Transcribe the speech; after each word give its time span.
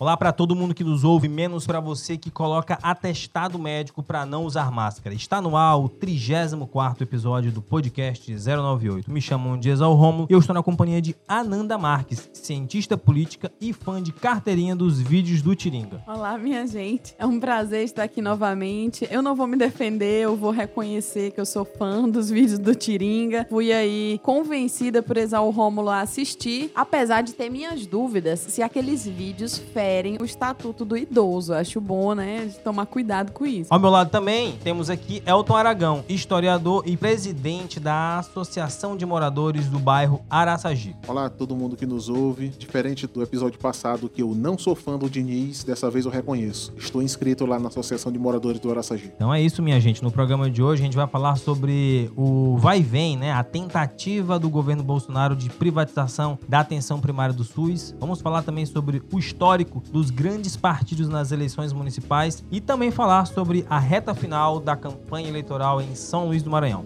Olá 0.00 0.16
para 0.16 0.30
todo 0.30 0.54
mundo 0.54 0.76
que 0.76 0.84
nos 0.84 1.02
ouve, 1.02 1.26
menos 1.26 1.66
para 1.66 1.80
você 1.80 2.16
que 2.16 2.30
coloca 2.30 2.78
atestado 2.80 3.58
médico 3.58 4.00
para 4.00 4.24
não 4.24 4.44
usar 4.44 4.70
máscara. 4.70 5.12
Está 5.12 5.42
no 5.42 5.56
ar 5.56 5.76
o 5.76 5.88
34 5.88 7.02
episódio 7.02 7.50
do 7.50 7.60
podcast 7.60 8.32
098. 8.32 9.10
Me 9.10 9.20
chamam 9.20 9.58
de 9.58 9.70
Exal 9.70 9.92
Romulo 9.94 10.28
e 10.30 10.32
eu 10.32 10.38
estou 10.38 10.54
na 10.54 10.62
companhia 10.62 11.02
de 11.02 11.16
Ananda 11.26 11.76
Marques, 11.76 12.30
cientista 12.32 12.96
política 12.96 13.50
e 13.60 13.72
fã 13.72 14.00
de 14.00 14.12
carteirinha 14.12 14.76
dos 14.76 15.00
vídeos 15.00 15.42
do 15.42 15.56
Tiringa. 15.56 16.00
Olá, 16.06 16.38
minha 16.38 16.64
gente. 16.64 17.16
É 17.18 17.26
um 17.26 17.40
prazer 17.40 17.82
estar 17.82 18.04
aqui 18.04 18.22
novamente. 18.22 19.08
Eu 19.10 19.20
não 19.20 19.34
vou 19.34 19.48
me 19.48 19.56
defender, 19.56 20.22
eu 20.22 20.36
vou 20.36 20.52
reconhecer 20.52 21.32
que 21.32 21.40
eu 21.40 21.46
sou 21.46 21.64
fã 21.64 22.08
dos 22.08 22.30
vídeos 22.30 22.60
do 22.60 22.72
Tiringa. 22.72 23.48
Fui 23.50 23.72
aí 23.72 24.20
convencida 24.22 25.02
por 25.02 25.16
Exal 25.16 25.50
Rômulo 25.50 25.90
a 25.90 26.02
assistir, 26.02 26.70
apesar 26.72 27.22
de 27.22 27.32
ter 27.32 27.50
minhas 27.50 27.84
dúvidas 27.84 28.38
se 28.38 28.62
aqueles 28.62 29.04
vídeos 29.04 29.58
ferem 29.88 30.18
o 30.20 30.24
estatuto 30.26 30.84
do 30.84 30.98
idoso. 30.98 31.54
Acho 31.54 31.80
bom, 31.80 32.14
né, 32.14 32.44
de 32.44 32.58
tomar 32.58 32.84
cuidado 32.84 33.32
com 33.32 33.46
isso. 33.46 33.72
Ao 33.72 33.80
meu 33.80 33.88
lado 33.88 34.10
também 34.10 34.52
temos 34.62 34.90
aqui 34.90 35.22
Elton 35.24 35.56
Aragão, 35.56 36.04
historiador 36.06 36.82
e 36.84 36.94
presidente 36.94 37.80
da 37.80 38.18
Associação 38.18 38.98
de 38.98 39.06
Moradores 39.06 39.66
do 39.66 39.78
bairro 39.78 40.20
Araçagi. 40.28 40.94
Olá 41.06 41.30
todo 41.30 41.56
mundo 41.56 41.74
que 41.74 41.86
nos 41.86 42.10
ouve. 42.10 42.48
Diferente 42.50 43.06
do 43.06 43.22
episódio 43.22 43.58
passado 43.58 44.10
que 44.10 44.20
eu 44.20 44.34
não 44.34 44.58
sou 44.58 44.74
fã 44.74 44.98
do 44.98 45.08
Diniz, 45.08 45.64
dessa 45.64 45.90
vez 45.90 46.04
eu 46.04 46.10
reconheço. 46.10 46.74
Estou 46.76 47.00
inscrito 47.00 47.46
lá 47.46 47.58
na 47.58 47.68
Associação 47.68 48.12
de 48.12 48.18
Moradores 48.18 48.60
do 48.60 48.70
Araçagi. 48.70 49.10
Então 49.16 49.32
é 49.32 49.40
isso, 49.40 49.62
minha 49.62 49.80
gente. 49.80 50.02
No 50.02 50.12
programa 50.12 50.50
de 50.50 50.62
hoje 50.62 50.82
a 50.82 50.84
gente 50.84 50.96
vai 50.98 51.06
falar 51.06 51.36
sobre 51.36 52.10
o 52.14 52.58
vai 52.58 52.80
e 52.80 52.82
vem, 52.82 53.16
né? 53.16 53.32
A 53.32 53.42
tentativa 53.42 54.38
do 54.38 54.50
governo 54.50 54.82
Bolsonaro 54.82 55.34
de 55.34 55.48
privatização 55.48 56.38
da 56.46 56.60
atenção 56.60 57.00
primária 57.00 57.34
do 57.34 57.42
SUS. 57.42 57.94
Vamos 57.98 58.20
falar 58.20 58.42
também 58.42 58.66
sobre 58.66 59.02
o 59.10 59.18
histórico 59.18 59.77
dos 59.90 60.10
grandes 60.10 60.56
partidos 60.56 61.08
nas 61.08 61.32
eleições 61.32 61.72
municipais 61.72 62.44
e 62.50 62.60
também 62.60 62.90
falar 62.90 63.26
sobre 63.26 63.66
a 63.68 63.78
reta 63.78 64.14
final 64.14 64.60
da 64.60 64.76
campanha 64.76 65.28
eleitoral 65.28 65.80
em 65.80 65.94
São 65.94 66.26
Luís 66.26 66.42
do 66.42 66.50
Maranhão. 66.50 66.84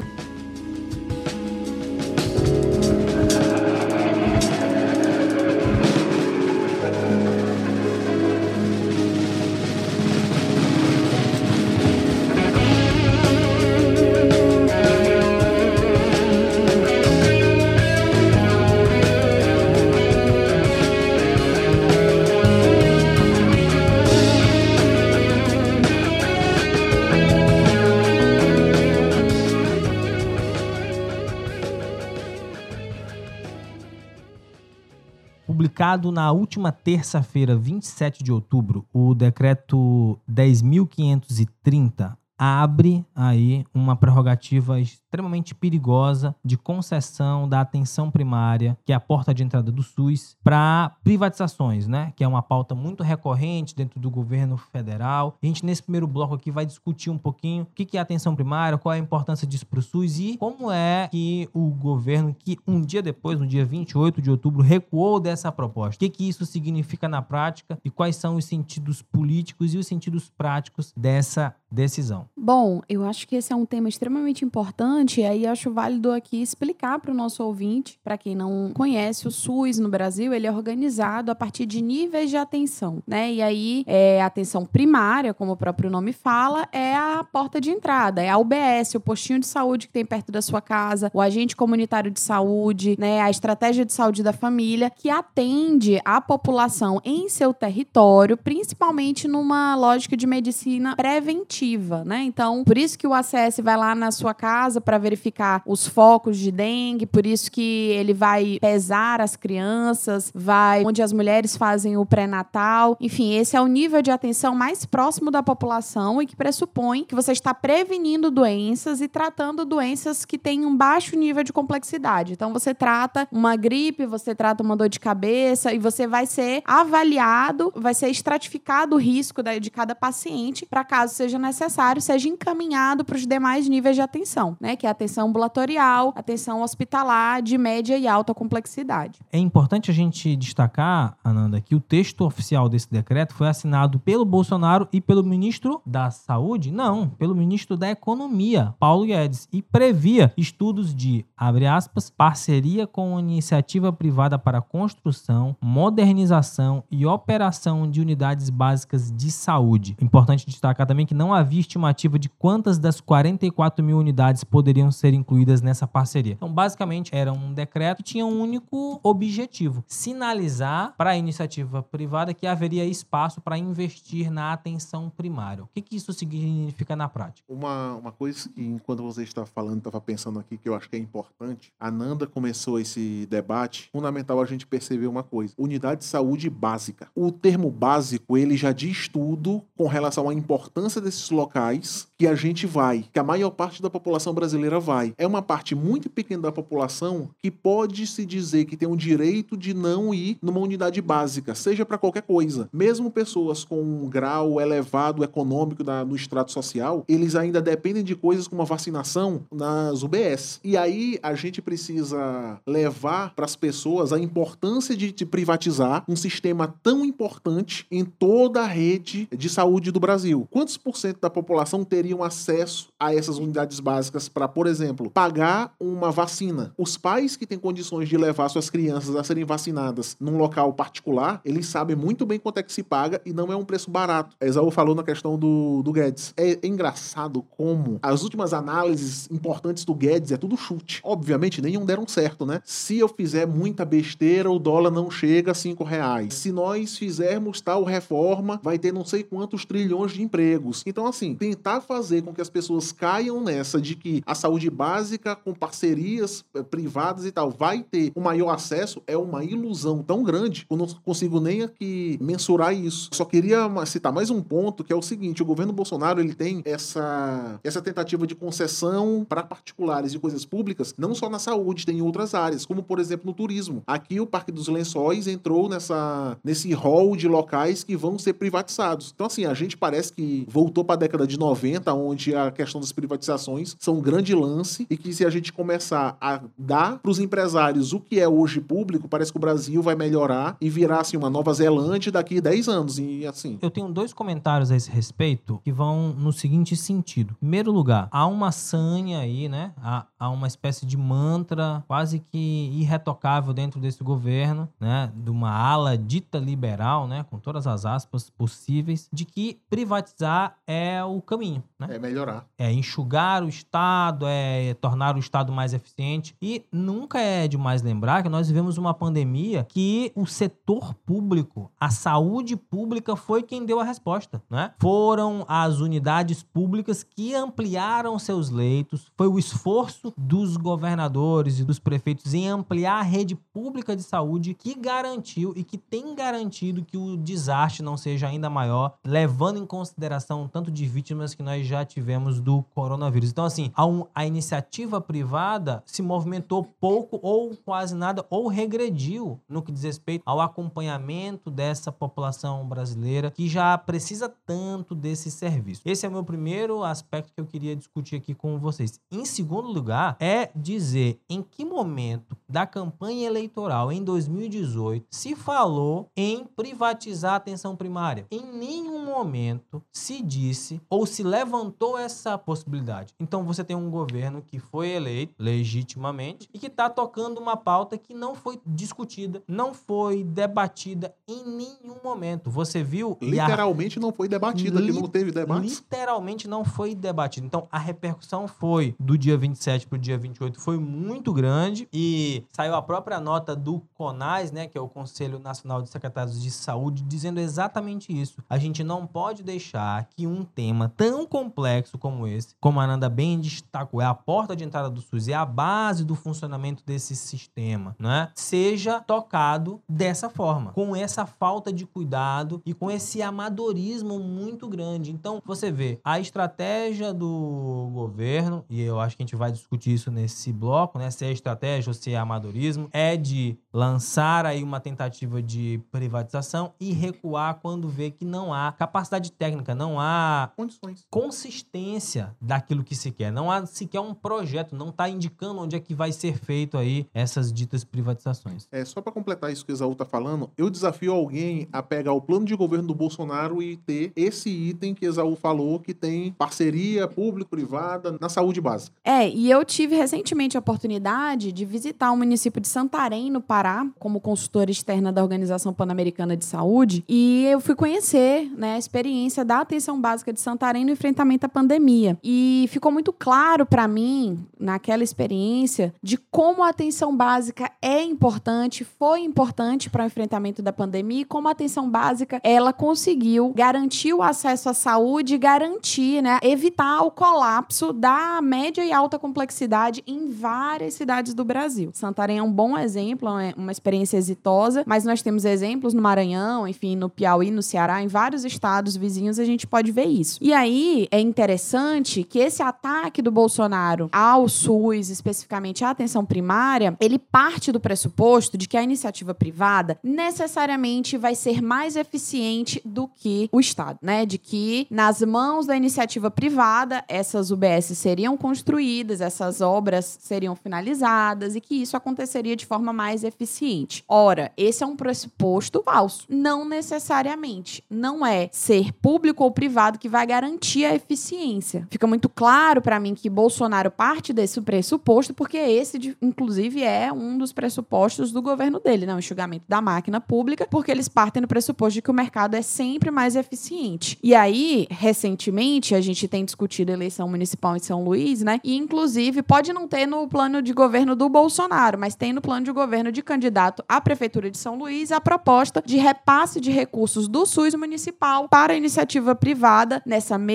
Publicado 35.83 36.12
na 36.12 36.30
última 36.30 36.70
terça-feira, 36.70 37.56
27 37.56 38.22
de 38.22 38.30
outubro, 38.30 38.86
o 38.92 39.16
decreto 39.16 40.16
10.530 40.30 42.16
abre 42.45 43.07
aí 43.15 43.65
uma 43.73 43.95
prerrogativa 43.95 44.81
extremamente 44.81 45.55
perigosa 45.55 46.35
de 46.45 46.57
concessão 46.57 47.48
da 47.48 47.61
atenção 47.61 48.11
primária, 48.11 48.77
que 48.85 48.93
é 48.93 48.97
a 48.97 49.01
porta 49.01 49.33
de 49.33 49.45
entrada 49.45 49.71
do 49.71 49.81
SUS, 49.81 50.37
para 50.43 50.97
privatizações, 51.05 51.87
né? 51.87 52.13
Que 52.17 52.25
é 52.25 52.27
uma 52.27 52.43
pauta 52.43 52.75
muito 52.75 53.05
recorrente 53.05 53.77
dentro 53.77 54.01
do 54.01 54.11
governo 54.11 54.57
federal. 54.57 55.36
A 55.41 55.47
gente, 55.47 55.64
nesse 55.64 55.85
primeiro 55.85 56.08
bloco 56.08 56.35
aqui, 56.35 56.51
vai 56.51 56.67
discutir 56.67 57.11
um 57.11 57.19
pouquinho 57.19 57.63
o 57.63 57.67
que 57.67 57.97
é 57.97 58.01
atenção 58.01 58.35
primária, 58.35 58.77
qual 58.77 58.92
é 58.92 58.97
a 58.97 59.01
importância 59.01 59.47
disso 59.47 59.67
para 59.67 59.79
o 59.79 59.83
SUS 59.83 60.19
e 60.19 60.36
como 60.36 60.69
é 60.69 61.07
que 61.13 61.48
o 61.52 61.70
governo, 61.70 62.35
que 62.36 62.58
um 62.67 62.81
dia 62.81 63.02
depois, 63.02 63.39
no 63.39 63.47
dia 63.47 63.64
28 63.64 64.20
de 64.20 64.33
outubro, 64.33 64.63
recuou 64.63 65.20
dessa 65.20 65.52
proposta. 65.52 65.95
O 65.95 65.98
que, 66.01 66.11
que 66.11 66.29
isso 66.29 66.45
significa 66.45 67.08
na 67.08 67.23
prática 67.23 67.79
e 67.85 67.91
quais 67.91 68.17
são 68.17 68.35
os 68.35 68.47
sentidos 68.47 69.01
políticos 69.01 69.75
e 69.75 69.79
os 69.79 69.86
sentidos 69.86 70.29
práticos 70.29 70.92
dessa 70.97 71.55
decisão. 71.70 72.29
Bom, 72.35 72.81
eu 72.89 73.05
acho 73.05 73.29
que 73.29 73.37
esse 73.37 73.53
é 73.53 73.57
um 73.57 73.67
tema 73.67 73.91
extremamente 73.91 74.43
importante 74.43 75.20
e 75.20 75.25
aí 75.25 75.47
acho 75.47 75.70
válido 75.70 76.11
aqui 76.11 76.41
explicar 76.41 76.98
para 76.98 77.11
o 77.11 77.15
nosso 77.15 77.45
ouvinte, 77.45 78.01
para 78.03 78.17
quem 78.17 78.35
não 78.35 78.73
conhece, 78.75 79.29
o 79.29 79.31
SUS 79.31 79.79
no 79.79 79.89
Brasil, 79.89 80.33
ele 80.33 80.47
é 80.47 80.51
organizado 80.51 81.31
a 81.31 81.35
partir 81.35 81.67
de 81.67 81.83
níveis 81.83 82.31
de 82.31 82.39
atenção, 82.39 83.03
né? 83.07 83.31
E 83.31 83.43
aí, 83.43 83.85
é, 83.87 84.23
a 84.23 84.27
atenção 84.27 84.65
primária, 84.65 85.35
como 85.35 85.53
o 85.53 85.57
próprio 85.57 85.91
nome 85.91 86.13
fala, 86.13 86.67
é 86.73 86.97
a 86.97 87.23
porta 87.23 87.61
de 87.61 87.70
entrada, 87.70 88.23
é 88.23 88.31
a 88.31 88.39
UBS, 88.39 88.95
o 88.95 89.01
postinho 89.01 89.39
de 89.39 89.47
saúde 89.47 89.87
que 89.87 89.93
tem 89.93 90.05
perto 90.05 90.33
da 90.33 90.41
sua 90.41 90.63
casa, 90.63 91.11
o 91.13 91.20
agente 91.20 91.55
comunitário 91.55 92.11
de 92.11 92.20
saúde, 92.20 92.97
né? 92.99 93.20
A 93.20 93.29
estratégia 93.29 93.85
de 93.85 93.93
saúde 93.93 94.23
da 94.23 94.33
família, 94.33 94.89
que 94.89 95.11
atende 95.11 96.01
a 96.03 96.19
população 96.19 96.99
em 97.05 97.29
seu 97.29 97.53
território, 97.53 98.39
principalmente 98.39 99.29
numa 99.29 99.77
lógica 99.77 100.17
de 100.17 100.27
medicina 100.27 100.97
preventiva, 100.97 102.03
né? 102.05 102.11
Então, 102.20 102.64
por 102.64 102.77
isso 102.77 102.98
que 102.98 103.06
o 103.06 103.14
ACS 103.14 103.61
vai 103.62 103.77
lá 103.77 103.95
na 103.95 104.11
sua 104.11 104.34
casa 104.34 104.80
para 104.80 104.98
verificar 104.98 105.62
os 105.67 105.86
focos 105.86 106.36
de 106.36 106.50
dengue, 106.50 107.06
por 107.06 107.27
isso 107.27 107.50
que 107.50 107.90
ele 107.90 108.12
vai 108.12 108.58
pesar 108.61 109.20
as 109.20 109.36
crianças, 109.36 110.30
vai 110.34 110.84
onde 110.84 111.02
as 111.02 111.12
mulheres 111.12 111.56
fazem 111.56 111.96
o 111.96 112.05
pré-natal. 112.05 112.96
Enfim, 113.01 113.34
esse 113.34 113.56
é 113.56 113.61
o 113.61 113.67
nível 113.67 114.02
de 114.02 114.11
atenção 114.11 114.55
mais 114.55 114.84
próximo 114.84 115.30
da 115.30 115.42
população 115.42 116.20
e 116.20 116.27
que 116.27 116.36
pressupõe 116.36 117.05
que 117.05 117.14
você 117.14 117.33
está 117.33 117.55
prevenindo 117.55 118.30
doenças 118.30 119.01
e 119.01 119.08
tratando 119.08 119.64
doenças 119.64 120.24
que 120.24 120.39
têm 120.39 120.67
um 120.67 120.77
baixo 120.77 121.17
nível 121.17 121.42
de 121.42 121.52
complexidade. 121.52 122.33
Então 122.33 122.52
você 122.52 122.74
trata 122.74 123.28
uma 123.30 123.56
gripe, 123.56 124.06
você 124.06 124.34
trata 124.34 124.62
uma 124.62 124.77
dor 124.77 124.89
de 124.89 125.01
cabeça 125.01 125.72
e 125.72 125.78
você 125.78 126.06
vai 126.06 126.27
ser 126.27 126.62
avaliado, 126.64 127.72
vai 127.77 127.95
ser 127.95 128.08
estratificado 128.08 128.96
o 128.96 128.99
risco 128.99 129.43
de 129.43 129.70
cada 129.70 129.94
paciente 129.94 130.67
para 130.67 130.84
caso 130.84 131.14
seja 131.14 131.38
necessário, 131.38 132.01
seja 132.02 132.29
encaminhado 132.29 133.05
para 133.05 133.17
os 133.17 133.26
demais 133.26 133.69
níveis 133.69 133.96
de 133.96 134.02
atenção, 134.02 134.56
né? 134.61 134.76
que 134.76 134.87
é 134.87 134.90
atenção 134.90 135.29
ambulatorial, 135.29 136.12
atenção 136.17 136.62
hospitalar 136.62 137.40
de 137.43 137.56
média 137.56 137.96
e 137.96 138.06
alta 138.06 138.35
complexidade. 138.35 139.20
É 139.32 139.38
importante 139.38 139.90
a 139.90 139.94
gente 139.94 140.35
destacar, 140.37 141.17
Ananda, 141.25 141.61
que 141.61 141.75
o 141.75 141.81
texto 141.81 142.23
oficial 142.23 142.69
desse 142.69 142.90
decreto 142.90 143.35
foi 143.35 143.49
assinado 143.49 143.99
pelo 143.99 144.25
Bolsonaro 144.25 144.88
e 144.93 145.00
pelo 145.00 145.23
ministro 145.23 145.81
da 145.87 146.11
Saúde? 146.11 146.73
Não, 146.73 147.08
pelo 147.08 147.35
ministro 147.35 147.76
da 147.76 147.90
Economia, 147.90 148.75
Paulo 148.79 149.06
Guedes, 149.06 149.49
e 149.52 149.62
previa 149.62 150.32
estudos 150.37 150.94
de, 150.94 151.25
abre 151.37 151.67
aspas, 151.67 152.11
parceria 152.11 152.87
com 152.87 153.19
iniciativa 153.19 153.93
privada 153.93 154.38
para 154.38 154.61
construção, 154.61 155.56
modernização 155.61 156.82
e 156.90 157.06
operação 157.06 157.88
de 157.88 158.00
unidades 158.00 158.50
básicas 158.50 159.11
de 159.11 159.31
saúde. 159.31 159.96
Importante 160.00 160.46
destacar 160.46 160.87
também 160.87 161.06
que 161.06 161.14
não 161.14 161.32
havia 161.32 161.61
estimativa 161.61 161.92
de 162.19 162.29
quantas 162.29 162.79
das 162.79 163.00
44 163.00 163.85
mil 163.85 163.99
unidades 163.99 164.44
poderiam 164.44 164.91
ser 164.91 165.14
incluídas 165.14 165.61
nessa 165.61 165.87
parceria. 165.87 166.35
Então, 166.35 166.53
basicamente, 166.53 167.14
era 167.14 167.32
um 167.32 167.53
decreto 167.53 167.99
que 167.99 168.03
tinha 168.03 168.26
um 168.26 168.41
único 168.41 169.00
objetivo: 169.03 169.85
sinalizar 169.87 170.94
para 170.97 171.11
a 171.11 171.17
iniciativa 171.17 171.82
privada 171.82 172.35
que 172.35 172.47
haveria 172.47 172.85
espaço 172.85 173.41
para 173.41 173.58
investir 173.58 174.31
na 174.31 174.52
atenção 174.52 175.11
primária. 175.11 175.64
O 175.64 175.69
que, 175.69 175.81
que 175.81 175.97
isso 175.97 176.12
significa 176.12 176.97
na 176.97 177.08
prática? 177.08 177.44
Uma, 177.49 177.94
uma 177.94 178.12
coisa 178.12 178.49
que, 178.49 178.62
enquanto 178.62 179.02
você 179.02 179.23
estava 179.23 179.47
falando, 179.47 179.79
estava 179.79 180.00
pensando 180.00 180.38
aqui, 180.38 180.56
que 180.56 180.69
eu 180.69 180.75
acho 180.75 180.88
que 180.88 180.96
é 180.96 180.99
importante, 180.99 181.72
a 181.78 181.90
Nanda 181.90 182.26
começou 182.26 182.78
esse 182.78 183.26
debate, 183.31 183.88
fundamental 183.93 184.40
a 184.40 184.46
gente 184.46 184.66
perceber 184.66 185.06
uma 185.06 185.22
coisa: 185.22 185.55
unidade 185.56 186.00
de 186.00 186.06
saúde 186.06 186.49
básica. 186.49 187.08
O 187.14 187.31
termo 187.31 187.70
básico, 187.70 188.37
ele 188.37 188.56
já 188.56 188.72
diz 188.72 189.08
tudo 189.08 189.62
com 189.76 189.87
relação 189.87 190.28
à 190.28 190.34
importância 190.34 191.00
desses 191.00 191.31
locais 191.31 191.81
que 192.17 192.26
a 192.26 192.34
gente 192.34 192.67
vai, 192.67 193.05
que 193.12 193.19
a 193.19 193.25
maior 193.25 193.50
parte 193.50 193.82
da 193.82 193.90
população 193.90 194.32
brasileira 194.32 194.52
brasileira 194.52 194.79
vai. 194.79 195.14
É 195.17 195.26
uma 195.26 195.43
parte 195.43 195.75
muito 195.75 196.11
pequena 196.11 196.43
da 196.43 196.52
população 196.52 197.31
que 197.40 197.50
pode 197.50 198.06
se 198.06 198.25
dizer 198.25 198.64
que 198.64 198.76
tem 198.76 198.88
o 198.88 198.96
direito 198.96 199.56
de 199.56 199.75
não 199.75 200.12
ir 200.12 200.38
numa 200.43 200.61
unidade 200.61 201.00
básica, 201.00 201.55
seja 201.55 201.84
para 201.84 201.99
qualquer 201.99 202.23
coisa. 202.23 202.69
Mesmo 202.73 203.11
pessoas 203.11 203.64
com 203.64 203.81
um 203.81 204.08
grau 204.08 204.61
elevado 204.61 205.25
econômico 205.25 205.82
da, 205.82 206.05
no 206.05 206.14
extrato 206.17 206.52
social, 206.52 207.05
eles 207.08 207.34
ainda 207.34 207.61
dependem 207.61 208.05
de 208.05 208.14
coisas 208.14 208.46
como 208.46 208.62
a 208.62 208.67
vacinação 208.67 209.43
nas 209.50 210.02
UBS. 210.02 210.61
E 210.62 210.76
aí 210.76 211.19
a 211.23 211.35
gente 211.35 211.62
precisa 211.62 212.61
levar 212.67 213.35
para 213.35 213.44
as 213.44 213.56
pessoas 213.56 214.12
a 214.12 214.19
importância 214.19 214.96
de, 214.96 215.12
de 215.12 215.25
privatizar 215.25 216.05
um 216.08 216.17
sistema 216.17 216.75
tão 216.82 217.05
importante 217.05 217.87
em 217.90 218.05
toda 218.05 218.62
a 218.62 218.67
rede 218.67 219.28
de 219.37 219.49
saúde 219.49 219.90
do 219.90 220.00
Brasil. 220.00 220.46
Quantos 220.50 220.76
por 220.76 220.96
cento 220.96 221.20
da 221.20 221.31
população 221.31 221.71
população 221.72 221.84
teriam 221.84 222.22
acesso 222.22 222.88
a 223.00 223.14
essas 223.14 223.38
unidades 223.38 223.80
básicas 223.80 224.28
para, 224.28 224.46
por 224.46 224.66
exemplo, 224.66 225.10
pagar 225.10 225.74
uma 225.80 226.10
vacina. 226.10 226.72
Os 226.76 226.96
pais 226.96 227.36
que 227.36 227.46
têm 227.46 227.58
condições 227.58 228.08
de 228.08 228.16
levar 228.16 228.48
suas 228.48 228.69
crianças 228.69 229.16
a 229.16 229.24
serem 229.24 229.44
vacinadas 229.44 230.16
num 230.20 230.36
local 230.36 230.72
particular, 230.74 231.40
eles 231.44 231.66
sabem 231.66 231.96
muito 231.96 232.26
bem 232.26 232.38
quanto 232.38 232.58
é 232.58 232.62
que 232.62 232.72
se 232.72 232.82
paga 232.82 233.20
e 233.24 233.32
não 233.32 233.50
é 233.50 233.56
um 233.56 233.64
preço 233.64 233.90
barato. 233.90 234.36
A 234.40 234.46
Exaú 234.46 234.70
falou 234.70 234.94
na 234.94 235.02
questão 235.02 235.38
do, 235.38 235.82
do 235.82 235.92
Guedes. 235.92 236.34
É, 236.36 236.58
é 236.62 236.66
engraçado 236.66 237.42
como 237.42 237.98
as 238.02 238.22
últimas 238.22 238.52
análises 238.52 239.28
importantes 239.30 239.84
do 239.84 239.94
Guedes 239.94 240.32
é 240.32 240.36
tudo 240.36 240.56
chute. 240.56 241.00
Obviamente, 241.02 241.62
nenhum 241.62 241.86
deram 241.86 242.06
certo, 242.06 242.44
né? 242.44 242.60
Se 242.64 242.98
eu 242.98 243.08
fizer 243.08 243.46
muita 243.46 243.84
besteira, 243.84 244.50
o 244.50 244.58
dólar 244.58 244.90
não 244.90 245.10
chega 245.10 245.52
a 245.52 245.54
5 245.54 245.82
reais. 245.84 246.34
Se 246.34 246.52
nós 246.52 246.98
fizermos 246.98 247.60
tal 247.60 247.84
reforma, 247.84 248.60
vai 248.62 248.78
ter 248.78 248.92
não 248.92 249.04
sei 249.04 249.22
quantos 249.22 249.64
trilhões 249.64 250.12
de 250.12 250.22
empregos. 250.22 250.82
Então, 250.86 251.06
assim, 251.06 251.34
tentar 251.34 251.62
fazer 251.81 252.23
com 252.23 252.32
que 252.32 252.41
as 252.41 252.50
pessoas 252.50 252.93
caiam 252.93 253.43
nessa 253.43 253.81
de 253.81 253.94
que 253.94 254.23
a 254.26 254.35
saúde 254.35 254.69
básica, 254.70 255.35
com 255.37 255.55
parcerias 255.55 256.44
eh, 256.55 256.62
privadas 256.62 257.25
e 257.25 257.32
tal, 257.32 257.50
vai 257.50 257.82
ter 257.82 258.12
o 258.14 258.20
um 258.20 258.23
maior 258.23 258.50
acesso, 258.50 259.03
é 259.06 259.17
uma 259.17 259.44
ilusão 259.44 260.03
tão 260.03 260.23
grande 260.23 260.67
que 260.67 260.73
eu 260.73 260.76
não 260.76 260.87
consigo 260.87 261.41
nem 261.41 261.62
aqui 261.62 262.19
mensurar 262.20 262.75
isso. 262.75 263.11
Só 263.12 263.25
queria 263.25 263.69
citar 263.87 264.12
mais 264.12 264.31
um 264.31 264.43
ponto, 264.43 264.85
que 264.85 264.93
é 264.93 264.97
o 264.97 265.03
seguinte, 265.03 265.43
o 265.43 265.47
governo 265.47 265.73
Bolsonaro, 265.73 266.20
ele 266.20 266.35
tem 266.35 266.62
essa, 266.64 267.61
essa 267.62 267.81
tentativa 267.81 268.26
de 268.26 268.35
concessão 268.35 269.25
para 269.29 269.43
particulares 269.43 270.14
e 270.14 270.19
coisas 270.19 270.44
públicas, 270.44 270.94
não 270.97 271.14
só 271.14 271.29
na 271.29 271.38
saúde, 271.38 271.87
tem 271.87 271.99
em 271.99 272.03
outras 272.03 272.35
áreas, 272.35 272.67
como, 272.67 272.82
por 272.82 272.99
exemplo, 272.99 273.26
no 273.26 273.32
turismo. 273.32 273.82
Aqui, 273.87 274.20
o 274.20 274.26
Parque 274.26 274.53
dos 274.53 274.69
Lençóis 274.69 275.26
entrou 275.26 275.69
nessa, 275.69 276.37
nesse 276.43 276.73
rol 276.73 277.17
de 277.17 277.29
locais 277.29 277.85
que 277.85 277.97
vão 277.97 278.19
ser 278.19 278.35
privatizados. 278.35 279.12
Então, 279.14 279.26
assim, 279.26 279.44
a 279.44 279.55
gente 279.55 279.76
parece 279.76 280.12
que 280.12 280.47
voltou 280.49 280.85
para 280.85 280.94
a 280.94 280.99
década 280.99 281.26
de 281.26 281.38
90, 281.38 281.51
onde 281.94 282.34
a 282.34 282.50
questão 282.50 282.81
das 282.81 282.93
privatizações 282.93 283.76
são 283.78 283.94
um 283.94 284.00
grande 284.00 284.34
lance 284.34 284.87
e 284.88 284.96
que 284.96 285.12
se 285.12 285.25
a 285.25 285.31
gente 285.31 285.52
começar 285.52 286.16
a 286.20 286.40
dar 286.56 286.99
para 286.99 287.10
os 287.10 287.19
empresários 287.19 287.93
o 287.93 288.00
que 288.00 288.20
é 288.20 288.28
hoje 288.28 288.60
público, 288.60 289.08
parece 289.08 289.31
que 289.31 289.38
o 289.38 289.40
Brasil 289.40 289.82
vai 289.82 289.94
melhorar 289.94 290.56
e 290.60 290.69
virar 290.69 291.00
assim 291.00 291.16
uma 291.16 291.31
Nova 291.31 291.52
Zelândia 291.52 292.12
daqui 292.12 292.38
a 292.38 292.40
10 292.40 292.69
anos 292.69 292.99
e 292.99 293.26
assim. 293.26 293.58
Eu 293.60 293.70
tenho 293.70 293.88
dois 293.88 294.12
comentários 294.12 294.70
a 294.70 294.76
esse 294.76 294.90
respeito 294.90 295.60
que 295.64 295.72
vão 295.72 296.12
no 296.12 296.32
seguinte 296.32 296.76
sentido. 296.76 297.32
Em 297.34 297.46
primeiro 297.46 297.70
lugar, 297.70 298.08
há 298.10 298.26
uma 298.26 298.52
sanha 298.52 299.20
aí, 299.20 299.49
né? 299.49 299.72
Há, 299.82 300.06
há 300.19 300.31
uma 300.31 300.46
espécie 300.46 300.87
de 300.87 300.96
mantra 300.96 301.84
quase 301.87 302.19
que 302.20 302.70
irretocável 302.72 303.52
dentro 303.52 303.81
desse 303.81 304.02
governo, 304.02 304.69
né? 304.81 305.10
De 305.14 305.31
uma 305.31 305.50
ala 305.50 305.96
dita 305.96 306.38
liberal, 306.38 307.06
né? 307.06 307.25
Com 307.28 307.38
todas 307.38 307.66
as 307.66 307.84
aspas 307.84 308.31
possíveis, 308.31 309.08
de 309.12 309.25
que 309.25 309.58
privatizar 309.69 310.56
é 310.66 311.02
o 311.04 311.20
caminho, 311.20 311.41
né? 311.78 311.96
É 311.96 311.98
melhorar. 311.98 312.46
É 312.58 312.72
enxugar 312.72 313.42
o 313.42 313.48
Estado, 313.48 314.26
é 314.28 314.74
tornar 314.74 315.16
o 315.16 315.18
Estado 315.18 315.52
mais 315.52 315.72
eficiente. 315.72 316.36
E 316.40 316.64
nunca 316.70 317.20
é 317.20 317.48
demais 317.48 317.82
lembrar 317.82 318.22
que 318.22 318.28
nós 318.28 318.48
vivemos 318.48 318.78
uma 318.78 318.94
pandemia 318.94 319.66
que 319.68 320.12
o 320.14 320.26
setor 320.26 320.94
público, 320.94 321.70
a 321.78 321.90
saúde 321.90 322.56
pública 322.56 323.16
foi 323.16 323.42
quem 323.42 323.64
deu 323.64 323.80
a 323.80 323.84
resposta, 323.84 324.42
né? 324.50 324.72
Foram 324.78 325.44
as 325.48 325.80
unidades 325.80 326.42
públicas 326.42 327.02
que 327.02 327.34
ampliaram 327.34 328.18
seus 328.18 328.50
leitos, 328.50 329.10
foi 329.16 329.26
o 329.26 329.38
esforço 329.38 330.12
dos 330.16 330.56
governadores 330.56 331.58
e 331.58 331.64
dos 331.64 331.78
prefeitos 331.78 332.34
em 332.34 332.48
ampliar 332.48 332.98
a 332.98 333.02
rede 333.02 333.34
pública 333.34 333.96
de 333.96 334.02
saúde 334.02 334.54
que 334.54 334.74
garantiu 334.74 335.52
e 335.56 335.64
que 335.64 335.78
tem 335.78 336.14
garantido 336.14 336.84
que 336.84 336.96
o 336.96 337.16
desastre 337.16 337.82
não 337.82 337.96
seja 337.96 338.28
ainda 338.28 338.48
maior, 338.48 338.94
levando 339.04 339.58
em 339.58 339.66
consideração 339.66 340.48
tanto 340.48 340.70
de 340.70 340.86
vítimas 340.86 341.31
que 341.34 341.43
nós 341.43 341.67
já 341.67 341.84
tivemos 341.84 342.40
do 342.40 342.62
coronavírus. 342.75 343.31
Então, 343.31 343.44
assim, 343.44 343.70
a, 343.75 343.87
um, 343.87 344.06
a 344.14 344.26
iniciativa 344.26 345.00
privada 345.00 345.82
se 345.87 346.02
movimentou 346.02 346.64
pouco 346.81 347.19
ou 347.23 347.56
quase 347.64 347.94
nada, 347.94 348.25
ou 348.31 348.49
regrediu 348.49 349.40
no 349.49 349.62
que 349.62 349.73
diz 349.73 349.82
respeito 349.82 350.23
ao 350.25 350.40
acompanhamento 350.40 351.50
dessa 351.50 351.90
população 351.90 352.67
brasileira 352.67 353.31
que 353.31 353.49
já 353.49 353.76
precisa 353.76 354.29
tanto 354.46 354.94
desse 354.94 355.31
serviço. 355.31 355.82
Esse 355.84 356.06
é 356.06 356.08
o 356.08 356.12
meu 356.12 356.25
primeiro 356.25 356.82
aspecto 356.82 357.32
que 357.32 357.40
eu 357.40 357.46
queria 357.46 357.76
discutir 357.76 358.17
aqui 358.17 358.35
com 358.35 358.58
vocês. 358.58 359.00
Em 359.11 359.25
segundo 359.25 359.69
lugar, 359.69 360.17
é 360.20 360.50
dizer 360.55 361.20
em 361.28 361.43
que 361.43 361.64
momento 361.64 362.37
da 362.49 362.67
campanha 362.67 363.26
eleitoral 363.26 363.90
em 363.90 364.02
2018 364.02 365.06
se 365.11 365.35
falou 365.35 366.08
em 366.17 366.44
privatizar 366.44 367.35
a 367.35 367.37
atenção 367.37 367.75
primária. 367.76 368.26
Em 368.31 368.44
nenhum 368.44 369.05
momento 369.05 369.82
se 369.93 370.23
disse 370.23 370.81
ou 370.88 371.06
se 371.12 371.23
levantou 371.23 371.99
essa 371.99 372.37
possibilidade. 372.37 373.14
Então 373.20 373.44
você 373.44 373.62
tem 373.62 373.76
um 373.76 373.91
governo 373.91 374.43
que 374.43 374.59
foi 374.59 374.91
eleito 374.91 375.35
legitimamente 375.38 376.49
e 376.53 376.59
que 376.59 376.67
está 376.67 376.88
tocando 376.88 377.38
uma 377.38 377.56
pauta 377.56 377.97
que 377.99 378.14
não 378.14 378.35
foi 378.35 378.61
discutida, 378.67 379.43
não 379.47 379.75
foi 379.75 380.25
debatida 380.25 381.14
em 381.29 381.44
nenhum 381.44 381.97
momento. 382.03 382.50
Você 382.50 382.82
viu? 382.82 383.17
Literalmente 383.20 383.99
a... 383.99 384.00
não 384.00 384.12
foi 384.12 384.29
debatida, 384.29 384.81
Li... 384.81 384.93
não 384.93 385.09
teve 385.09 385.31
debate. 385.31 385.69
Literalmente 385.69 386.49
não 386.49 386.64
foi 386.64 386.94
debatida. 386.94 387.47
Então 387.47 387.69
a 387.70 387.79
repercussão 387.79 388.49
foi 388.49 388.94
do 388.99 389.17
dia 389.19 389.37
27 389.37 389.87
para 389.87 389.97
o 389.97 389.99
dia 389.99 390.19
28 390.19 390.61
foi 390.61 390.79
muito 390.79 391.32
grande 391.32 391.88
e 391.93 392.44
saiu 392.53 392.75
a 392.75 392.82
própria 392.82 393.20
nota 393.20 393.55
do 393.55 393.82
CONAS, 393.94 394.50
né, 394.53 394.67
que 394.67 394.79
é 394.79 394.81
o 394.81 394.88
Conselho 394.88 395.38
Nacional 395.38 395.82
de 395.82 395.91
Secretários 395.91 396.41
de 396.41 396.50
Saúde, 396.50 397.03
dizendo 397.03 397.41
exatamente 397.41 398.12
isso. 398.12 398.43
A 398.49 398.59
gente 398.59 398.82
não 398.82 399.06
pode 399.06 399.43
deixar 399.43 400.06
que 400.06 400.26
um 400.26 400.44
tema 400.44 400.93
tão 401.02 401.26
complexo 401.26 401.99
como 401.99 402.28
esse, 402.28 402.54
como 402.60 402.78
a 402.78 402.84
Ananda 402.84 403.08
bem 403.08 403.40
destacou, 403.40 404.00
é 404.00 404.04
a 404.04 404.14
porta 404.14 404.54
de 404.54 404.62
entrada 404.62 404.88
do 404.88 405.00
SUS, 405.00 405.26
é 405.26 405.34
a 405.34 405.44
base 405.44 406.04
do 406.04 406.14
funcionamento 406.14 406.84
desse 406.87 407.16
sistema, 407.16 407.96
né, 407.99 408.31
seja 408.37 409.00
tocado 409.00 409.82
dessa 409.88 410.31
forma, 410.31 410.70
com 410.70 410.94
essa 410.94 411.26
falta 411.26 411.72
de 411.72 411.87
cuidado 411.87 412.62
e 412.64 412.72
com 412.72 412.88
esse 412.88 413.20
amadorismo 413.20 414.20
muito 414.20 414.69
grande. 414.69 415.10
Então, 415.10 415.43
você 415.44 415.72
vê 415.72 415.99
a 416.04 416.20
estratégia 416.20 417.12
do 417.12 417.90
governo, 417.93 418.64
e 418.70 418.81
eu 418.81 419.00
acho 419.00 419.16
que 419.16 419.25
a 419.25 419.26
gente 419.26 419.34
vai 419.34 419.50
discutir 419.50 419.94
isso 419.94 420.08
nesse 420.08 420.52
bloco, 420.52 421.00
né, 421.00 421.10
se 421.10 421.25
é 421.25 421.32
estratégia 421.32 421.90
ou 421.90 421.94
se 421.94 422.12
é 422.12 422.16
amadorismo, 422.16 422.88
é 422.93 423.16
de 423.16 423.58
lançar 423.72 424.46
aí 424.46 424.62
uma 424.62 424.78
tentativa 424.78 425.43
de 425.43 425.82
privatização 425.90 426.75
e 426.78 426.93
recuar 426.93 427.56
quando 427.56 427.88
vê 427.88 428.08
que 428.08 428.25
não 428.25 428.54
há 428.54 428.70
capacidade 428.70 429.32
técnica, 429.32 429.75
não 429.75 429.99
há 429.99 430.52
condições, 430.56 430.91
consistência 431.10 432.34
daquilo 432.40 432.84
que 432.84 432.94
se 432.94 433.10
quer, 433.10 433.32
não 433.32 433.50
há 433.50 433.64
sequer 433.66 434.00
um 434.00 434.14
projeto, 434.14 434.74
não 434.76 434.90
está 434.90 435.08
indicando 435.08 435.60
onde 435.60 435.76
é 435.76 435.80
que 435.80 435.94
vai 435.94 436.12
ser 436.12 436.38
feito 436.38 436.76
aí 436.76 437.06
essas 437.12 437.52
ditas 437.52 437.84
privatizações. 437.84 438.66
É 438.70 438.84
só 438.84 439.00
para 439.00 439.12
completar 439.12 439.52
isso 439.52 439.64
que 439.64 439.72
o 439.72 439.75
Exaú 439.75 439.92
está 439.92 440.04
falando, 440.04 440.50
eu 440.56 440.70
desafio 440.70 441.12
alguém 441.12 441.68
a 441.72 441.82
pegar 441.82 442.12
o 442.12 442.20
plano 442.20 442.44
de 442.44 442.54
governo 442.54 442.88
do 442.88 442.94
Bolsonaro 442.94 443.62
e 443.62 443.76
ter 443.76 444.12
esse 444.16 444.50
item 444.50 444.94
que 444.94 445.06
Exaú 445.06 445.37
falou 445.37 445.78
que 445.80 445.94
tem 445.94 446.32
parceria 446.32 447.06
público-privada 447.08 448.16
na 448.20 448.28
saúde 448.28 448.61
básica. 448.61 448.96
É, 449.04 449.28
e 449.28 449.50
eu 449.50 449.64
tive 449.64 449.96
recentemente 449.96 450.56
a 450.56 450.61
oportunidade 450.61 451.52
de 451.52 451.64
visitar 451.64 452.11
o 452.12 452.16
município 452.16 452.61
de 452.61 452.68
Santarém, 452.68 453.30
no 453.30 453.40
Pará, 453.40 453.87
como 453.99 454.20
consultora 454.20 454.70
externa 454.70 455.12
da 455.12 455.22
Organização 455.22 455.72
Pan-Americana 455.72 456.37
de 456.37 456.44
Saúde, 456.44 457.04
e 457.08 457.46
eu 457.46 457.61
fui 457.61 457.75
conhecer 457.75 458.50
né, 458.56 458.75
a 458.75 458.78
experiência 458.78 459.44
da 459.44 459.61
atenção 459.61 460.00
básica 460.00 460.32
de 460.32 460.40
Santarém 460.40 460.81
no 460.84 460.90
enfrentamento 460.90 461.46
à 461.46 461.48
pandemia. 461.48 462.18
E 462.22 462.66
ficou 462.68 462.90
muito 462.90 463.12
claro 463.12 463.64
para 463.66 463.86
mim, 463.88 464.46
naquela 464.58 465.02
experiência, 465.02 465.94
de 466.02 466.16
como 466.16 466.62
a 466.62 466.68
atenção 466.68 467.16
básica 467.16 467.70
é 467.80 468.02
importante, 468.02 468.84
foi 468.84 469.20
importante 469.20 469.90
para 469.90 470.04
o 470.04 470.06
enfrentamento 470.06 470.62
da 470.62 470.72
pandemia 470.72 471.22
e 471.22 471.24
como 471.24 471.48
a 471.48 471.52
atenção 471.52 471.90
básica 471.90 472.40
ela 472.42 472.72
conseguiu 472.72 473.52
garantir 473.54 474.12
o 474.12 474.22
acesso 474.22 474.68
à 474.68 474.74
saúde 474.74 475.34
e 475.34 475.38
garantir, 475.38 476.22
né, 476.22 476.38
evitar 476.42 477.02
o 477.02 477.10
colapso 477.10 477.92
da 477.92 478.40
média 478.42 478.84
e 478.84 478.92
alta 478.92 479.18
complexidade 479.18 480.02
em 480.06 480.30
várias 480.30 480.94
cidades 480.94 481.34
do 481.34 481.44
Brasil. 481.44 481.90
Santarém 481.92 482.38
é 482.38 482.42
um 482.42 482.52
bom 482.52 482.76
exemplo, 482.76 483.28
é 483.38 483.54
uma 483.56 483.72
experiência 483.72 484.16
exitosa, 484.16 484.82
mas 484.86 485.04
nós 485.04 485.22
temos 485.22 485.44
exemplos 485.44 485.94
no 485.94 486.02
Maranhão, 486.02 486.66
enfim, 486.66 486.96
no 486.96 487.08
Piauí, 487.08 487.50
no 487.50 487.62
Ceará, 487.62 488.02
em 488.02 488.08
vários 488.08 488.44
estados 488.44 488.96
vizinhos 488.96 489.38
a 489.38 489.44
gente 489.44 489.66
pode 489.66 489.92
ver 489.92 490.06
isso. 490.06 490.38
E 490.40 490.52
aí 490.52 490.72
é 491.11 491.21
interessante 491.21 492.25
que 492.25 492.38
esse 492.38 492.62
ataque 492.62 493.21
do 493.21 493.31
Bolsonaro 493.31 494.09
ao 494.12 494.49
SUS, 494.49 495.11
especificamente 495.11 495.85
à 495.85 495.91
atenção 495.91 496.25
primária, 496.25 496.97
ele 497.00 497.19
parte 497.19 497.71
do 497.71 497.81
pressuposto 497.81 498.57
de 498.57 498.67
que 498.67 498.76
a 498.76 498.83
iniciativa 498.83 499.35
privada 499.35 499.99
necessariamente 500.02 501.17
vai 501.19 501.35
ser 501.35 501.61
mais 501.61 501.97
eficiente 501.97 502.81
do 502.85 503.07
que 503.07 503.49
o 503.52 503.61
Estado, 503.61 503.99
né? 504.00 504.25
De 504.25 504.38
que 504.38 504.87
nas 504.91 505.21
mãos 505.21 505.67
da 505.67 505.76
iniciativa 505.76 506.31
privada 506.31 507.05
essas 507.09 507.50
UBS 507.50 507.97
seriam 507.97 508.37
construídas, 508.37 509.21
essas 509.21 509.61
obras 509.61 510.19
seriam 510.21 510.57
finalizadas 510.57 511.55
e 511.55 511.61
que 511.61 511.75
isso 511.75 511.97
aconteceria 511.97 512.57
de 512.57 512.64
forma 512.64 512.93
mais 512.93 513.25
eficiente. 513.25 514.05
Ora, 514.09 514.52
esse 514.57 514.83
é 514.83 514.87
um 514.87 514.97
pressuposto 514.97 515.83
falso. 515.83 516.25
Não 516.29 516.64
necessariamente. 516.64 517.85
Não 517.91 518.25
é 518.25 518.49
ser 518.52 518.93
público 518.95 519.45
ou 519.45 519.50
privado 519.50 519.99
que 519.99 520.09
vai 520.09 520.26
garantir 520.26 520.62
garantir 520.62 520.85
a 520.85 520.95
eficiência. 520.95 521.87
Fica 521.90 522.07
muito 522.07 522.28
claro 522.28 522.81
para 522.81 523.00
mim 523.00 523.14
que 523.14 523.28
Bolsonaro 523.28 523.90
parte 523.90 524.33
desse 524.33 524.61
pressuposto, 524.61 525.35
porque 525.35 525.57
esse, 525.57 526.16
inclusive, 526.23 526.83
é 526.83 527.12
um 527.12 527.37
dos 527.37 527.52
pressupostos 527.52 528.31
do 528.31 528.40
governo 528.40 528.78
dele, 528.78 529.04
né? 529.04 529.14
O 529.14 529.19
enxugamento 529.19 529.64
da 529.69 529.81
máquina 529.81 530.21
pública, 530.21 530.66
porque 530.71 530.90
eles 530.90 531.09
partem 531.09 531.42
do 531.42 531.49
pressuposto 531.49 531.95
de 531.95 532.02
que 532.02 532.11
o 532.11 532.14
mercado 532.14 532.54
é 532.54 532.62
sempre 532.62 533.11
mais 533.11 533.35
eficiente. 533.35 534.16
E 534.23 534.35
aí, 534.35 534.87
recentemente, 534.88 535.95
a 535.95 536.00
gente 536.00 536.28
tem 536.28 536.45
discutido 536.45 536.92
a 536.92 536.95
eleição 536.95 537.28
municipal 537.28 537.76
em 537.76 537.81
São 537.81 538.04
Luís, 538.04 538.42
né? 538.42 538.61
E, 538.62 538.76
inclusive, 538.76 539.42
pode 539.42 539.73
não 539.73 539.88
ter 539.88 540.07
no 540.07 540.28
plano 540.28 540.62
de 540.62 540.73
governo 540.73 541.16
do 541.16 541.28
Bolsonaro, 541.28 541.99
mas 541.99 542.14
tem 542.14 542.33
no 542.33 542.40
plano 542.40 542.64
de 542.64 542.73
governo 542.73 543.11
de 543.11 543.23
candidato 543.23 543.85
à 543.88 544.00
Prefeitura 544.00 544.50
de 544.50 544.59
São 544.59 544.78
Luís 544.78 545.11
a 545.11 545.21
proposta 545.21 545.83
de 545.85 545.97
repasse 545.97 546.61
de 546.61 546.71
recursos 546.71 547.26
do 547.26 547.45
SUS 547.45 547.75
municipal 547.75 548.49
para 548.49 548.73
a 548.73 548.76
iniciativa 548.76 549.35
privada, 549.35 550.00
nessa 550.07 550.38
mesma 550.38 550.51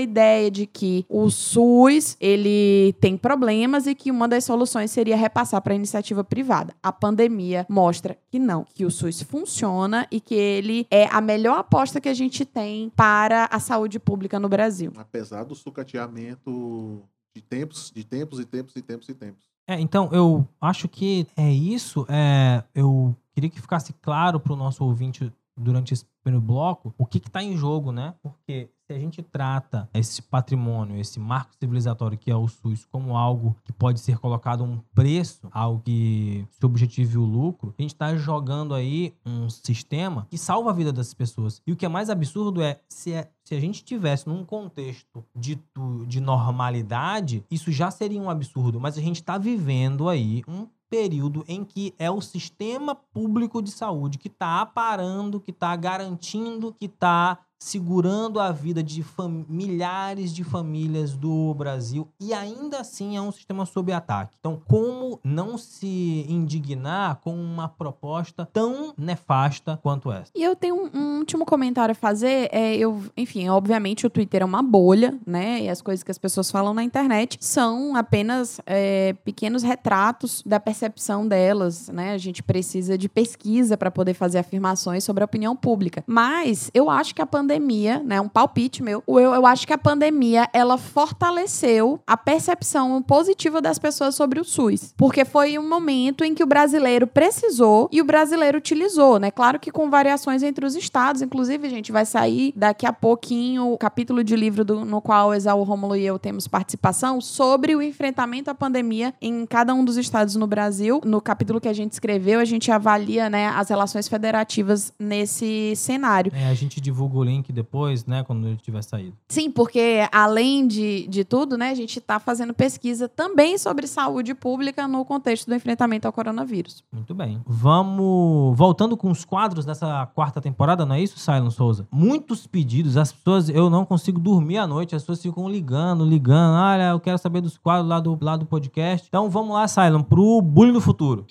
ideia 0.00 0.50
de 0.50 0.66
que 0.66 1.04
o 1.08 1.30
SUS 1.30 2.16
ele 2.20 2.94
tem 3.00 3.16
problemas 3.16 3.86
e 3.86 3.94
que 3.94 4.10
uma 4.10 4.28
das 4.28 4.44
soluções 4.44 4.90
seria 4.90 5.16
repassar 5.16 5.60
para 5.62 5.72
a 5.72 5.76
iniciativa 5.76 6.22
privada. 6.22 6.74
A 6.82 6.92
pandemia 6.92 7.66
mostra 7.68 8.18
que 8.30 8.38
não, 8.38 8.64
que 8.74 8.84
o 8.84 8.90
SUS 8.90 9.22
funciona 9.22 10.06
e 10.10 10.20
que 10.20 10.34
ele 10.34 10.86
é 10.90 11.06
a 11.06 11.20
melhor 11.20 11.58
aposta 11.58 12.00
que 12.00 12.08
a 12.08 12.14
gente 12.14 12.44
tem 12.44 12.90
para 12.96 13.48
a 13.50 13.58
saúde 13.58 13.98
pública 13.98 14.38
no 14.38 14.48
Brasil. 14.48 14.92
Apesar 14.96 15.44
do 15.44 15.54
sucateamento 15.54 17.02
de 17.34 17.42
tempos, 17.42 17.92
de 17.94 18.04
tempos 18.04 18.40
e 18.40 18.44
tempos 18.44 18.76
e 18.76 18.82
tempos 18.82 19.08
e 19.08 19.14
tempos. 19.14 19.50
É, 19.66 19.78
então, 19.78 20.08
eu 20.12 20.46
acho 20.60 20.88
que 20.88 21.26
é 21.36 21.52
isso. 21.52 22.04
É, 22.08 22.64
eu 22.74 23.16
queria 23.32 23.48
que 23.48 23.60
ficasse 23.60 23.92
claro 24.02 24.40
para 24.40 24.52
o 24.52 24.56
nosso 24.56 24.84
ouvinte 24.84 25.32
durante 25.60 25.94
esse 25.94 26.04
primeiro 26.22 26.44
bloco 26.44 26.94
o 26.98 27.06
que 27.06 27.18
está 27.18 27.42
em 27.42 27.56
jogo, 27.56 27.92
né? 27.92 28.14
Porque 28.22 28.70
se 28.86 28.92
a 28.92 28.98
gente 28.98 29.22
trata 29.22 29.88
esse 29.94 30.20
patrimônio, 30.20 30.98
esse 30.98 31.20
marco 31.20 31.52
civilizatório 31.58 32.18
que 32.18 32.30
é 32.30 32.36
o 32.36 32.48
SUS, 32.48 32.84
como 32.84 33.16
algo 33.16 33.56
que 33.64 33.72
pode 33.72 34.00
ser 34.00 34.18
colocado 34.18 34.64
um 34.64 34.80
preço, 34.94 35.48
algo 35.52 35.80
que 35.84 36.44
se 36.50 36.66
objetive 36.66 37.16
o 37.16 37.24
lucro, 37.24 37.72
a 37.78 37.82
gente 37.82 37.94
está 37.94 38.16
jogando 38.16 38.74
aí 38.74 39.14
um 39.24 39.48
sistema 39.48 40.26
que 40.28 40.36
salva 40.36 40.70
a 40.70 40.74
vida 40.74 40.92
das 40.92 41.14
pessoas. 41.14 41.62
E 41.66 41.72
o 41.72 41.76
que 41.76 41.86
é 41.86 41.88
mais 41.88 42.10
absurdo 42.10 42.62
é 42.62 42.80
se, 42.88 43.12
é, 43.12 43.30
se 43.44 43.54
a 43.54 43.60
gente 43.60 43.84
tivesse 43.84 44.26
num 44.28 44.44
contexto 44.44 45.24
dito 45.36 46.04
de 46.06 46.20
normalidade, 46.20 47.44
isso 47.50 47.70
já 47.70 47.90
seria 47.92 48.20
um 48.20 48.28
absurdo. 48.28 48.80
Mas 48.80 48.98
a 48.98 49.00
gente 49.00 49.20
está 49.20 49.38
vivendo 49.38 50.08
aí 50.08 50.42
um 50.48 50.66
período 50.90 51.44
em 51.46 51.64
que 51.64 51.94
é 51.98 52.10
o 52.10 52.20
sistema 52.20 52.94
público 52.94 53.62
de 53.62 53.70
saúde 53.70 54.18
que 54.18 54.28
está 54.28 54.60
aparando, 54.60 55.40
que 55.40 55.52
está 55.52 55.74
garantindo, 55.76 56.74
que 56.74 56.86
está 56.86 57.38
segurando 57.60 58.40
a 58.40 58.50
vida 58.50 58.82
de 58.82 59.04
milhares 59.48 60.34
de 60.34 60.42
famílias 60.42 61.14
do 61.14 61.54
Brasil 61.54 62.08
e 62.18 62.32
ainda 62.32 62.80
assim 62.80 63.16
é 63.16 63.20
um 63.20 63.30
sistema 63.30 63.66
sob 63.66 63.92
ataque. 63.92 64.36
Então, 64.40 64.60
como 64.66 65.20
não 65.22 65.58
se 65.58 66.24
indignar 66.28 67.20
com 67.22 67.34
uma 67.34 67.68
proposta 67.68 68.48
tão 68.50 68.94
nefasta 68.96 69.78
quanto 69.82 70.10
essa? 70.10 70.32
E 70.34 70.42
eu 70.42 70.56
tenho 70.56 70.74
um, 70.74 70.90
um 70.98 71.18
último 71.18 71.44
comentário 71.44 71.92
a 71.92 71.94
fazer. 71.94 72.48
É, 72.50 72.74
eu, 72.76 73.02
enfim, 73.16 73.48
obviamente 73.48 74.06
o 74.06 74.10
Twitter 74.10 74.42
é 74.42 74.44
uma 74.44 74.62
bolha, 74.62 75.18
né? 75.26 75.62
E 75.62 75.68
as 75.68 75.82
coisas 75.82 76.02
que 76.02 76.10
as 76.10 76.18
pessoas 76.18 76.50
falam 76.50 76.72
na 76.72 76.82
internet 76.82 77.36
são 77.40 77.94
apenas 77.94 78.60
é, 78.64 79.12
pequenos 79.24 79.62
retratos 79.62 80.42
da 80.46 80.58
percepção 80.58 81.28
delas, 81.28 81.88
né? 81.88 82.12
A 82.12 82.18
gente 82.18 82.42
precisa 82.42 82.96
de 82.96 83.08
pesquisa 83.08 83.76
para 83.76 83.90
poder 83.90 84.14
fazer 84.14 84.38
afirmações 84.38 85.04
sobre 85.04 85.22
a 85.22 85.26
opinião 85.26 85.54
pública. 85.54 86.02
Mas 86.06 86.70
eu 86.72 86.88
acho 86.88 87.14
que 87.14 87.20
a 87.20 87.26
pandemia, 87.26 87.49
né? 87.58 88.20
Um 88.20 88.28
palpite 88.28 88.82
meu, 88.82 89.02
eu, 89.08 89.18
eu 89.18 89.46
acho 89.46 89.66
que 89.66 89.72
a 89.72 89.78
pandemia 89.78 90.48
ela 90.52 90.76
fortaleceu 90.78 92.00
a 92.06 92.16
percepção 92.16 93.02
positiva 93.02 93.60
das 93.60 93.78
pessoas 93.78 94.14
sobre 94.14 94.40
o 94.40 94.44
SUS. 94.44 94.94
Porque 94.96 95.24
foi 95.24 95.58
um 95.58 95.68
momento 95.68 96.24
em 96.24 96.34
que 96.34 96.42
o 96.42 96.46
brasileiro 96.46 97.06
precisou 97.06 97.88
e 97.92 98.00
o 98.00 98.04
brasileiro 98.04 98.58
utilizou, 98.58 99.18
né? 99.18 99.30
Claro 99.30 99.58
que 99.58 99.70
com 99.70 99.88
variações 99.90 100.42
entre 100.42 100.64
os 100.64 100.74
estados. 100.74 101.22
Inclusive, 101.22 101.66
a 101.66 101.70
gente 101.70 101.92
vai 101.92 102.04
sair 102.04 102.52
daqui 102.56 102.86
a 102.86 102.92
pouquinho 102.92 103.72
o 103.72 103.78
capítulo 103.78 104.22
de 104.24 104.34
livro 104.36 104.64
do- 104.64 104.84
no 104.84 105.00
qual 105.00 105.28
o 105.28 105.34
Exaú 105.34 105.62
Rômulo 105.62 105.96
e 105.96 106.04
eu 106.04 106.18
temos 106.18 106.46
participação 106.48 107.20
sobre 107.20 107.74
o 107.74 107.82
enfrentamento 107.82 108.50
à 108.50 108.54
pandemia 108.54 109.14
em 109.20 109.46
cada 109.46 109.72
um 109.74 109.84
dos 109.84 109.96
estados 109.96 110.34
no 110.36 110.46
Brasil. 110.46 111.00
No 111.04 111.20
capítulo 111.20 111.60
que 111.60 111.68
a 111.68 111.72
gente 111.72 111.92
escreveu, 111.92 112.40
a 112.40 112.44
gente 112.44 112.70
avalia 112.70 113.30
né, 113.30 113.48
as 113.48 113.68
relações 113.68 114.08
federativas 114.08 114.92
nesse 114.98 115.74
cenário. 115.76 116.32
É, 116.34 116.46
a 116.48 116.54
gente 116.54 116.80
divulga 116.80 117.18
o 117.18 117.24
link 117.24 117.39
depois, 117.48 118.04
né, 118.04 118.22
quando 118.22 118.46
ele 118.46 118.56
tiver 118.56 118.82
saído. 118.82 119.16
Sim, 119.28 119.50
porque 119.50 120.08
além 120.12 120.66
de, 120.66 121.06
de 121.08 121.24
tudo, 121.24 121.56
né, 121.56 121.70
a 121.70 121.74
gente 121.74 121.98
está 121.98 122.18
fazendo 122.18 122.52
pesquisa 122.52 123.08
também 123.08 123.56
sobre 123.58 123.86
saúde 123.86 124.34
pública 124.34 124.86
no 124.86 125.04
contexto 125.04 125.46
do 125.46 125.54
enfrentamento 125.54 126.06
ao 126.06 126.12
coronavírus. 126.12 126.84
Muito 126.92 127.14
bem. 127.14 127.40
Vamos 127.46 128.56
voltando 128.56 128.96
com 128.96 129.10
os 129.10 129.24
quadros 129.24 129.64
dessa 129.64 130.06
quarta 130.14 130.40
temporada, 130.40 130.84
não 130.84 130.94
é 130.94 131.00
isso, 131.00 131.18
Silon 131.18 131.50
Souza? 131.50 131.86
Muitos 131.90 132.46
pedidos, 132.46 132.96
as 132.96 133.12
pessoas, 133.12 133.48
eu 133.48 133.70
não 133.70 133.84
consigo 133.84 134.20
dormir 134.20 134.58
à 134.58 134.66
noite, 134.66 134.94
as 134.94 135.02
pessoas 135.02 135.22
ficam 135.22 135.48
ligando, 135.48 136.04
ligando. 136.04 136.54
Olha, 136.54 136.90
eu 136.90 137.00
quero 137.00 137.18
saber 137.18 137.40
dos 137.40 137.56
quadros 137.56 137.88
lá 137.88 138.00
do, 138.00 138.18
lá 138.20 138.36
do 138.36 138.46
podcast. 138.46 139.06
Então 139.08 139.30
vamos 139.30 139.54
lá, 139.54 139.66
Silon, 139.66 140.02
pro 140.02 140.40
Bullying 140.42 140.72
do 140.72 140.80
Futuro. 140.80 141.26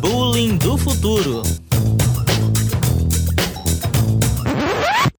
Bullying 0.00 0.58
do 0.58 0.76
futuro. 0.76 1.42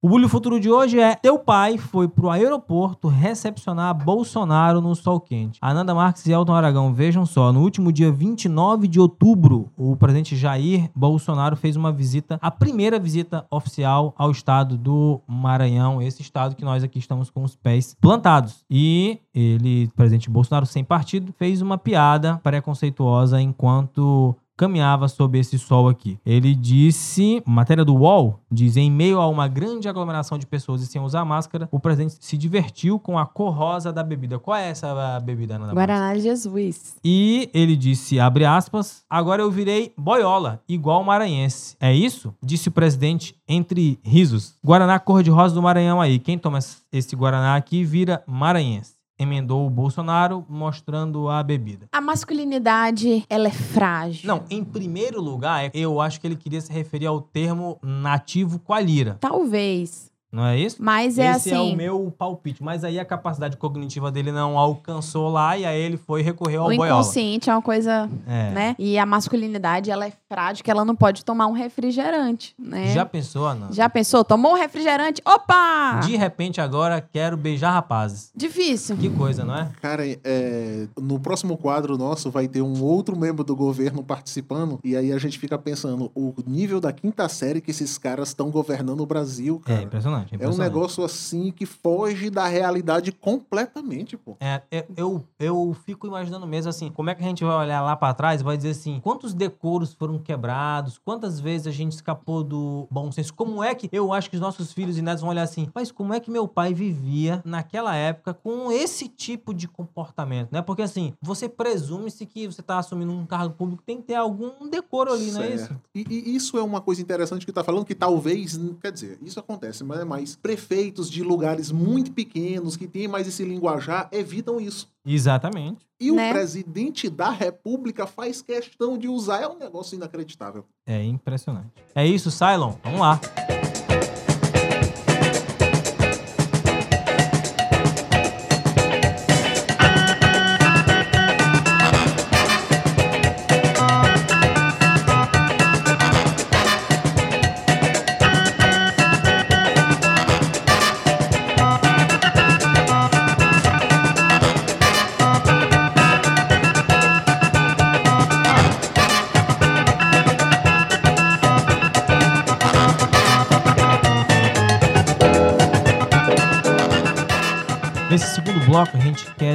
O 0.07 0.19
do 0.19 0.29
Futuro 0.29 0.59
de 0.59 0.69
hoje 0.69 0.99
é: 0.99 1.15
Teu 1.15 1.39
pai 1.39 1.79
foi 1.79 2.07
pro 2.07 2.29
aeroporto 2.29 3.07
recepcionar 3.07 3.91
Bolsonaro 3.95 4.79
no 4.79 4.93
sol 4.93 5.19
quente. 5.19 5.57
Ananda 5.59 5.95
Marques 5.95 6.27
e 6.27 6.31
Elton 6.31 6.53
Aragão, 6.53 6.93
vejam 6.93 7.25
só, 7.25 7.51
no 7.51 7.61
último 7.61 7.91
dia 7.91 8.11
29 8.11 8.87
de 8.87 8.99
outubro, 8.99 9.71
o 9.75 9.95
presidente 9.95 10.35
Jair 10.35 10.91
Bolsonaro 10.95 11.55
fez 11.55 11.75
uma 11.75 11.91
visita, 11.91 12.37
a 12.39 12.51
primeira 12.51 12.99
visita 12.99 13.47
oficial 13.49 14.13
ao 14.15 14.29
estado 14.29 14.77
do 14.77 15.21
Maranhão, 15.25 15.99
esse 15.99 16.21
estado 16.21 16.55
que 16.55 16.63
nós 16.63 16.83
aqui 16.83 16.99
estamos 16.99 17.31
com 17.31 17.43
os 17.43 17.55
pés 17.55 17.97
plantados. 17.99 18.63
E 18.69 19.17
ele, 19.33 19.87
presidente 19.95 20.29
Bolsonaro, 20.29 20.67
sem 20.67 20.83
partido, 20.83 21.33
fez 21.35 21.63
uma 21.63 21.79
piada 21.79 22.39
preconceituosa 22.43 23.41
enquanto 23.41 24.35
caminhava 24.57 25.07
sob 25.07 25.37
esse 25.37 25.59
sol 25.59 25.87
aqui. 25.87 26.17
Ele 26.25 26.55
disse, 26.55 27.41
matéria 27.45 27.85
do 27.85 27.95
UOL, 27.95 28.39
diz, 28.51 28.77
em 28.77 28.89
meio 28.89 29.19
a 29.19 29.27
uma 29.27 29.47
grande 29.47 29.87
aglomeração 29.87 30.37
de 30.37 30.45
pessoas 30.45 30.81
e 30.81 30.87
sem 30.87 31.01
usar 31.01 31.25
máscara, 31.25 31.67
o 31.71 31.79
presidente 31.79 32.17
se 32.19 32.37
divertiu 32.37 32.99
com 32.99 33.17
a 33.17 33.25
cor 33.25 33.53
rosa 33.53 33.91
da 33.91 34.03
bebida. 34.03 34.39
Qual 34.39 34.55
é 34.55 34.69
essa 34.69 35.19
bebida, 35.19 35.55
Ana? 35.55 35.73
Guaraná 35.73 36.17
Jesus. 36.17 36.95
E 37.03 37.49
ele 37.53 37.75
disse, 37.75 38.19
abre 38.19 38.45
aspas, 38.45 39.03
agora 39.09 39.41
eu 39.41 39.51
virei 39.51 39.93
boiola, 39.97 40.61
igual 40.67 41.03
maranhense. 41.03 41.75
É 41.79 41.93
isso? 41.93 42.33
Disse 42.41 42.69
o 42.69 42.71
presidente 42.71 43.35
entre 43.47 43.99
risos. 44.03 44.55
Guaraná 44.63 44.99
cor-de-rosa 44.99 45.53
do 45.53 45.61
Maranhão 45.61 46.01
aí. 46.01 46.17
Quem 46.19 46.37
toma 46.37 46.59
esse 46.91 47.15
Guaraná 47.15 47.55
aqui 47.55 47.83
vira 47.83 48.23
maranhense. 48.25 48.94
Emendou 49.17 49.65
o 49.65 49.69
Bolsonaro, 49.69 50.45
mostrando 50.49 51.29
a 51.29 51.41
bebida. 51.41 51.87
A 51.91 52.01
masculinidade, 52.01 53.25
ela 53.29 53.47
é 53.47 53.51
frágil. 53.51 54.27
Não, 54.27 54.43
em 54.49 54.63
primeiro 54.63 55.21
lugar, 55.21 55.71
eu 55.73 56.01
acho 56.01 56.19
que 56.19 56.27
ele 56.27 56.35
queria 56.35 56.59
se 56.59 56.71
referir 56.71 57.05
ao 57.05 57.21
termo 57.21 57.79
nativo 57.81 58.59
qualira. 58.59 59.17
Talvez. 59.21 60.11
Não 60.35 60.45
é 60.45 60.59
isso? 60.59 60.75
Mas 60.79 61.17
é 61.17 61.31
Esse 61.31 61.49
é 61.51 61.55
assim. 61.55 61.73
o 61.73 61.77
meu 61.77 62.13
palpite. 62.17 62.61
Mas 62.61 62.83
aí 62.83 62.99
a 62.99 63.05
capacidade 63.05 63.55
cognitiva 63.55 64.11
dele 64.11 64.31
não 64.33 64.57
alcançou 64.57 65.29
lá 65.29 65.57
e 65.57 65.65
aí 65.65 65.79
ele 65.79 65.95
foi 65.95 66.21
recorrer 66.21 66.57
ao 66.57 66.65
o 66.65 66.75
boiola. 66.75 66.99
inconsciente 67.01 67.49
é 67.49 67.53
uma 67.53 67.61
coisa, 67.61 68.09
É. 68.27 68.51
né? 68.51 68.75
E 68.77 68.99
a 68.99 69.05
masculinidade, 69.05 69.89
ela 69.89 70.05
é 70.05 70.11
frágil, 70.27 70.61
que 70.63 70.69
ela 70.69 70.83
não 70.83 70.95
pode 70.95 71.23
tomar 71.23 71.47
um 71.47 71.53
refrigerante, 71.53 72.53
né? 72.59 72.87
Já 72.93 73.05
pensou, 73.05 73.45
Ana? 73.45 73.67
Já 73.71 73.89
pensou? 73.89 74.23
Tomou 74.25 74.51
um 74.51 74.55
refrigerante? 74.55 75.21
Opa! 75.25 75.99
De 76.03 76.17
repente 76.17 76.59
agora 76.59 76.99
quero 76.99 77.37
beijar 77.37 77.71
rapazes. 77.71 78.31
Difícil. 78.35 78.97
Que 78.97 79.09
coisa, 79.09 79.45
não 79.45 79.55
é? 79.55 79.69
Cara, 79.81 80.03
é, 80.05 80.87
no 80.99 81.19
próximo 81.19 81.55
quadro 81.57 81.97
nosso 81.97 82.29
vai 82.29 82.47
ter 82.47 82.61
um 82.61 82.83
outro 82.83 83.17
membro 83.17 83.43
do 83.43 83.55
governo 83.55 84.03
participando, 84.03 84.79
e 84.83 84.95
aí 84.97 85.11
a 85.13 85.17
gente 85.17 85.39
fica 85.39 85.57
pensando 85.57 86.11
o 86.13 86.33
nível 86.45 86.81
da 86.81 86.91
quinta 86.91 87.29
série 87.29 87.61
que 87.61 87.71
esses 87.71 87.97
caras 87.97 88.29
estão 88.29 88.49
governando 88.49 88.99
o 89.01 89.05
Brasil, 89.05 89.61
É 89.65 89.69
cara. 89.77 89.87
Impressionante. 90.33 90.35
impressionante. 90.35 90.59
É 90.59 90.69
um 90.69 90.73
negócio 90.73 91.03
assim 91.03 91.51
que 91.51 91.65
foge 91.65 92.29
da 92.29 92.47
realidade 92.47 93.11
completamente, 93.11 94.17
pô. 94.17 94.35
É, 94.39 94.61
é, 94.71 94.85
eu, 94.95 95.23
eu 95.39 95.75
fico 95.85 96.07
imaginando 96.07 96.47
mesmo 96.47 96.69
assim, 96.69 96.89
como 96.89 97.09
é 97.09 97.15
que 97.15 97.23
a 97.23 97.27
gente 97.27 97.43
vai 97.43 97.55
olhar 97.55 97.81
lá 97.81 97.95
pra 97.95 98.13
trás 98.13 98.41
e 98.41 98.43
vai 98.43 98.57
dizer 98.57 98.71
assim, 98.71 98.99
quantos 99.01 99.33
decoros 99.33 99.93
foram 99.93 100.17
quebrados, 100.17 100.97
quantas 100.97 101.39
vezes 101.39 101.67
a 101.67 101.71
gente 101.71 101.93
escapou 101.93 102.43
do 102.43 102.87
bom 102.89 103.11
senso, 103.11 103.33
como 103.33 103.63
é 103.63 103.75
que 103.75 103.89
eu 103.91 104.13
acho 104.13 104.29
que 104.29 104.35
os 104.35 104.41
nossos 104.41 104.71
filhos 104.71 104.97
e 104.97 105.01
netos 105.01 105.21
vão 105.21 105.29
olhar 105.29 105.43
assim, 105.43 105.67
mas 105.73 105.91
como 105.91 106.13
é 106.13 106.19
que 106.19 106.31
meu 106.31 106.47
pai 106.47 106.73
vivia 106.73 107.41
naquela 107.45 107.95
época 107.95 108.33
com 108.33 108.71
esse 108.71 109.07
tipo 109.07 109.53
de 109.53 109.67
comportamento, 109.67 110.51
né? 110.51 110.61
Porque 110.61 110.81
assim, 110.81 111.13
você 111.21 111.49
presume-se 111.49 112.25
que 112.25 112.47
você 112.47 112.61
tá 112.61 112.79
assumindo 112.79 113.11
um 113.11 113.25
cargo 113.25 113.53
público, 113.53 113.83
tem 113.83 113.97
que 113.97 114.03
ter 114.03 114.15
algum 114.15 114.69
decoro 114.69 115.13
ali, 115.13 115.31
não 115.31 115.41
é 115.41 115.49
isso? 115.53 115.67
Certo. 115.67 115.81
E, 115.93 116.05
e 116.09 116.35
isso 116.35 116.57
é 116.57 116.63
uma 116.63 116.81
coisa 116.81 117.01
interessante 117.01 117.45
que 117.45 117.51
tá 117.51 117.63
falando, 117.63 117.85
que 117.85 117.95
talvez, 117.95 118.59
quer 118.81 118.91
dizer, 118.91 119.19
isso 119.21 119.39
acontece, 119.39 119.83
mas 119.83 119.99
é 119.99 120.05
mais 120.05 120.14
prefeitos 120.35 121.09
de 121.09 121.21
lugares 121.23 121.71
muito 121.71 122.11
pequenos, 122.13 122.77
que 122.77 122.87
têm 122.87 123.07
mais 123.07 123.27
esse 123.27 123.43
linguajar, 123.43 124.07
evitam 124.13 124.61
isso. 124.61 124.87
Exatamente. 125.05 125.85
E 125.99 126.11
Né? 126.11 126.29
o 126.29 126.33
presidente 126.33 127.09
da 127.09 127.29
república 127.31 128.05
faz 128.07 128.41
questão 128.41 128.97
de 128.97 129.07
usar, 129.07 129.41
é 129.41 129.47
um 129.47 129.57
negócio 129.57 129.95
inacreditável. 129.95 130.63
É 130.85 131.03
impressionante. 131.03 131.71
É 131.93 132.05
isso, 132.07 132.31
Cylon. 132.31 132.75
Vamos 132.83 132.99
lá. 133.01 133.19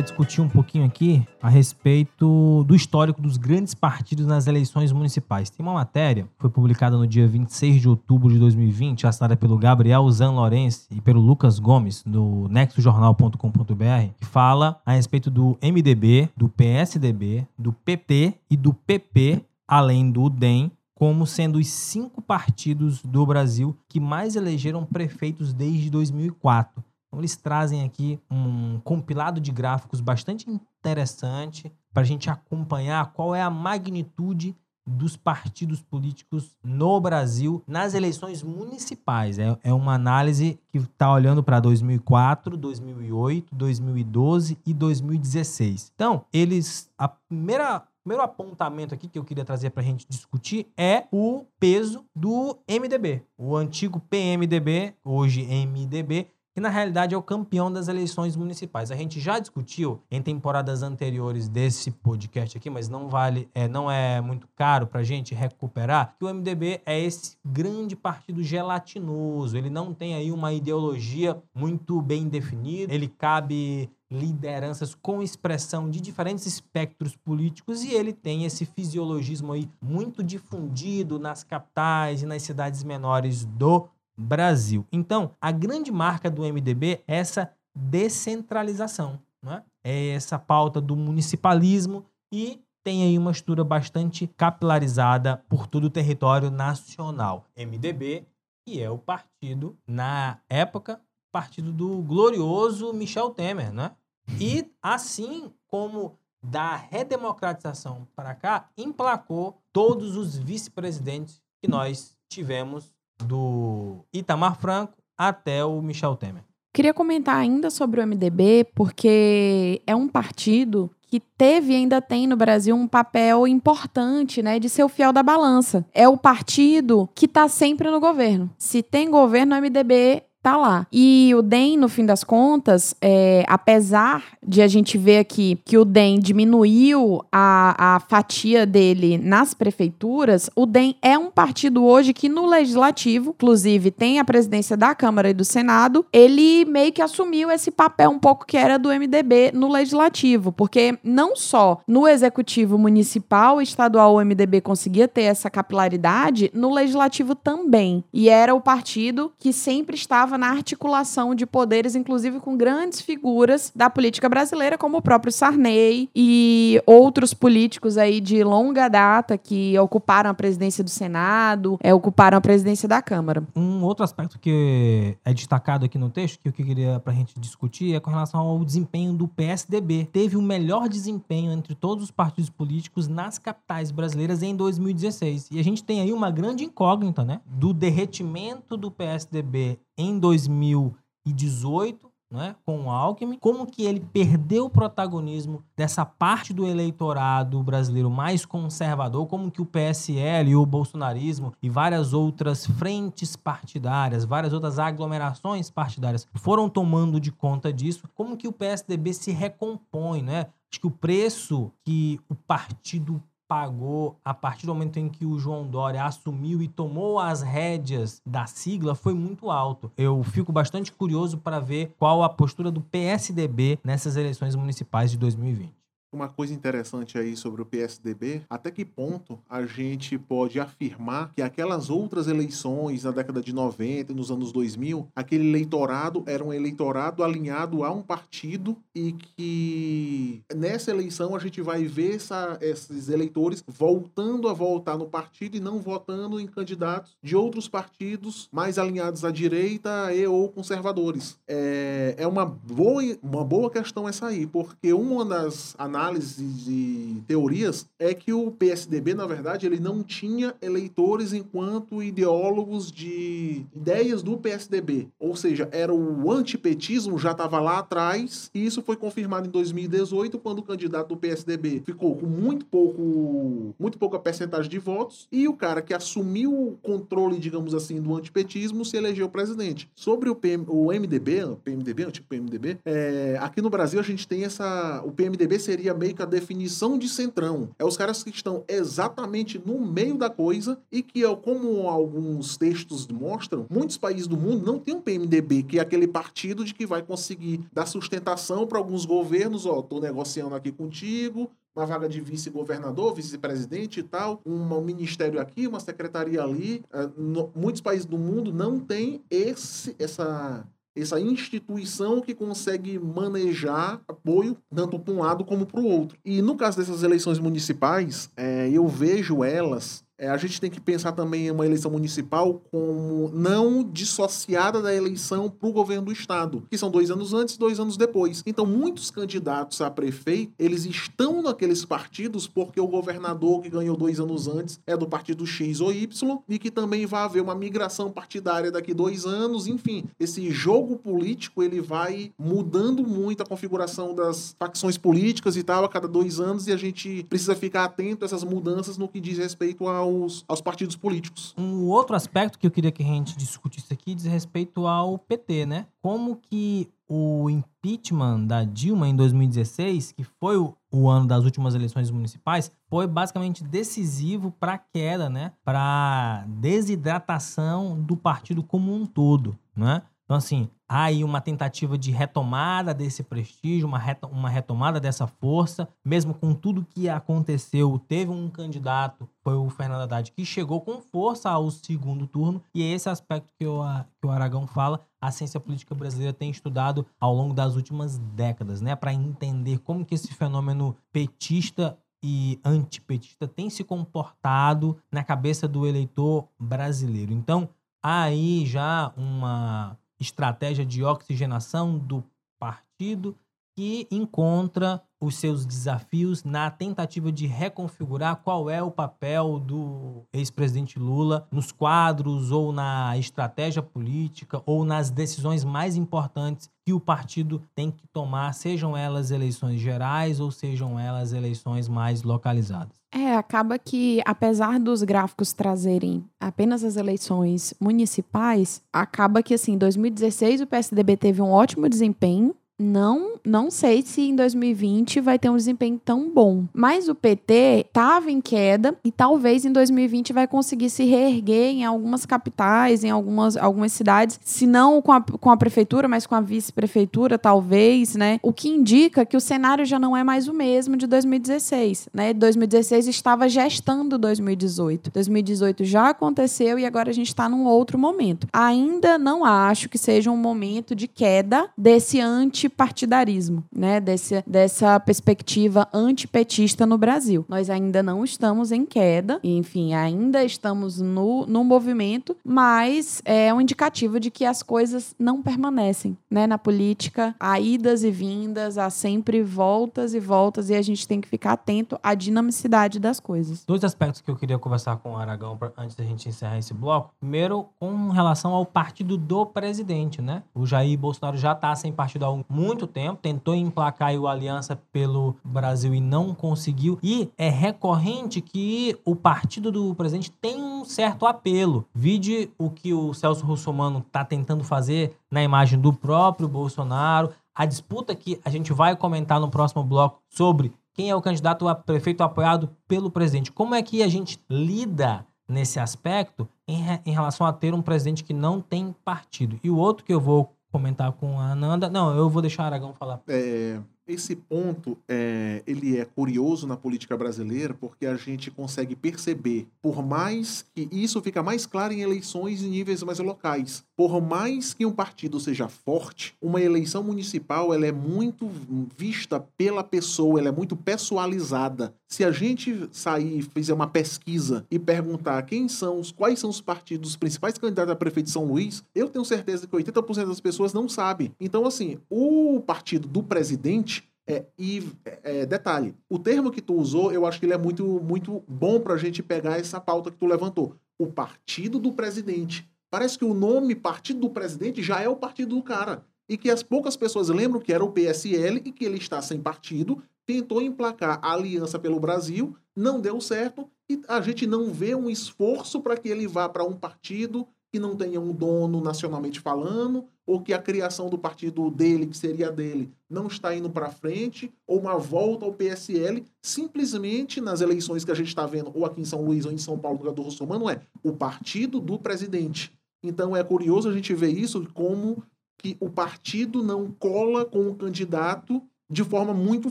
Discutir 0.03 0.41
um 0.41 0.49
pouquinho 0.49 0.85
aqui 0.85 1.27
a 1.43 1.49
respeito 1.49 2.65
do 2.65 2.75
histórico 2.75 3.21
dos 3.21 3.37
grandes 3.37 3.75
partidos 3.75 4.27
nas 4.27 4.47
eleições 4.47 4.93
municipais. 4.93 5.51
Tem 5.51 5.65
uma 5.65 5.75
matéria 5.75 6.25
que 6.25 6.31
foi 6.39 6.51
publicada 6.51 6.97
no 6.97 7.07
dia 7.07 7.27
26 7.27 7.81
de 7.81 7.89
outubro 7.89 8.33
de 8.33 8.39
2020, 8.39 9.07
assinada 9.07 9.37
pelo 9.37 9.59
Gabriel 9.59 10.11
Zan 10.11 10.33
Lourenço 10.33 10.87
e 10.91 11.01
pelo 11.01 11.21
Lucas 11.21 11.59
Gomes, 11.59 12.05
no 12.05 12.49
nexojornal.com.br, 12.49 14.15
que 14.17 14.27
fala 14.27 14.81
a 14.85 14.93
respeito 14.93 15.31
do 15.31 15.59
MDB, 15.63 16.29
do 16.37 16.49
PSDB, 16.49 17.47
do 17.59 17.73
PT 17.73 18.35
e 18.51 18.57
do 18.57 18.73
PP, 18.75 19.45
além 19.67 20.11
do 20.11 20.29
DEM, 20.29 20.71
como 21.01 21.27
sendo 21.27 21.59
os 21.59 21.67
cinco 21.67 22.21
partidos 22.21 23.03
do 23.03 23.25
Brasil 23.25 23.75
que 23.89 23.99
mais 23.99 24.37
elegeram 24.37 24.85
prefeitos 24.85 25.55
desde 25.55 25.89
2004. 25.89 26.85
Então, 27.11 27.21
eles 27.21 27.37
trazem 27.37 27.83
aqui 27.83 28.21
um 28.31 28.79
compilado 28.81 29.41
de 29.41 29.51
gráficos 29.51 30.01
bastante 30.01 30.49
interessante 30.49 31.71
para 31.93 32.03
a 32.03 32.07
gente 32.07 32.31
acompanhar 32.31 33.13
qual 33.13 33.35
é 33.35 33.43
a 33.43 33.51
magnitude 33.51 34.57
dos 34.87 35.17
partidos 35.17 35.83
políticos 35.83 36.57
no 36.63 37.01
Brasil 37.01 37.63
nas 37.67 37.95
eleições 37.95 38.43
municipais. 38.43 39.39
É, 39.39 39.57
é 39.63 39.73
uma 39.73 39.95
análise 39.95 40.59
que 40.69 40.79
está 40.79 41.13
olhando 41.13 41.43
para 41.43 41.61
2004, 41.61 42.57
2008, 42.57 43.55
2012 43.55 44.59
e 44.65 44.73
2016. 44.73 45.93
Então, 45.95 46.25
eles. 46.33 46.91
A 46.97 47.09
primeira. 47.09 47.83
Primeiro 48.03 48.25
apontamento 48.25 48.95
aqui 48.95 49.07
que 49.07 49.19
eu 49.19 49.25
queria 49.25 49.45
trazer 49.45 49.69
para 49.71 49.83
a 49.83 49.85
gente 49.85 50.07
discutir 50.09 50.67
é 50.75 51.05
o 51.13 51.45
peso 51.61 52.03
do 52.17 52.57
MDB, 52.67 53.23
o 53.37 53.55
antigo 53.55 54.01
PMDB, 54.01 54.95
hoje 55.05 55.43
MDB, 55.43 56.27
que 56.55 56.61
na 56.61 56.69
realidade 56.69 57.15
é 57.15 57.19
o 57.19 57.23
campeão 57.23 57.73
das 57.73 57.89
eleições 57.89 58.37
municipais. 58.37 58.91
A 58.91 58.97
gente 58.97 59.21
já 59.21 59.39
discutiu 59.39 60.03
em 60.11 60.21
temporadas 60.21 60.83
anteriores 60.83 61.49
desse 61.49 61.91
podcast 61.91 62.57
aqui, 62.57 62.69
mas 62.69 62.89
não 62.89 63.09
vale, 63.09 63.49
é, 63.55 63.69
não 63.69 63.91
é 63.91 64.21
muito 64.21 64.49
caro 64.57 64.87
pra 64.87 65.03
gente 65.03 65.35
recuperar, 65.35 66.15
que 66.19 66.25
o 66.25 66.35
MDB 66.35 66.81
é 66.85 66.99
esse 66.99 67.37
grande 67.45 67.95
partido 67.95 68.43
gelatinoso. 68.43 69.57
Ele 69.57 69.71
não 69.71 69.95
tem 69.95 70.15
aí 70.15 70.33
uma 70.33 70.53
ideologia 70.53 71.41
muito 71.55 72.01
bem 72.03 72.29
definida, 72.29 72.93
ele 72.93 73.09
cabe 73.09 73.91
lideranças 74.11 74.95
com 74.95 75.23
expressão 75.23 75.89
de 75.89 76.01
diferentes 76.01 76.45
espectros 76.45 77.15
políticos 77.15 77.85
e 77.85 77.95
ele 77.95 78.13
tem 78.13 78.45
esse 78.45 78.67
fisiologismo 78.67 79.53
aí 79.53 79.71
muito 79.81 80.23
difundido 80.23 81.19
nas 81.19 81.45
capitais 81.45 82.23
e 82.23 82.27
nas 82.27 82.43
cidades 82.43 82.83
menores 82.83 83.45
do 83.45 83.89
Brasil. 84.21 84.87
Então, 84.93 85.35
a 85.41 85.51
grande 85.51 85.91
marca 85.91 86.31
do 86.31 86.43
MDB 86.43 87.03
é 87.09 87.17
essa 87.17 87.51
descentralização, 87.75 89.19
né? 89.43 89.63
é 89.83 90.11
essa 90.11 90.39
pauta 90.39 90.81
do 90.81 90.95
municipalismo 90.95 92.05
e 92.31 92.63
tem 92.85 93.03
aí 93.03 93.17
uma 93.17 93.31
estrutura 93.31 93.65
bastante 93.65 94.27
capilarizada 94.27 95.39
por 95.49 95.67
todo 95.67 95.85
o 95.85 95.91
território 95.91 96.51
nacional. 96.51 97.47
MDB, 97.57 98.27
que 98.67 98.83
é 98.83 98.91
o 98.91 98.99
partido, 98.99 99.77
na 99.87 100.39
época, 100.49 101.01
partido 101.33 101.73
do 101.73 102.03
glorioso 102.03 102.93
Michel 102.93 103.31
Temer, 103.31 103.73
né? 103.73 103.93
E 104.39 104.71
assim 104.83 105.53
como 105.67 106.19
da 106.43 106.77
redemocratização 106.77 108.07
para 108.15 108.35
cá, 108.35 108.69
emplacou 108.77 109.61
todos 109.73 110.17
os 110.17 110.37
vice-presidentes 110.37 111.43
que 111.63 111.69
nós 111.69 112.17
tivemos 112.29 112.93
do 113.25 114.05
Itamar 114.13 114.59
Franco 114.59 114.95
até 115.17 115.65
o 115.65 115.81
Michel 115.83 116.17
Temer. 116.17 116.43
Queria 116.73 116.95
comentar 116.95 117.37
ainda 117.37 117.69
sobre 117.69 118.01
o 118.01 118.07
MDB, 118.07 118.67
porque 118.75 119.83
é 119.87 119.95
um 119.95 120.07
partido 120.07 120.91
que 121.09 121.19
teve 121.19 121.73
e 121.73 121.77
ainda 121.77 122.01
tem 122.01 122.29
no 122.29 122.37
Brasil 122.37 122.77
um 122.77 122.87
papel 122.87 123.47
importante, 123.49 124.41
né, 124.41 124.61
de 124.61 124.69
ser 124.69 124.85
o 124.85 124.89
fiel 124.89 125.13
da 125.13 125.25
balança. 125.25 125.85
É 125.93 126.09
o 126.09 126.17
partido 126.17 127.09
que 127.15 127.27
está 127.27 127.49
sempre 127.49 127.91
no 127.91 127.99
governo. 127.99 128.49
Se 128.57 128.81
tem 128.81 129.11
governo, 129.11 129.57
o 129.57 129.61
MDB 129.61 130.23
tá 130.43 130.57
lá. 130.57 130.87
E 130.93 131.33
o 131.37 131.43
DEM, 131.43 131.77
no 131.77 131.89
fim 131.89 132.05
das 132.07 132.25
contas, 132.25 132.95
é, 133.01 133.45
apesar 133.47 134.25
de 134.43 134.63
a 134.63 134.69
gente 134.69 134.97
ver 134.97 135.19
aqui 135.19 135.59
que 135.65 135.77
o 135.77 135.85
DEM 135.85 136.19
diminuiu 136.19 137.23
a, 137.31 137.97
a 137.97 138.01
fatia 138.01 138.65
dele 138.65 139.19
nas 139.19 139.53
prefeituras, 139.53 140.49
o 140.57 140.65
DEM 140.65 140.97
é 141.03 141.19
um 141.19 141.31
partido 141.31 141.85
hoje 141.85 142.15
que 142.15 142.29
no 142.29 142.47
legislativo, 142.47 143.31
inclusive 143.31 143.91
tem 143.91 144.19
a 144.19 144.25
presidência 144.25 144.77
da 144.77 144.95
Câmara 144.95 145.31
e 145.31 145.35
do 145.35 145.45
Senado, 145.45 146.07
ele 146.13 146.65
meio 146.65 146.93
que 146.93 147.03
assumiu 147.03 147.51
esse 147.51 147.71
papel 147.71 148.11
um 148.11 148.19
pouco 148.19 148.47
que 148.47 148.57
era 148.57 148.79
do 148.79 148.89
MDB 148.89 149.53
no 149.53 149.69
legislativo, 149.69 150.53
porque 150.53 150.99
não 151.05 151.37
só 151.37 151.81
no 151.87 152.09
executivo 152.09 152.79
municipal 152.79 153.61
estadual 153.61 154.15
o 154.15 154.25
MDB 154.25 154.61
conseguia 154.61 155.07
ter 155.07 155.23
essa 155.23 155.51
capilaridade, 155.51 156.51
no 156.55 156.73
legislativo 156.73 157.35
também. 157.35 158.03
E 158.13 158.29
era 158.29 158.55
o 158.55 158.61
partido 158.61 159.33
que 159.39 159.53
sempre 159.53 159.97
estava 159.97 160.30
na 160.39 160.51
articulação 160.51 161.35
de 161.35 161.47
poderes, 161.47 161.95
inclusive 161.95 162.41
com 162.41 162.57
grandes 162.57 163.01
figuras 163.01 163.73
da 163.75 163.89
política 163.89 164.29
brasileira, 164.29 164.79
como 164.79 164.99
o 164.99 165.03
próprio 165.03 165.33
Sarney 165.33 166.09
e 166.15 166.83
outros 166.87 167.35
políticos 167.35 167.97
aí 167.97 168.21
de 168.21 168.43
longa 168.45 168.89
data 168.89 169.37
que 169.37 169.79
ocuparam 169.79 170.31
a 170.31 170.35
presidência 170.35 170.83
do 170.85 170.91
Senado, 170.91 171.79
é, 171.83 171.93
ocuparam 171.95 172.39
a 172.39 172.41
presidência 172.41 172.89
da 172.89 173.03
Câmara. 173.03 173.43
Um 173.55 173.83
outro 173.83 174.05
aspecto 174.05 174.39
que 174.39 175.17
é 175.25 175.33
destacado 175.33 175.85
aqui 175.85 175.99
no 175.99 176.11
texto, 176.11 176.39
que 176.41 176.49
eu 176.49 176.53
queria 176.53 177.01
pra 177.01 177.13
gente 177.13 177.39
discutir, 177.39 177.95
é 177.95 178.01
com 178.01 178.11
relação 178.11 178.41
ao 178.41 178.65
desempenho 178.65 179.13
do 179.13 179.27
PSDB. 179.27 180.09
Teve 180.13 180.37
o 180.37 180.43
melhor 180.43 180.89
desempenho 180.89 181.53
entre 181.53 181.75
todos 181.75 182.05
os 182.05 182.11
partidos 182.11 182.51
políticos 182.51 183.09
nas 183.09 183.39
capitais 183.39 183.91
brasileiras 183.91 184.43
em 184.43 184.55
2016. 184.55 185.49
E 185.51 185.59
a 185.59 185.65
gente 185.65 185.83
tem 185.83 186.01
aí 186.01 186.13
uma 186.13 186.31
grande 186.31 186.65
incógnita, 186.65 187.25
né? 187.25 187.41
Do 187.47 187.73
derretimento 187.73 188.77
do 188.77 188.91
PSDB 188.91 189.79
em 190.01 190.19
2018, 190.19 192.11
né, 192.33 192.55
com 192.65 192.85
o 192.85 192.91
Alckmin, 192.91 193.37
como 193.41 193.67
que 193.67 193.83
ele 193.83 193.99
perdeu 193.99 194.67
o 194.67 194.71
protagonismo 194.71 195.65
dessa 195.77 196.07
parte 196.07 196.53
do 196.53 196.65
eleitorado 196.65 197.61
brasileiro 197.63 198.09
mais 198.09 198.47
conservador, 198.47 199.27
como 199.27 199.51
que 199.51 199.61
o 199.61 199.67
PSL 199.67 200.51
e 200.51 200.57
o 200.57 200.65
bolsonarismo 200.65 201.53
e 201.61 201.69
várias 201.69 202.13
outras 202.13 202.65
frentes 202.65 203.35
partidárias, 203.35 204.25
várias 204.25 204.53
outras 204.53 204.79
aglomerações 204.79 205.71
partidárias 205.71 206.27
foram 206.37 206.69
tomando 206.69 207.19
de 207.19 207.33
conta 207.33 207.73
disso, 207.73 208.09
como 208.15 208.37
que 208.37 208.47
o 208.47 208.53
PSDB 208.53 209.13
se 209.13 209.33
recompõe, 209.33 210.23
né? 210.23 210.47
Acho 210.71 210.81
que 210.81 210.87
o 210.87 210.91
preço 210.91 211.73
que 211.85 212.21
o 212.29 212.35
partido 212.37 213.21
pagou 213.51 214.17
a 214.25 214.33
partir 214.33 214.65
do 214.65 214.73
momento 214.73 214.97
em 215.01 215.09
que 215.09 215.27
o 215.27 215.37
João 215.37 215.67
Dória 215.67 216.05
assumiu 216.05 216.63
e 216.63 216.69
tomou 216.69 217.19
as 217.19 217.43
rédeas 217.43 218.23
da 218.25 218.47
sigla 218.47 218.95
foi 218.95 219.13
muito 219.13 219.51
alto. 219.51 219.91
Eu 219.99 220.23
fico 220.23 220.53
bastante 220.53 220.93
curioso 220.93 221.37
para 221.37 221.59
ver 221.59 221.93
qual 221.99 222.23
a 222.23 222.29
postura 222.29 222.71
do 222.71 222.81
PSDB 222.81 223.81
nessas 223.83 224.17
eleições 224.17 224.55
municipais 224.55 225.11
de 225.11 225.19
2020 225.19 225.80
uma 226.13 226.29
coisa 226.29 226.53
interessante 226.53 227.17
aí 227.17 227.37
sobre 227.37 227.63
o 227.63 227.67
PSDB, 227.67 228.43
até 228.51 228.71
que 228.71 228.85
ponto 228.85 229.39
a 229.49 229.65
gente 229.65 230.19
pode 230.19 230.59
afirmar 230.59 231.33
que 231.33 231.41
aquelas 231.41 231.89
outras 231.89 232.27
eleições 232.27 233.05
na 233.05 233.13
década 233.13 233.41
de 233.41 233.53
90 233.53 234.13
e 234.13 234.15
nos 234.15 234.31
anos 234.31 234.53
2000, 234.53 235.09
aquele 235.15 235.49
eleitorado 235.49 236.25
era 236.27 236.43
um 236.43 236.53
eleitorado 236.53 237.23
alinhado 237.23 237.85
a 237.85 237.93
um 237.93 238.03
partido 238.03 238.77
e 238.95 239.13
que 239.13 240.43
nessa 240.55 240.91
eleição 240.91 241.37
a 241.37 241.39
gente 241.39 241.61
vai 241.61 241.85
ver 241.85 242.17
essa, 242.17 242.59
esses 242.61 243.09
eleitores 243.09 243.63
voltando 243.67 244.49
a 244.49 244.53
voltar 244.53 244.99
no 244.99 245.07
partido 245.07 245.57
e 245.57 245.61
não 245.61 245.79
votando 245.79 246.41
em 246.41 246.47
candidatos 246.47 247.17
de 247.23 247.37
outros 247.37 247.69
partidos 247.69 248.49
mais 248.53 248.79
alinhados 248.79 249.25
à 249.25 249.31
direita 249.31 250.13
e 250.13 250.27
ou 250.27 250.49
conservadores. 250.49 251.39
É, 251.47 252.15
é 252.19 252.27
uma, 252.27 252.45
boa, 252.45 253.03
uma 253.23 253.45
boa 253.45 253.71
questão 253.71 254.09
essa 254.09 254.27
aí, 254.27 254.47
porque 254.47 254.93
uma 254.93 255.25
das 255.25 255.75
análises 255.79 256.00
análises 256.01 256.67
e 256.67 257.23
teorias 257.27 257.87
é 257.99 258.15
que 258.15 258.33
o 258.33 258.51
PSDB, 258.51 259.15
na 259.15 259.27
verdade, 259.27 259.67
ele 259.67 259.79
não 259.79 260.03
tinha 260.03 260.55
eleitores 260.63 261.33
enquanto 261.33 262.03
ideólogos 262.03 262.91
de 262.91 263.67
ideias 263.75 264.23
do 264.23 264.39
PSDB. 264.39 265.09
Ou 265.19 265.37
seja, 265.37 265.69
era 265.71 265.93
o 265.93 266.31
antipetismo 266.33 267.19
já 267.19 267.33
estava 267.33 267.61
lá 267.61 267.79
atrás 267.79 268.51
e 268.55 268.65
isso 268.65 268.83
foi 268.83 268.97
confirmado 268.97 269.47
em 269.47 269.51
2018 269.51 270.39
quando 270.39 270.61
o 270.61 270.63
candidato 270.63 271.09
do 271.09 271.17
PSDB 271.17 271.83
ficou 271.85 272.17
com 272.17 272.27
muito 272.27 272.65
pouco 272.67 273.75
muito 273.79 273.99
pouca 273.99 274.19
percentagem 274.19 274.71
de 274.71 274.79
votos 274.79 275.29
e 275.31 275.47
o 275.47 275.53
cara 275.53 275.83
que 275.83 275.93
assumiu 275.93 276.53
o 276.53 276.79
controle, 276.83 277.39
digamos 277.39 277.75
assim, 277.75 278.01
do 278.01 278.15
antipetismo 278.17 278.85
se 278.85 278.97
elegeu 278.97 279.29
presidente. 279.29 279.91
Sobre 279.95 280.31
o, 280.31 280.35
PM, 280.35 280.65
o 280.69 280.87
MDB, 280.87 281.57
PMDB, 281.63 282.05
antigo 282.05 282.27
PMDB, 282.29 282.79
é, 282.85 283.39
aqui 283.41 283.61
no 283.61 283.69
Brasil 283.69 284.01
a 284.01 284.03
gente 284.03 284.27
tem 284.27 284.45
essa 284.45 285.03
o 285.05 285.13
PMDB 285.13 285.59
seria 285.59 285.90
seria 285.91 285.95
meio 285.95 286.15
que 286.15 286.23
a 286.23 286.27
definição 286.27 286.99
de 286.99 287.09
centrão. 287.09 287.71
É 287.79 287.85
os 287.85 287.97
caras 287.97 288.23
que 288.23 288.31
estão 288.31 288.65
exatamente 288.69 289.61
no 289.65 289.81
meio 289.81 290.17
da 290.17 290.31
coisa 290.31 290.79
e 290.91 291.03
que, 291.03 291.23
como 291.37 291.89
alguns 291.89 292.57
textos 292.57 293.07
mostram, 293.09 293.67
muitos 293.71 293.97
países 293.97 294.27
do 294.27 294.37
mundo 294.37 294.65
não 294.65 294.79
tem 294.79 294.95
um 294.95 295.01
PMDB, 295.01 295.65
que 295.65 295.79
é 295.79 295.83
aquele 295.83 296.07
partido 296.07 296.65
de 296.65 296.75
que 296.75 296.87
vai 296.87 297.03
conseguir 297.03 297.61
dar 297.73 297.87
sustentação 297.87 298.67
para 298.67 298.79
alguns 298.79 299.05
governos. 299.05 299.67
Ó, 299.67 299.83
tô 299.83 300.01
negociando 300.01 300.55
aqui 300.55 300.71
contigo, 300.71 301.51
uma 301.75 301.87
vaga 301.87 302.09
de 302.09 302.21
vice-governador, 302.21 303.15
vice-presidente 303.15 304.01
e 304.01 304.03
tal, 304.03 304.41
um 304.45 304.81
ministério 304.81 305.41
aqui, 305.41 305.67
uma 305.67 305.81
secretaria 305.81 306.43
ali. 306.43 306.83
No, 307.17 307.51
muitos 307.55 307.81
países 307.81 308.07
do 308.07 308.19
mundo 308.19 308.53
não 308.53 308.79
têm 308.79 309.23
esse, 309.31 309.95
essa 309.99 310.67
essa 310.95 311.21
instituição 311.21 312.21
que 312.21 312.35
consegue 312.35 312.99
manejar 312.99 314.01
apoio 314.09 314.57
tanto 314.75 314.99
para 314.99 315.15
um 315.15 315.21
lado 315.21 315.45
como 315.45 315.67
para 315.67 315.81
o 315.81 315.87
outro. 315.87 316.19
E 316.25 316.43
no 316.43 316.57
caso 316.57 316.77
dessas 316.77 317.03
eleições 317.03 317.39
municipais, 317.39 318.31
é, 318.37 318.69
eu 318.71 318.87
vejo 318.89 319.45
elas 319.45 320.05
é, 320.21 320.29
a 320.29 320.37
gente 320.37 320.61
tem 320.61 320.71
que 320.71 320.79
pensar 320.79 321.13
também 321.13 321.47
em 321.47 321.51
uma 321.51 321.65
eleição 321.65 321.91
municipal 321.91 322.61
como 322.71 323.31
não 323.33 323.83
dissociada 323.83 324.83
da 324.83 324.95
eleição 324.95 325.49
para 325.49 325.69
o 325.69 325.73
governo 325.73 326.07
do 326.07 326.13
estado, 326.13 326.63
que 326.71 326.77
são 326.77 326.91
dois 326.91 327.11
anos 327.11 327.33
antes 327.33 327.55
e 327.55 327.59
dois 327.59 327.81
anos 327.81 327.97
depois. 327.97 328.43
Então, 328.45 328.67
muitos 328.67 329.11
candidatos 329.11 329.81
a 329.81 329.91
prefeito, 329.91 330.53
eles 330.59 330.85
estão 330.85 331.41
naqueles 331.41 331.87
partidos 331.87 332.47
porque 332.47 332.79
o 332.79 332.87
governador 332.87 333.63
que 333.63 333.71
ganhou 333.71 333.97
dois 333.97 334.21
anos 334.21 334.47
antes 334.47 334.79
é 334.87 334.95
do 334.95 335.09
partido 335.09 335.47
X 335.47 335.81
ou 335.81 335.91
Y 335.91 336.39
e 336.47 336.59
que 336.59 336.71
também 336.71 337.07
vai 337.07 337.23
haver 337.23 337.41
uma 337.41 337.55
migração 337.55 338.11
partidária 338.11 338.71
daqui 338.71 338.93
dois 338.93 339.25
anos. 339.25 339.67
Enfim, 339.67 340.05
esse 340.19 340.51
jogo 340.51 340.97
político 340.97 341.63
ele 341.63 341.81
vai 341.81 342.31
mudando 342.39 343.03
muito 343.03 343.43
a 343.43 343.47
configuração 343.47 344.15
das 344.15 344.55
facções 344.59 344.99
políticas 344.99 345.57
e 345.57 345.63
tal 345.63 345.85
a 345.85 345.89
cada 345.89 346.07
dois 346.07 346.39
anos 346.39 346.67
e 346.67 346.73
a 346.73 346.77
gente 346.77 347.25
precisa 347.29 347.55
ficar 347.55 347.85
atento 347.85 348.25
a 348.25 348.27
essas 348.27 348.45
mudanças 348.45 348.99
no 348.99 349.09
que 349.09 349.19
diz 349.19 349.39
respeito 349.39 349.87
ao 349.89 350.10
aos, 350.11 350.45
aos 350.49 350.61
partidos 350.61 350.97
políticos. 350.97 351.55
Um 351.57 351.87
outro 351.87 352.17
aspecto 352.17 352.59
que 352.59 352.67
eu 352.67 352.71
queria 352.71 352.91
que 352.91 353.03
a 353.03 353.07
gente 353.07 353.37
discutisse 353.37 353.93
aqui 353.93 354.15
diz 354.15 354.25
respeito 354.25 354.87
ao 354.87 355.19
PT, 355.19 355.67
né? 355.67 355.87
Como 356.03 356.37
que 356.37 356.89
o 357.09 357.51
impeachment 357.51 358.47
da 358.47 358.63
Dilma 358.63 359.09
em 359.09 359.17
2016, 359.17 360.13
que 360.13 360.23
foi 360.23 360.57
o, 360.57 360.77
o 360.93 361.09
ano 361.09 361.27
das 361.27 361.45
últimas 361.45 361.75
eleições 361.75 362.11
municipais, 362.11 362.71
foi 362.89 363.07
basicamente 363.07 363.65
decisivo 363.65 364.53
para 364.53 364.75
a 364.75 364.79
queda, 364.79 365.29
né? 365.29 365.53
Para 365.65 366.45
desidratação 366.47 368.01
do 368.01 368.17
partido 368.17 368.63
como 368.63 368.95
um 368.95 369.07
todo, 369.07 369.59
né? 369.75 370.03
Então, 370.31 370.39
assim, 370.39 370.71
há 370.89 371.07
aí 371.07 371.25
uma 371.25 371.41
tentativa 371.41 371.99
de 371.99 372.13
retomada 372.13 372.95
desse 372.95 373.21
prestígio, 373.21 373.89
uma, 373.89 374.01
uma 374.31 374.49
retomada 374.49 375.01
dessa 375.01 375.27
força, 375.27 375.89
mesmo 376.05 376.33
com 376.33 376.55
tudo 376.55 376.87
que 376.89 377.09
aconteceu. 377.09 378.01
Teve 378.07 378.31
um 378.31 378.49
candidato, 378.49 379.29
foi 379.43 379.57
o 379.57 379.69
Fernando 379.69 380.03
Haddad, 380.03 380.31
que 380.31 380.45
chegou 380.45 380.83
com 380.83 381.01
força 381.01 381.51
ao 381.51 381.69
segundo 381.69 382.29
turno, 382.29 382.63
e 382.73 382.81
é 382.81 382.93
esse 382.93 383.09
aspecto 383.09 383.49
que 383.59 383.67
o, 383.67 383.83
que 384.21 384.25
o 384.29 384.31
Aragão 384.31 384.69
fala, 384.69 385.01
a 385.21 385.33
ciência 385.33 385.59
política 385.59 385.97
brasileira 385.97 386.33
tem 386.33 386.49
estudado 386.49 387.05
ao 387.19 387.35
longo 387.35 387.53
das 387.53 387.75
últimas 387.75 388.17
décadas, 388.17 388.81
né, 388.81 388.95
para 388.95 389.13
entender 389.13 389.79
como 389.79 390.05
que 390.05 390.15
esse 390.15 390.33
fenômeno 390.33 390.97
petista 391.13 391.99
e 392.23 392.61
antipetista 392.65 393.49
tem 393.49 393.69
se 393.69 393.83
comportado 393.83 394.97
na 395.11 395.25
cabeça 395.25 395.67
do 395.67 395.89
eleitor 395.89 396.47
brasileiro. 396.57 397.33
Então, 397.33 397.69
há 398.01 398.23
aí 398.23 398.65
já 398.65 399.13
uma 399.17 399.99
estratégia 400.21 400.85
de 400.85 401.03
oxigenação 401.03 401.99
do 401.99 402.23
partido 402.59 403.35
que 403.77 404.07
encontra 404.11 405.03
os 405.19 405.37
seus 405.37 405.65
desafios 405.65 406.45
na 406.45 406.71
tentativa 406.71 407.33
de 407.33 407.47
reconfigurar 407.47 408.37
qual 408.37 408.69
é 408.69 408.83
o 408.83 408.91
papel 408.91 409.59
do 409.59 410.23
ex-presidente 410.33 410.99
Lula 410.99 411.47
nos 411.51 411.73
quadros 411.73 412.51
ou 412.51 412.73
na 412.73 413.17
estratégia 413.17 413.83
política 413.83 414.63
ou 414.67 414.85
nas 414.85 415.11
decisões 415.11 415.65
mais 415.65 415.97
importantes 415.97 416.69
que 416.85 416.93
o 416.93 417.01
partido 417.01 417.63
tem 417.75 417.91
que 417.91 418.07
tomar, 418.09 418.53
sejam 418.53 418.97
elas 418.97 419.31
eleições 419.31 419.81
gerais 419.81 420.41
ou 420.41 420.51
sejam 420.51 420.99
elas 420.99 421.33
eleições 421.33 421.89
mais 421.89 422.23
localizadas. 422.23 423.00
É, 423.13 423.35
acaba 423.35 423.77
que, 423.77 424.23
apesar 424.25 424.79
dos 424.79 425.03
gráficos 425.03 425.53
trazerem 425.53 426.25
apenas 426.39 426.85
as 426.85 426.97
eleições 426.97 427.75
municipais, 427.81 428.81
acaba 428.93 429.43
que, 429.43 429.53
assim, 429.53 429.73
em 429.73 429.79
2016 429.79 430.61
o 430.61 430.67
PSDB 430.67 431.17
teve 431.17 431.43
um 431.43 431.51
ótimo 431.51 431.89
desempenho, 431.89 432.55
não, 432.81 433.33
não 433.45 433.71
sei 433.71 434.01
se 434.01 434.23
em 434.23 434.35
2020 434.35 435.21
vai 435.21 435.39
ter 435.39 435.51
um 435.51 435.57
desempenho 435.57 436.01
tão 436.03 436.31
bom. 436.31 436.65
Mas 436.73 437.09
o 437.09 437.15
PT 437.15 437.85
estava 437.87 438.31
em 438.31 438.41
queda 438.41 438.97
e 439.05 439.13
talvez 439.13 439.67
em 439.67 439.73
2020 439.73 440.33
vai 440.33 440.47
conseguir 440.47 440.89
se 440.89 441.05
reerguer 441.05 441.75
em 441.75 441.85
algumas 441.85 442.25
capitais, 442.25 443.05
em 443.05 443.11
algumas, 443.11 443.57
algumas 443.57 443.93
cidades, 443.93 444.41
se 444.43 444.67
não 444.67 445.03
com 445.03 445.13
a, 445.13 445.21
com 445.21 445.51
a 445.51 445.57
prefeitura, 445.57 446.09
mas 446.09 446.27
com 446.27 446.35
a 446.35 446.41
vice-prefeitura, 446.41 447.39
talvez, 447.39 448.17
né? 448.17 448.41
O 448.43 448.53
que 448.53 448.69
indica 448.69 449.27
que 449.27 449.37
o 449.37 449.41
cenário 449.41 449.85
já 449.85 449.99
não 449.99 450.17
é 450.17 450.25
mais 450.25 450.49
o 450.49 450.55
mesmo 450.55 450.97
de 450.97 451.07
2016, 451.07 452.09
né? 452.15 452.33
2016 452.33 453.09
estava 453.09 453.47
gestando 453.49 454.17
2018. 454.17 455.11
2018 455.11 455.85
já 455.85 456.09
aconteceu 456.09 456.79
e 456.79 456.87
agora 456.87 457.11
a 457.11 457.15
gente 457.15 457.29
está 457.29 457.47
num 457.47 457.67
outro 457.67 457.99
momento. 457.99 458.49
Ainda 458.53 459.19
não 459.19 459.45
acho 459.45 459.89
que 459.89 459.99
seja 459.99 460.31
um 460.31 460.37
momento 460.37 460.95
de 460.95 461.07
queda 461.07 461.69
desse 461.77 462.19
anti 462.21 462.70
partidarismo, 462.71 463.65
né? 463.75 464.01
Desse, 464.01 464.43
dessa 464.47 464.99
perspectiva 465.01 465.89
antipetista 465.93 466.87
no 466.87 466.97
Brasil. 466.97 467.45
Nós 467.49 467.69
ainda 467.69 468.03
não 468.03 468.25
estamos 468.25 468.73
em 468.73 468.87
queda, 468.87 469.41
enfim, 469.43 469.95
ainda 469.95 470.45
estamos 470.45 471.01
no, 471.01 471.47
no 471.47 471.65
movimento, 471.65 472.37
mas 472.45 473.21
é 473.25 473.53
um 473.53 473.61
indicativo 473.61 474.19
de 474.21 474.31
que 474.31 474.45
as 474.45 474.63
coisas 474.63 475.15
não 475.19 475.43
permanecem, 475.43 476.17
né? 476.31 476.47
Na 476.47 476.59
política, 476.59 477.35
há 477.39 477.59
idas 477.61 478.05
e 478.05 478.11
vindas, 478.11 478.79
há 478.79 478.91
sempre 478.91 479.43
voltas 479.43 480.15
e 480.15 480.21
voltas, 480.21 480.71
e 480.71 480.75
a 480.75 480.83
gente 480.83 481.07
tem 481.07 481.21
que 481.21 481.29
ficar 481.29 481.53
atento 481.53 481.99
à 482.03 482.15
dinamicidade 482.15 482.99
das 482.99 483.21
coisas. 483.21 483.65
Dois 483.65 483.85
aspectos 483.85 484.21
que 484.21 484.31
eu 484.31 484.37
queria 484.37 484.59
conversar 484.59 484.97
com 484.97 485.13
o 485.13 485.17
Aragão 485.17 485.57
pra, 485.57 485.73
antes 485.77 485.97
da 485.97 486.05
gente 486.05 486.29
encerrar 486.29 486.59
esse 486.59 486.73
bloco. 486.75 487.15
Primeiro, 487.19 487.67
com 487.79 488.11
relação 488.11 488.53
ao 488.53 488.65
partido 488.65 489.17
do 489.17 489.47
presidente, 489.47 490.23
né? 490.23 490.43
O 490.55 490.67
Jair 490.67 490.99
Bolsonaro 490.99 491.37
já 491.37 491.53
está 491.53 491.75
sem 491.75 491.93
partido 491.93 492.25
há 492.25 492.31
um 492.31 492.43
muito 492.61 492.87
tempo, 492.87 493.21
tentou 493.23 493.55
emplacar 493.55 494.15
o 494.15 494.29
Aliança 494.29 494.77
pelo 494.93 495.35
Brasil 495.43 495.95
e 495.95 496.01
não 496.01 496.35
conseguiu. 496.35 496.99
E 497.03 497.31
é 497.39 497.49
recorrente 497.49 498.41
que 498.41 498.99
o 499.05 499.17
partido 499.17 499.73
do 499.73 499.95
presidente 499.95 500.31
tem 500.31 500.61
um 500.61 500.85
certo 500.85 501.27
apelo. 501.27 501.87
Vide 501.95 502.51
o 502.59 502.71
que 502.71 502.93
o 502.93 503.15
Celso 503.15 503.47
Russomano 503.47 504.01
está 504.01 504.25
tentando 504.25 504.63
fazer 504.63 505.17
na 505.31 505.43
imagem 505.43 505.81
do 505.81 505.93
próprio 505.93 506.49
Bolsonaro. 506.49 507.31
A 507.55 507.65
disputa 507.65 508.15
que 508.15 508.39
a 508.45 508.51
gente 508.51 508.73
vai 508.73 508.95
comentar 508.95 509.41
no 509.41 509.51
próximo 509.51 509.83
bloco 509.83 510.21
sobre 510.29 510.73
quem 510.93 511.09
é 511.09 511.17
o 511.17 511.23
candidato 511.23 511.67
a 511.67 511.75
prefeito 511.75 512.23
apoiado 512.23 512.69
pelo 512.87 513.11
presidente. 513.11 513.51
Como 513.51 513.75
é 513.75 513.83
que 513.83 514.03
a 514.03 514.09
gente 514.09 514.39
lida 514.51 515.27
nesse 515.49 515.81
aspecto 515.81 516.49
em, 516.69 516.83
em 517.07 517.13
relação 517.13 517.47
a 517.47 517.53
ter 517.53 517.75
um 517.75 517.83
presidente 517.83 518.23
que 518.23 518.35
não 518.35 518.61
tem 518.61 518.95
partido? 519.05 519.59
E 519.65 519.71
o 519.71 519.77
outro 519.77 520.05
que 520.05 520.13
eu 520.13 520.21
vou 520.21 520.53
comentar 520.71 521.13
com 521.13 521.39
a 521.39 521.53
Ananda. 521.53 521.89
Não, 521.89 522.17
eu 522.17 522.29
vou 522.29 522.41
deixar 522.41 522.63
o 522.63 522.67
Aragão 522.67 522.95
falar. 522.95 523.21
É, 523.29 523.79
esse 524.07 524.35
ponto 524.35 524.99
é, 525.09 525.63
ele 525.67 525.99
é 525.99 526.05
curioso 526.05 526.67
na 526.67 526.77
política 526.77 527.17
brasileira 527.17 527.75
porque 527.75 528.07
a 528.07 528.17
gente 528.17 528.51
consegue 528.51 528.97
perceber, 528.97 529.67
por 529.81 530.05
mais 530.05 530.65
que 530.75 530.89
isso 530.91 531.21
fica 531.23 531.43
mais 531.43 531.67
claro 531.67 531.93
em 531.93 532.01
eleições 532.01 532.63
em 532.63 532.71
níveis 532.71 533.03
mais 533.03 533.19
locais, 533.19 533.85
por 533.97 534.21
mais 534.21 534.75
que 534.75 534.87
um 534.87 534.93
partido 534.93 535.39
seja 535.39 535.69
forte, 535.69 536.35
uma 536.41 536.61
eleição 536.61 537.03
municipal 537.03 537.73
ela 537.73 537.87
é 537.87 537.93
muito 537.93 538.51
vista 538.97 539.41
pela 539.57 539.85
pessoa, 539.85 540.41
ela 540.41 540.49
é 540.49 540.53
muito 540.53 540.75
pessoalizada. 540.77 541.95
Se 542.09 542.25
a 542.25 542.33
gente 542.33 542.89
sair 542.91 543.39
e 543.39 543.43
fizer 543.43 543.73
uma 543.73 543.87
pesquisa 543.87 544.67
e 544.71 544.79
perguntar 544.79 545.43
quem 545.43 545.69
são 545.69 546.01
os 546.01 546.11
quais 546.11 546.39
são 546.39 546.51
os 546.51 546.61
partidos 546.61 547.11
os 547.11 547.17
principais 547.17 547.59
candidatos 547.59 547.93
a 547.93 547.97
prefeito 547.97 548.27
de 548.27 548.33
São 548.33 548.45
Luís, 548.45 548.83
eu 548.95 549.09
tenho 549.09 549.25
certeza 549.25 549.67
que 549.67 549.77
80% 549.77 550.27
das 550.27 550.41
pessoas 550.41 550.73
não 550.73 550.89
sabem. 550.89 551.33
Então, 551.41 551.67
assim, 551.67 551.99
o 552.09 552.61
partido 552.67 553.07
do 553.07 553.23
presidente 553.23 554.00
é, 554.31 554.47
e 554.59 554.89
é, 555.23 555.45
detalhe, 555.45 555.95
o 556.09 556.19
termo 556.19 556.51
que 556.51 556.61
tu 556.61 556.75
usou, 556.75 557.13
eu 557.13 557.27
acho 557.27 557.41
que 557.41 557.47
ele 557.47 557.53
é 557.53 557.59
muito, 557.59 557.85
muito 558.01 558.45
bom 558.47 558.81
pra 558.81 558.97
gente 558.97 559.23
pegar 559.23 559.59
essa 559.59 559.81
pauta 559.81 560.11
que 560.11 560.17
tu 560.17 560.27
levantou. 560.27 560.77
O 560.99 561.07
partido 561.07 561.79
do 561.79 561.93
presidente. 561.93 562.69
Parece 562.91 563.19
que 563.19 563.25
o 563.25 563.35
nome 563.35 563.75
partido 563.75 564.21
do 564.21 564.31
presidente 564.31 564.83
já 564.83 565.01
é 565.01 565.09
o 565.09 565.17
partido 565.17 565.57
do 565.57 565.63
cara. 565.63 566.05
E 566.29 566.37
que 566.37 566.51
as 566.51 566.63
poucas 566.63 566.97
pessoas 566.97 567.29
lembram 567.29 567.61
que 567.61 567.73
era 567.73 567.85
o 567.85 567.91
PSL 567.91 568.63
e 568.65 568.71
que 568.71 568.85
ele 568.85 568.99
está 568.99 569.21
sem 569.21 569.41
partido, 569.41 570.03
tentou 570.25 570.63
emplacar 570.63 571.19
a 571.23 571.33
Aliança 571.33 571.79
pelo 571.79 571.99
Brasil, 571.99 572.57
não 572.77 573.01
deu 573.01 573.21
certo 573.21 573.69
e 573.89 574.01
a 574.07 574.21
gente 574.21 574.47
não 574.47 574.73
vê 574.73 574.95
um 574.95 575.11
esforço 575.11 575.81
para 575.81 575.97
que 575.97 576.09
ele 576.09 576.29
vá 576.29 576.49
para 576.49 576.63
um 576.63 576.77
partido 576.77 577.49
que 577.73 577.79
não 577.79 577.95
tenha 577.95 578.21
um 578.21 578.33
dono 578.33 578.81
nacionalmente 578.81 579.39
falando, 579.41 580.05
ou 580.27 580.41
que 580.41 580.53
a 580.53 580.59
criação 580.59 581.09
do 581.09 581.19
partido 581.19 581.71
dele, 581.71 582.07
que 582.07 582.17
seria 582.17 582.51
dele, 582.51 582.91
não 583.09 583.27
está 583.27 583.55
indo 583.55 583.71
para 583.71 583.91
frente, 583.91 584.53
ou 584.67 584.79
uma 584.79 584.99
volta 584.99 585.45
ao 585.45 585.53
PSL, 585.53 586.25
simplesmente 586.43 587.41
nas 587.41 587.61
eleições 587.61 588.05
que 588.05 588.11
a 588.11 588.15
gente 588.15 588.29
está 588.29 588.47
vendo, 588.47 588.73
ou 588.75 588.85
aqui 588.85 589.01
em 589.01 589.05
São 589.05 589.25
Luís 589.25 589.45
ou 589.45 589.53
em 589.53 589.59
São 589.59 589.79
Paulo, 589.79 590.13
do 590.13 590.23
Russomano, 590.23 590.69
é 590.69 590.81
o 591.03 591.13
partido 591.13 591.81
do 591.81 591.99
presidente. 591.99 592.73
Então 593.03 593.37
é 593.37 593.43
curioso 593.43 593.89
a 593.89 593.93
gente 593.93 594.15
ver 594.15 594.31
isso 594.31 594.67
como 594.75 595.23
que 595.59 595.77
o 595.81 595.91
partido 595.91 596.63
não 596.63 596.91
cola 596.91 597.45
com 597.45 597.69
o 597.69 597.75
candidato 597.75 598.63
de 598.89 599.05
forma 599.05 599.33
muito 599.33 599.71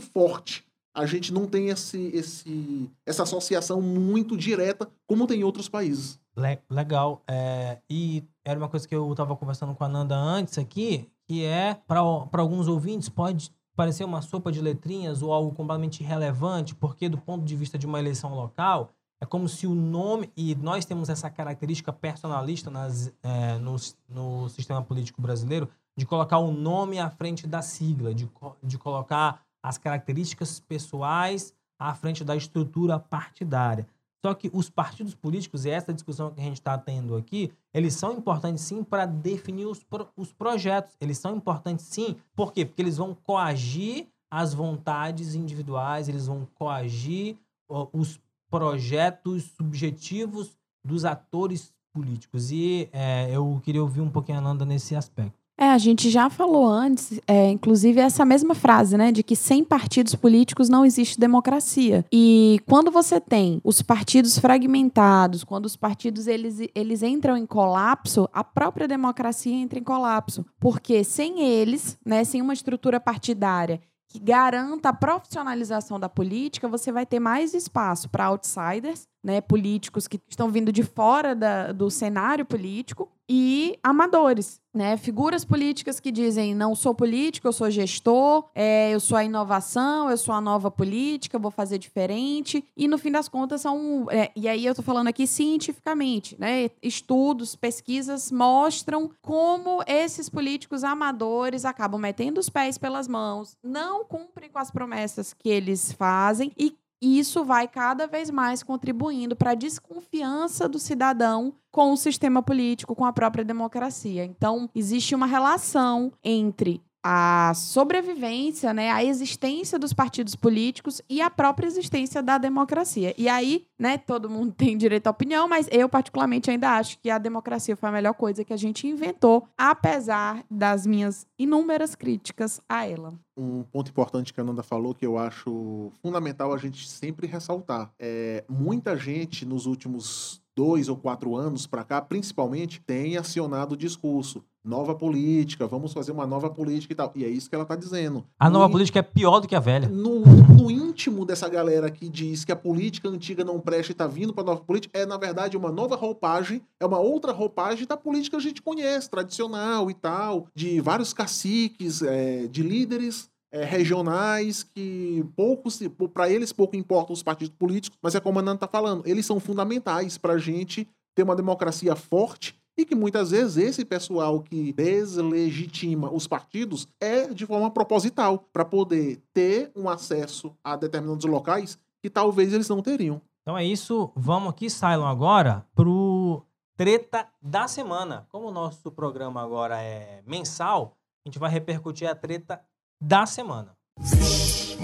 forte. 0.00 0.64
A 0.94 1.06
gente 1.06 1.32
não 1.32 1.46
tem 1.46 1.68
esse, 1.68 1.98
esse, 2.08 2.90
essa 3.06 3.22
associação 3.22 3.80
muito 3.80 4.36
direta, 4.36 4.90
como 5.06 5.26
tem 5.26 5.40
em 5.40 5.44
outros 5.44 5.68
países. 5.68 6.18
Le- 6.36 6.60
legal. 6.68 7.22
É, 7.28 7.78
e 7.88 8.24
era 8.44 8.58
uma 8.58 8.68
coisa 8.68 8.88
que 8.88 8.94
eu 8.94 9.10
estava 9.10 9.36
conversando 9.36 9.74
com 9.74 9.84
a 9.84 9.88
Nanda 9.88 10.16
antes 10.16 10.58
aqui, 10.58 11.08
que 11.28 11.44
é, 11.44 11.74
para 11.86 12.00
alguns 12.00 12.66
ouvintes, 12.66 13.08
pode 13.08 13.52
parecer 13.76 14.04
uma 14.04 14.20
sopa 14.20 14.50
de 14.50 14.60
letrinhas 14.60 15.22
ou 15.22 15.32
algo 15.32 15.54
completamente 15.54 16.02
irrelevante, 16.02 16.74
porque 16.74 17.08
do 17.08 17.18
ponto 17.18 17.44
de 17.44 17.54
vista 17.54 17.78
de 17.78 17.86
uma 17.86 17.98
eleição 17.98 18.34
local, 18.34 18.90
é 19.22 19.26
como 19.26 19.48
se 19.48 19.66
o 19.66 19.74
nome, 19.74 20.32
e 20.36 20.54
nós 20.56 20.84
temos 20.84 21.08
essa 21.08 21.30
característica 21.30 21.92
personalista 21.92 22.70
nas, 22.70 23.12
é, 23.22 23.58
no, 23.58 23.76
no 24.08 24.48
sistema 24.48 24.82
político 24.82 25.22
brasileiro, 25.22 25.68
de 25.96 26.06
colocar 26.06 26.38
o 26.38 26.50
nome 26.50 26.98
à 26.98 27.10
frente 27.10 27.46
da 27.46 27.62
sigla, 27.62 28.14
de, 28.14 28.28
de 28.62 28.78
colocar 28.78 29.42
as 29.62 29.78
características 29.78 30.60
pessoais 30.60 31.54
à 31.78 31.94
frente 31.94 32.24
da 32.24 32.36
estrutura 32.36 32.98
partidária. 32.98 33.86
Só 34.24 34.34
que 34.34 34.50
os 34.52 34.68
partidos 34.68 35.14
políticos, 35.14 35.64
e 35.64 35.70
essa 35.70 35.94
discussão 35.94 36.30
que 36.30 36.40
a 36.40 36.44
gente 36.44 36.58
está 36.58 36.76
tendo 36.76 37.16
aqui, 37.16 37.50
eles 37.72 37.94
são 37.94 38.12
importantes 38.12 38.62
sim 38.62 38.84
para 38.84 39.06
definir 39.06 39.66
os, 39.66 39.84
os 40.14 40.30
projetos. 40.30 40.94
Eles 41.00 41.16
são 41.16 41.34
importantes 41.34 41.86
sim. 41.86 42.16
Por 42.36 42.52
quê? 42.52 42.66
Porque 42.66 42.82
eles 42.82 42.98
vão 42.98 43.14
coagir 43.14 44.08
as 44.30 44.52
vontades 44.52 45.34
individuais, 45.34 46.08
eles 46.08 46.26
vão 46.26 46.46
coagir 46.54 47.36
ó, 47.68 47.88
os 47.92 48.20
projetos 48.50 49.44
subjetivos 49.56 50.56
dos 50.84 51.06
atores 51.06 51.72
políticos. 51.92 52.50
E 52.52 52.90
é, 52.92 53.30
eu 53.30 53.58
queria 53.64 53.82
ouvir 53.82 54.02
um 54.02 54.10
pouquinho 54.10 54.38
a 54.38 54.40
Nanda 54.40 54.66
nesse 54.66 54.94
aspecto. 54.94 55.39
É, 55.60 55.72
a 55.72 55.76
gente 55.76 56.08
já 56.08 56.30
falou 56.30 56.66
antes, 56.66 57.20
é, 57.26 57.50
inclusive 57.50 58.00
essa 58.00 58.24
mesma 58.24 58.54
frase, 58.54 58.96
né, 58.96 59.12
de 59.12 59.22
que 59.22 59.36
sem 59.36 59.62
partidos 59.62 60.14
políticos 60.14 60.70
não 60.70 60.86
existe 60.86 61.20
democracia. 61.20 62.02
E 62.10 62.58
quando 62.66 62.90
você 62.90 63.20
tem 63.20 63.60
os 63.62 63.82
partidos 63.82 64.38
fragmentados, 64.38 65.44
quando 65.44 65.66
os 65.66 65.76
partidos 65.76 66.26
eles, 66.26 66.66
eles 66.74 67.02
entram 67.02 67.36
em 67.36 67.44
colapso, 67.44 68.26
a 68.32 68.42
própria 68.42 68.88
democracia 68.88 69.52
entra 69.52 69.78
em 69.78 69.84
colapso, 69.84 70.46
porque 70.58 71.04
sem 71.04 71.42
eles, 71.42 71.98
né, 72.06 72.24
sem 72.24 72.40
uma 72.40 72.54
estrutura 72.54 72.98
partidária 72.98 73.82
que 74.10 74.18
garanta 74.18 74.88
a 74.88 74.92
profissionalização 74.92 76.00
da 76.00 76.08
política, 76.08 76.66
você 76.66 76.90
vai 76.90 77.06
ter 77.06 77.20
mais 77.20 77.54
espaço 77.54 78.08
para 78.08 78.26
outsiders, 78.26 79.06
né, 79.22 79.40
políticos 79.40 80.08
que 80.08 80.20
estão 80.28 80.50
vindo 80.50 80.72
de 80.72 80.82
fora 80.82 81.34
da- 81.34 81.72
do 81.72 81.90
cenário 81.90 82.44
político 82.44 83.08
e 83.32 83.78
amadores, 83.80 84.60
né, 84.74 84.96
figuras 84.96 85.44
políticas 85.44 86.00
que 86.00 86.10
dizem 86.10 86.52
não 86.52 86.74
sou 86.74 86.92
político, 86.92 87.46
eu 87.46 87.52
sou 87.52 87.70
gestor, 87.70 88.48
é, 88.54 88.90
eu 88.90 88.98
sou 88.98 89.16
a 89.16 89.22
inovação, 89.24 90.10
eu 90.10 90.16
sou 90.16 90.34
a 90.34 90.40
nova 90.40 90.68
política, 90.68 91.38
vou 91.38 91.50
fazer 91.50 91.78
diferente. 91.78 92.64
E 92.76 92.88
no 92.88 92.98
fim 92.98 93.12
das 93.12 93.28
contas 93.28 93.60
são 93.60 94.06
é, 94.10 94.32
e 94.34 94.48
aí 94.48 94.66
eu 94.66 94.74
tô 94.74 94.82
falando 94.82 95.06
aqui 95.08 95.28
cientificamente, 95.28 96.36
né, 96.40 96.70
estudos, 96.82 97.54
pesquisas 97.54 98.32
mostram 98.32 99.10
como 99.22 99.80
esses 99.86 100.28
políticos 100.28 100.82
amadores 100.82 101.64
acabam 101.64 102.00
metendo 102.00 102.40
os 102.40 102.48
pés 102.48 102.78
pelas 102.78 103.06
mãos, 103.06 103.56
não 103.62 104.04
cumprem 104.04 104.50
com 104.50 104.58
as 104.58 104.72
promessas 104.72 105.34
que 105.34 105.48
eles 105.48 105.92
fazem 105.92 106.50
e 106.58 106.76
isso 107.00 107.44
vai 107.44 107.66
cada 107.66 108.06
vez 108.06 108.30
mais 108.30 108.62
contribuindo 108.62 109.34
para 109.34 109.52
a 109.52 109.54
desconfiança 109.54 110.68
do 110.68 110.78
cidadão 110.78 111.54
com 111.70 111.92
o 111.92 111.96
sistema 111.96 112.42
político, 112.42 112.94
com 112.94 113.04
a 113.04 113.12
própria 113.12 113.44
democracia. 113.44 114.24
Então, 114.24 114.68
existe 114.74 115.14
uma 115.14 115.26
relação 115.26 116.12
entre 116.22 116.82
a 117.02 117.52
sobrevivência, 117.54 118.74
né, 118.74 118.90
a 118.90 119.02
existência 119.02 119.78
dos 119.78 119.92
partidos 119.92 120.34
políticos 120.34 121.00
e 121.08 121.20
a 121.20 121.30
própria 121.30 121.66
existência 121.66 122.22
da 122.22 122.36
democracia. 122.36 123.14
E 123.16 123.28
aí, 123.28 123.66
né, 123.78 123.96
todo 123.98 124.28
mundo 124.28 124.52
tem 124.56 124.76
direito 124.76 125.06
à 125.06 125.10
opinião, 125.10 125.48
mas 125.48 125.68
eu 125.70 125.88
particularmente 125.88 126.50
ainda 126.50 126.76
acho 126.76 126.98
que 126.98 127.10
a 127.10 127.18
democracia 127.18 127.76
foi 127.76 127.88
a 127.88 127.92
melhor 127.92 128.14
coisa 128.14 128.44
que 128.44 128.52
a 128.52 128.56
gente 128.56 128.86
inventou, 128.86 129.46
apesar 129.56 130.44
das 130.50 130.86
minhas 130.86 131.26
inúmeras 131.38 131.94
críticas 131.94 132.60
a 132.68 132.86
ela. 132.86 133.14
um 133.36 133.62
ponto 133.62 133.90
importante 133.90 134.34
que 134.34 134.40
a 134.40 134.44
Nanda 134.44 134.62
falou 134.62 134.94
que 134.94 135.06
eu 135.06 135.16
acho 135.16 135.90
fundamental 136.02 136.52
a 136.52 136.58
gente 136.58 136.88
sempre 136.88 137.26
ressaltar. 137.26 137.90
É, 137.98 138.44
muita 138.48 138.96
gente 138.96 139.46
nos 139.46 139.64
últimos 139.66 140.42
dois 140.54 140.88
ou 140.90 140.96
quatro 140.96 141.36
anos 141.36 141.66
para 141.66 141.84
cá, 141.84 142.02
principalmente, 142.02 142.82
tem 142.82 143.16
acionado 143.16 143.72
o 143.72 143.76
discurso. 143.76 144.44
Nova 144.62 144.94
política, 144.94 145.66
vamos 145.66 145.92
fazer 145.92 146.12
uma 146.12 146.26
nova 146.26 146.50
política 146.50 146.92
e 146.92 146.96
tal. 146.96 147.10
E 147.14 147.24
é 147.24 147.28
isso 147.28 147.48
que 147.48 147.54
ela 147.54 147.62
está 147.64 147.74
dizendo. 147.74 148.26
A 148.38 148.50
nova 148.50 148.66
No- 148.66 148.72
política 148.72 148.98
é 148.98 149.02
pior 149.02 149.40
do 149.40 149.48
que 149.48 149.56
a 149.56 149.60
velha. 149.60 149.88
no, 149.88 150.20
no 150.20 150.70
íntimo 150.70 151.24
dessa 151.24 151.48
galera 151.48 151.90
que 151.90 152.08
diz 152.10 152.44
que 152.44 152.52
a 152.52 152.56
política 152.56 153.08
antiga 153.08 153.42
não 153.42 153.58
presta 153.58 153.92
e 153.92 153.94
tá 153.94 154.06
vindo 154.06 154.34
pra 154.34 154.44
nova 154.44 154.60
política, 154.60 154.98
é 154.98 155.06
na 155.06 155.16
verdade 155.16 155.56
uma 155.56 155.72
nova 155.72 155.96
roupagem, 155.96 156.60
é 156.78 156.84
uma 156.84 156.98
outra 156.98 157.32
roupagem 157.32 157.86
da 157.86 157.96
política 157.96 158.36
que 158.36 158.42
a 158.42 158.46
gente 158.48 158.60
conhece, 158.60 159.08
tradicional 159.08 159.90
e 159.90 159.94
tal, 159.94 160.46
de 160.54 160.78
vários 160.80 161.14
caciques, 161.14 162.02
é, 162.02 162.46
de 162.46 162.62
líderes 162.62 163.30
é, 163.50 163.64
regionais 163.64 164.62
que 164.62 165.24
pouco 165.34 165.70
se, 165.70 165.88
para 165.88 166.28
eles 166.28 166.52
pouco 166.52 166.76
importam 166.76 167.14
os 167.14 167.22
partidos 167.22 167.54
políticos, 167.58 167.98
mas 168.02 168.14
é 168.14 168.20
como 168.20 168.38
a 168.38 168.42
Nanda 168.42 168.58
tá 168.60 168.68
falando, 168.68 169.02
eles 169.06 169.24
são 169.24 169.40
fundamentais 169.40 170.18
pra 170.18 170.36
gente 170.36 170.86
ter 171.14 171.22
uma 171.22 171.34
democracia 171.34 171.96
forte 171.96 172.54
e 172.80 172.84
que 172.86 172.94
muitas 172.94 173.30
vezes 173.30 173.58
esse 173.58 173.84
pessoal 173.84 174.40
que 174.40 174.72
deslegitima 174.72 176.10
os 176.10 176.26
partidos 176.26 176.88
é 176.98 177.28
de 177.28 177.44
forma 177.44 177.70
proposital, 177.70 178.46
para 178.52 178.64
poder 178.64 179.20
ter 179.34 179.70
um 179.76 179.88
acesso 179.88 180.54
a 180.64 180.76
determinados 180.76 181.24
locais 181.26 181.78
que 182.02 182.08
talvez 182.08 182.52
eles 182.52 182.68
não 182.68 182.80
teriam. 182.80 183.20
Então 183.42 183.56
é 183.56 183.64
isso. 183.64 184.10
Vamos 184.16 184.50
aqui, 184.50 184.70
Cylon, 184.70 185.06
agora 185.06 185.66
pro 185.74 186.42
Treta 186.76 187.26
da 187.42 187.68
Semana. 187.68 188.26
Como 188.30 188.48
o 188.48 188.52
nosso 188.52 188.90
programa 188.90 189.42
agora 189.42 189.82
é 189.82 190.22
mensal, 190.26 190.96
a 191.24 191.28
gente 191.28 191.38
vai 191.38 191.50
repercutir 191.50 192.08
a 192.08 192.14
treta 192.14 192.60
da 192.98 193.26
semana. 193.26 193.76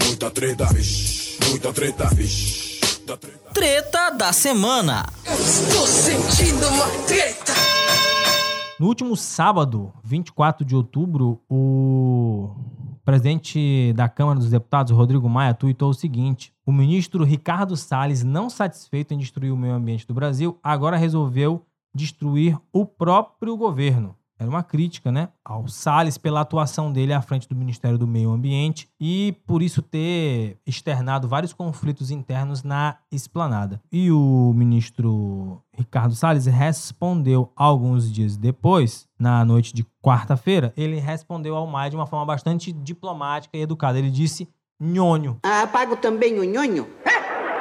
Muita 0.05 0.29
treta, 0.29 0.65
vixe, 0.65 1.39
muita 1.49 1.73
treta, 1.73 2.05
vixe, 2.13 2.79
muita 2.97 3.17
treta. 3.17 3.49
Treta 3.51 4.09
da 4.11 4.31
semana. 4.31 5.05
Estou 5.25 5.87
sentindo 5.87 6.67
uma 6.67 6.87
treta. 7.07 7.56
No 8.79 8.85
último 8.85 9.17
sábado, 9.17 9.91
24 10.03 10.63
de 10.63 10.75
outubro, 10.75 11.41
o 11.49 12.51
presidente 13.03 13.91
da 13.93 14.07
Câmara 14.07 14.37
dos 14.37 14.51
Deputados, 14.51 14.91
Rodrigo 14.91 15.27
Maia, 15.27 15.55
tuitou 15.55 15.89
o 15.89 15.95
seguinte: 15.95 16.53
o 16.63 16.71
ministro 16.71 17.23
Ricardo 17.23 17.75
Salles, 17.75 18.23
não 18.23 18.51
satisfeito 18.51 19.15
em 19.15 19.17
destruir 19.17 19.51
o 19.51 19.57
meio 19.57 19.73
ambiente 19.73 20.05
do 20.05 20.13
Brasil, 20.13 20.59
agora 20.61 20.95
resolveu 20.95 21.65
destruir 21.91 22.55
o 22.71 22.85
próprio 22.85 23.57
governo. 23.57 24.15
Era 24.39 24.49
uma 24.49 24.61
crítica, 24.61 25.11
né, 25.11 25.29
ao 25.43 25.67
Salles 25.67 26.17
pela 26.17 26.41
atuação 26.41 26.91
dele 26.91 27.11
à 27.11 27.21
frente 27.21 27.47
do 27.47 27.55
Ministério 27.55 27.97
do 27.97 28.05
Meio 28.05 28.31
Ambiente 28.31 28.87
e 28.99 29.35
por 29.47 29.63
isso 29.63 29.81
ter 29.81 30.57
externado 30.65 31.27
vários 31.27 31.53
conflitos 31.53 32.11
internos 32.11 32.61
na 32.61 32.97
esplanada. 33.11 33.81
E 33.91 34.11
o 34.11 34.53
ministro 34.55 35.61
Ricardo 35.73 36.13
Salles 36.13 36.45
respondeu 36.45 37.51
alguns 37.55 38.11
dias 38.11 38.37
depois, 38.37 39.07
na 39.19 39.43
noite 39.43 39.73
de 39.73 39.85
quarta-feira, 40.01 40.71
ele 40.77 40.99
respondeu 40.99 41.55
ao 41.55 41.65
Maia 41.65 41.89
de 41.89 41.95
uma 41.95 42.05
forma 42.05 42.25
bastante 42.25 42.71
diplomática 42.71 43.57
e 43.57 43.61
educada. 43.61 43.97
Ele 43.97 44.11
disse 44.11 44.47
nhonho. 44.79 45.39
Ah, 45.43 45.65
pago 45.65 45.97
também 45.97 46.39
o 46.39 46.43
nhonho? 46.43 46.87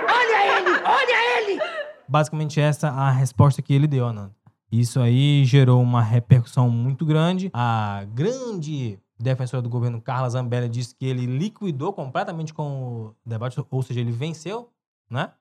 Olha 0.09 0.59
ele! 0.59 0.71
Olha 0.85 1.41
ele! 1.41 1.61
Basicamente 2.09 2.61
essa 2.61 2.89
a 2.89 3.11
resposta 3.11 3.63
que 3.63 3.73
ele 3.73 3.87
deu, 3.87 4.07
Ananda. 4.07 4.35
Isso 4.71 5.01
aí 5.01 5.45
gerou 5.45 5.81
uma 5.81 6.03
repercussão 6.03 6.69
muito 6.69 7.07
grande. 7.07 7.51
A 7.53 8.05
grande 8.13 8.99
defensora 9.19 9.63
do 9.63 9.69
governo, 9.69 10.01
Carla 10.01 10.29
Zambelli, 10.29 10.69
disse 10.69 10.95
que 10.95 11.07
ele 11.07 11.27
liquidou 11.27 11.93
completamente 11.93 12.53
com 12.53 13.07
o 13.07 13.15
debate, 13.25 13.59
ou 13.71 13.83
seja, 13.83 14.01
ele 14.01 14.13
venceu, 14.13 14.69
né? 15.09 15.33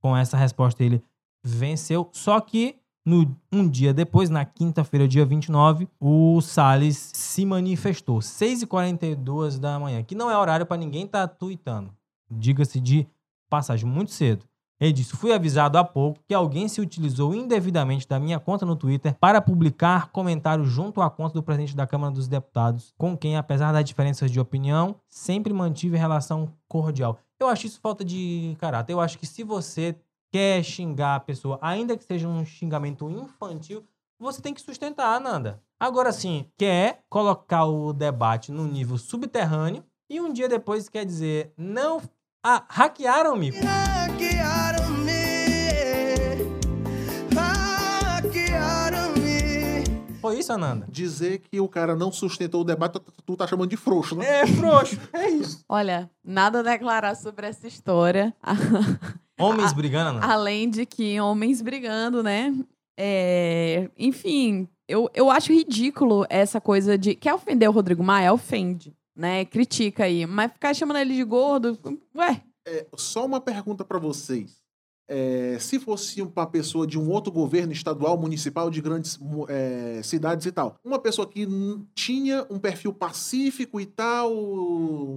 Com 0.00 0.16
essa 0.16 0.36
resposta 0.36 0.82
ele 0.82 1.02
venceu. 1.44 2.08
Só 2.12 2.40
que 2.40 2.76
no, 3.04 3.34
um 3.52 3.68
dia 3.68 3.94
depois, 3.94 4.28
na 4.28 4.44
quinta-feira, 4.44 5.08
dia 5.08 5.24
29, 5.24 5.88
o 5.98 6.40
Salles 6.40 7.10
se 7.14 7.44
manifestou. 7.44 8.18
6h42 8.18 9.58
da 9.58 9.78
manhã, 9.78 10.02
que 10.02 10.14
não 10.14 10.30
é 10.30 10.36
horário 10.36 10.66
para 10.66 10.76
ninguém 10.76 11.04
estar 11.04 11.28
tá 11.28 11.34
tweetando. 11.34 11.94
Diga-se 12.30 12.80
de 12.80 13.06
passagem, 13.48 13.88
muito 13.88 14.12
cedo. 14.12 14.44
Ele 14.80 14.92
disse: 14.92 15.14
Fui 15.16 15.32
avisado 15.32 15.76
há 15.76 15.84
pouco 15.84 16.20
que 16.26 16.32
alguém 16.32 16.66
se 16.66 16.80
utilizou 16.80 17.34
indevidamente 17.34 18.08
da 18.08 18.18
minha 18.18 18.40
conta 18.40 18.64
no 18.64 18.74
Twitter 18.74 19.14
para 19.20 19.40
publicar 19.40 20.10
comentários 20.10 20.68
junto 20.68 21.02
à 21.02 21.10
conta 21.10 21.34
do 21.34 21.42
presidente 21.42 21.76
da 21.76 21.86
Câmara 21.86 22.14
dos 22.14 22.26
Deputados, 22.26 22.94
com 22.96 23.16
quem, 23.16 23.36
apesar 23.36 23.72
das 23.72 23.84
diferenças 23.84 24.30
de 24.30 24.40
opinião, 24.40 24.96
sempre 25.06 25.52
mantive 25.52 25.96
relação 25.96 26.48
cordial. 26.66 27.18
Eu 27.38 27.48
acho 27.48 27.66
isso 27.66 27.80
falta 27.80 28.04
de 28.04 28.56
caráter. 28.58 28.92
Eu 28.92 29.00
acho 29.00 29.18
que 29.18 29.26
se 29.26 29.44
você 29.44 29.96
quer 30.32 30.62
xingar 30.62 31.16
a 31.16 31.20
pessoa, 31.20 31.58
ainda 31.60 31.96
que 31.96 32.04
seja 32.04 32.28
um 32.28 32.44
xingamento 32.44 33.10
infantil, 33.10 33.84
você 34.18 34.40
tem 34.40 34.54
que 34.54 34.60
sustentar, 34.60 35.20
Nanda. 35.20 35.62
Agora 35.78 36.12
sim, 36.12 36.46
quer 36.58 37.02
colocar 37.08 37.64
o 37.64 37.92
debate 37.92 38.52
no 38.52 38.66
nível 38.66 38.98
subterrâneo 38.98 39.82
e 40.10 40.20
um 40.20 40.32
dia 40.32 40.48
depois 40.48 40.88
quer 40.88 41.04
dizer, 41.06 41.52
não. 41.56 42.00
Ah, 42.42 42.64
hackearam-me. 42.70 43.52
Foi 50.20 50.38
isso, 50.38 50.52
Ananda? 50.52 50.86
Dizer 50.90 51.38
que 51.38 51.58
o 51.60 51.68
cara 51.68 51.96
não 51.96 52.12
sustentou 52.12 52.60
o 52.60 52.64
debate, 52.64 53.00
tu- 53.24 53.36
tá 53.36 53.46
chamando 53.46 53.70
de 53.70 53.76
frouxo, 53.76 54.14
né? 54.14 54.42
É, 54.42 54.46
frouxo. 54.46 54.98
É 55.12 55.28
isso. 55.30 55.64
Olha, 55.68 56.10
nada 56.22 56.60
a 56.60 56.62
declarar 56.62 57.14
sobre 57.14 57.46
essa 57.46 57.66
história. 57.66 58.34
Homens 59.40 59.72
brigando, 59.72 60.10
Ananda. 60.10 60.26
Além 60.26 60.68
de 60.68 60.84
que 60.84 61.18
homens 61.18 61.62
brigando, 61.62 62.22
né? 62.22 62.54
É, 62.98 63.88
enfim, 63.98 64.68
eu, 64.86 65.08
eu 65.14 65.30
acho 65.30 65.50
ridículo 65.54 66.26
essa 66.28 66.60
coisa 66.60 66.98
de. 66.98 67.14
Quer 67.14 67.32
ofender 67.32 67.66
o 67.66 67.72
Rodrigo 67.72 68.04
Maia? 68.04 68.34
Ofende, 68.34 68.94
né? 69.20 69.44
Critica 69.44 70.04
aí. 70.04 70.26
Mas 70.26 70.52
ficar 70.52 70.74
chamando 70.74 70.96
ele 70.96 71.14
de 71.14 71.22
gordo. 71.22 71.78
Ué, 72.16 72.42
É, 72.66 72.86
só 72.96 73.26
uma 73.26 73.40
pergunta 73.40 73.84
pra 73.84 73.98
vocês. 73.98 74.58
É, 75.06 75.58
se 75.58 75.78
fosse 75.78 76.22
uma 76.22 76.46
pessoa 76.46 76.86
de 76.86 76.98
um 76.98 77.10
outro 77.10 77.32
governo 77.32 77.72
estadual, 77.72 78.16
municipal, 78.16 78.70
de 78.70 78.80
grandes 78.80 79.18
é, 79.48 80.00
cidades 80.04 80.46
e 80.46 80.52
tal, 80.52 80.78
uma 80.84 81.00
pessoa 81.00 81.26
que 81.26 81.46
tinha 81.94 82.46
um 82.48 82.60
perfil 82.60 82.92
pacífico 82.92 83.80
e 83.80 83.86
tal, 83.86 84.32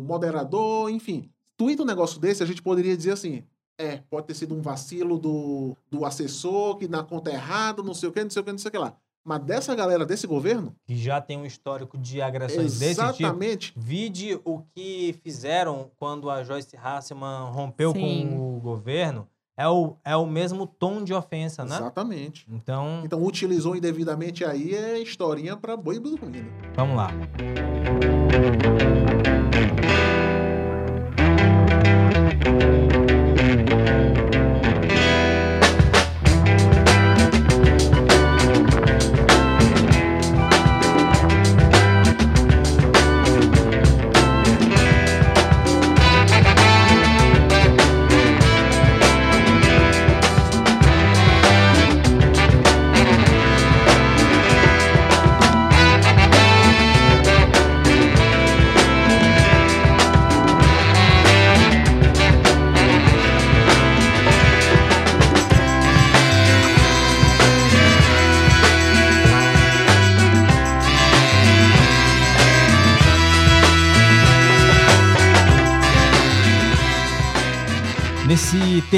moderador, 0.04 0.90
enfim, 0.90 1.30
tuita 1.56 1.84
um 1.84 1.86
negócio 1.86 2.20
desse, 2.20 2.42
a 2.42 2.46
gente 2.46 2.62
poderia 2.62 2.98
dizer 2.98 3.12
assim: 3.12 3.44
é, 3.78 3.98
pode 4.10 4.26
ter 4.26 4.34
sido 4.34 4.56
um 4.56 4.62
vacilo 4.62 5.20
do, 5.20 5.78
do 5.92 6.06
assessor, 6.06 6.78
que 6.78 6.88
na 6.88 7.04
conta 7.04 7.32
errada, 7.32 7.84
não 7.84 7.94
sei 7.94 8.10
o 8.10 8.12
que, 8.12 8.24
não 8.24 8.32
sei 8.32 8.42
o 8.42 8.46
que, 8.46 8.52
não 8.52 8.58
sei 8.58 8.70
o 8.70 8.72
que 8.72 8.78
lá. 8.80 8.98
Mas 9.26 9.40
dessa 9.44 9.74
galera 9.74 10.06
desse 10.06 10.28
governo, 10.28 10.76
Que 10.86 10.96
já 10.98 11.22
tem 11.22 11.38
um 11.38 11.46
histórico 11.46 11.98
de 11.98 12.22
agressões 12.22 12.78
desse 12.78 12.96
tipo. 13.00 13.08
exatamente. 13.24 13.74
Vide 13.76 14.40
o 14.44 14.60
que 14.76 15.16
fizeram 15.24 15.90
quando 15.98 16.30
a 16.30 16.44
Joyce 16.44 16.76
Hasselman 16.76 17.50
rompeu 17.52 17.94
Sim. 17.94 18.28
com 18.30 18.58
o 18.58 18.60
governo. 18.60 19.28
É 19.56 19.68
o, 19.68 19.96
é 20.04 20.16
o 20.16 20.26
mesmo 20.26 20.66
tom 20.66 21.04
de 21.04 21.14
ofensa, 21.14 21.64
né? 21.64 21.76
Exatamente. 21.76 22.46
Então, 22.52 23.02
Então, 23.06 23.24
utilizou 23.24 23.76
indevidamente 23.76 24.44
aí 24.44 24.74
é 24.74 24.98
historinha 25.00 25.56
pra 25.56 25.78
boi 25.78 26.00
dormindo. 26.00 26.50
vamos 26.76 26.96
lá. 26.98 27.12
Nesse 27.14 28.83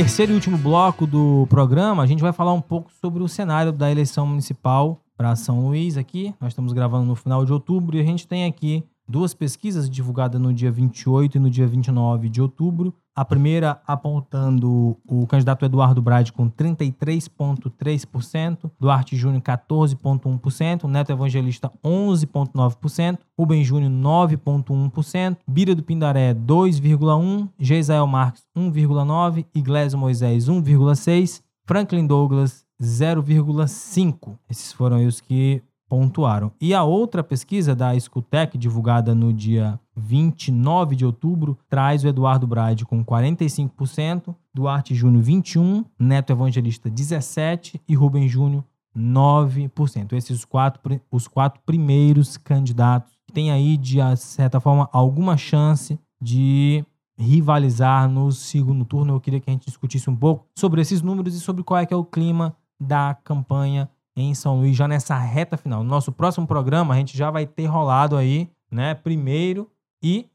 terceiro 0.05 0.33
e 0.33 0.35
último 0.35 0.55
bloco 0.55 1.07
do 1.07 1.47
programa, 1.49 2.03
a 2.03 2.05
gente 2.05 2.21
vai 2.21 2.31
falar 2.31 2.53
um 2.53 2.61
pouco 2.61 2.91
sobre 3.01 3.23
o 3.23 3.27
cenário 3.27 3.71
da 3.71 3.89
eleição 3.89 4.27
municipal 4.27 5.01
para 5.17 5.35
São 5.35 5.65
Luís 5.65 5.97
aqui. 5.97 6.31
Nós 6.39 6.51
estamos 6.51 6.73
gravando 6.73 7.07
no 7.07 7.15
final 7.15 7.43
de 7.43 7.51
outubro 7.51 7.97
e 7.97 7.99
a 7.99 8.03
gente 8.03 8.27
tem 8.27 8.45
aqui 8.45 8.83
duas 9.07 9.33
pesquisas 9.33 9.89
divulgadas 9.89 10.41
no 10.41 10.53
dia 10.53 10.71
28 10.71 11.37
e 11.37 11.39
no 11.39 11.49
dia 11.49 11.67
29 11.67 12.29
de 12.29 12.41
outubro. 12.41 12.93
A 13.15 13.23
primeira 13.23 13.79
apontando 13.87 14.97
o 15.07 15.25
candidato 15.25 15.63
Eduardo 15.63 16.01
Brade 16.01 16.33
com 16.33 16.49
33,3%, 16.49 18.69
Duarte 18.77 19.15
Júnior 19.15 19.41
14,1%, 19.41 20.83
Neto 20.83 21.13
Evangelista 21.13 21.71
11,9%, 21.83 23.19
Rubem 23.39 23.63
Júnior 23.63 23.91
9,1%, 23.91 25.37
Bira 25.47 25.73
do 25.73 25.81
Pindaré 25.81 26.33
2,1%, 26.33 27.49
Geisael 27.57 28.05
Marques 28.05 28.43
1,9%, 28.57 29.45
Iglesias 29.55 29.93
Moisés 29.93 30.49
1,6%, 30.49 31.41
Franklin 31.65 32.05
Douglas 32.05 32.65
0,5%. 32.81 34.37
Esses 34.49 34.73
foram 34.73 35.07
os 35.07 35.21
que 35.21 35.63
pontuaram. 35.87 36.51
E 36.59 36.73
a 36.73 36.83
outra 36.83 37.23
pesquisa 37.23 37.75
da 37.75 37.95
Escutec, 37.95 38.57
divulgada 38.57 39.13
no 39.13 39.31
dia 39.31 39.79
29 39.95 40.95
de 40.95 41.05
outubro, 41.05 41.57
traz 41.69 42.03
o 42.03 42.07
Eduardo 42.07 42.47
Brade 42.47 42.85
com 42.85 43.03
45%, 43.03 44.35
Duarte 44.53 44.95
Júnior 44.95 45.23
21%, 45.23 45.85
Neto 45.99 46.31
Evangelista 46.31 46.89
17% 46.89 47.79
e 47.87 47.95
Rubem 47.95 48.27
Júnior 48.27 48.63
9%. 48.95 50.13
Esses 50.13 50.45
quatro, 50.45 51.01
os 51.11 51.27
quatro 51.27 51.61
primeiros 51.65 52.37
candidatos 52.37 53.13
têm 53.33 53.51
aí, 53.51 53.77
de 53.77 53.99
certa 54.17 54.59
forma, 54.59 54.89
alguma 54.91 55.37
chance 55.37 55.99
de 56.21 56.83
rivalizar 57.17 58.09
no 58.09 58.31
segundo 58.31 58.85
turno. 58.85 59.13
Eu 59.13 59.21
queria 59.21 59.39
que 59.39 59.49
a 59.49 59.53
gente 59.53 59.67
discutisse 59.67 60.09
um 60.09 60.15
pouco 60.15 60.45
sobre 60.55 60.81
esses 60.81 61.01
números 61.01 61.35
e 61.35 61.39
sobre 61.39 61.63
qual 61.63 61.79
é 61.79 61.85
que 61.85 61.93
é 61.93 61.97
o 61.97 62.05
clima 62.05 62.55
da 62.79 63.15
campanha 63.23 63.89
em 64.15 64.33
São 64.33 64.59
Luís 64.59 64.75
já 64.75 64.87
nessa 64.87 65.17
reta 65.17 65.57
final. 65.57 65.83
No 65.83 65.89
nosso 65.89 66.11
próximo 66.11 66.47
programa 66.47 66.93
a 66.93 66.97
gente 66.97 67.17
já 67.17 67.29
vai 67.29 67.45
ter 67.45 67.65
rolado 67.65 68.15
aí, 68.15 68.49
né, 68.71 68.95
primeiro 68.95 69.69
e 70.01 70.29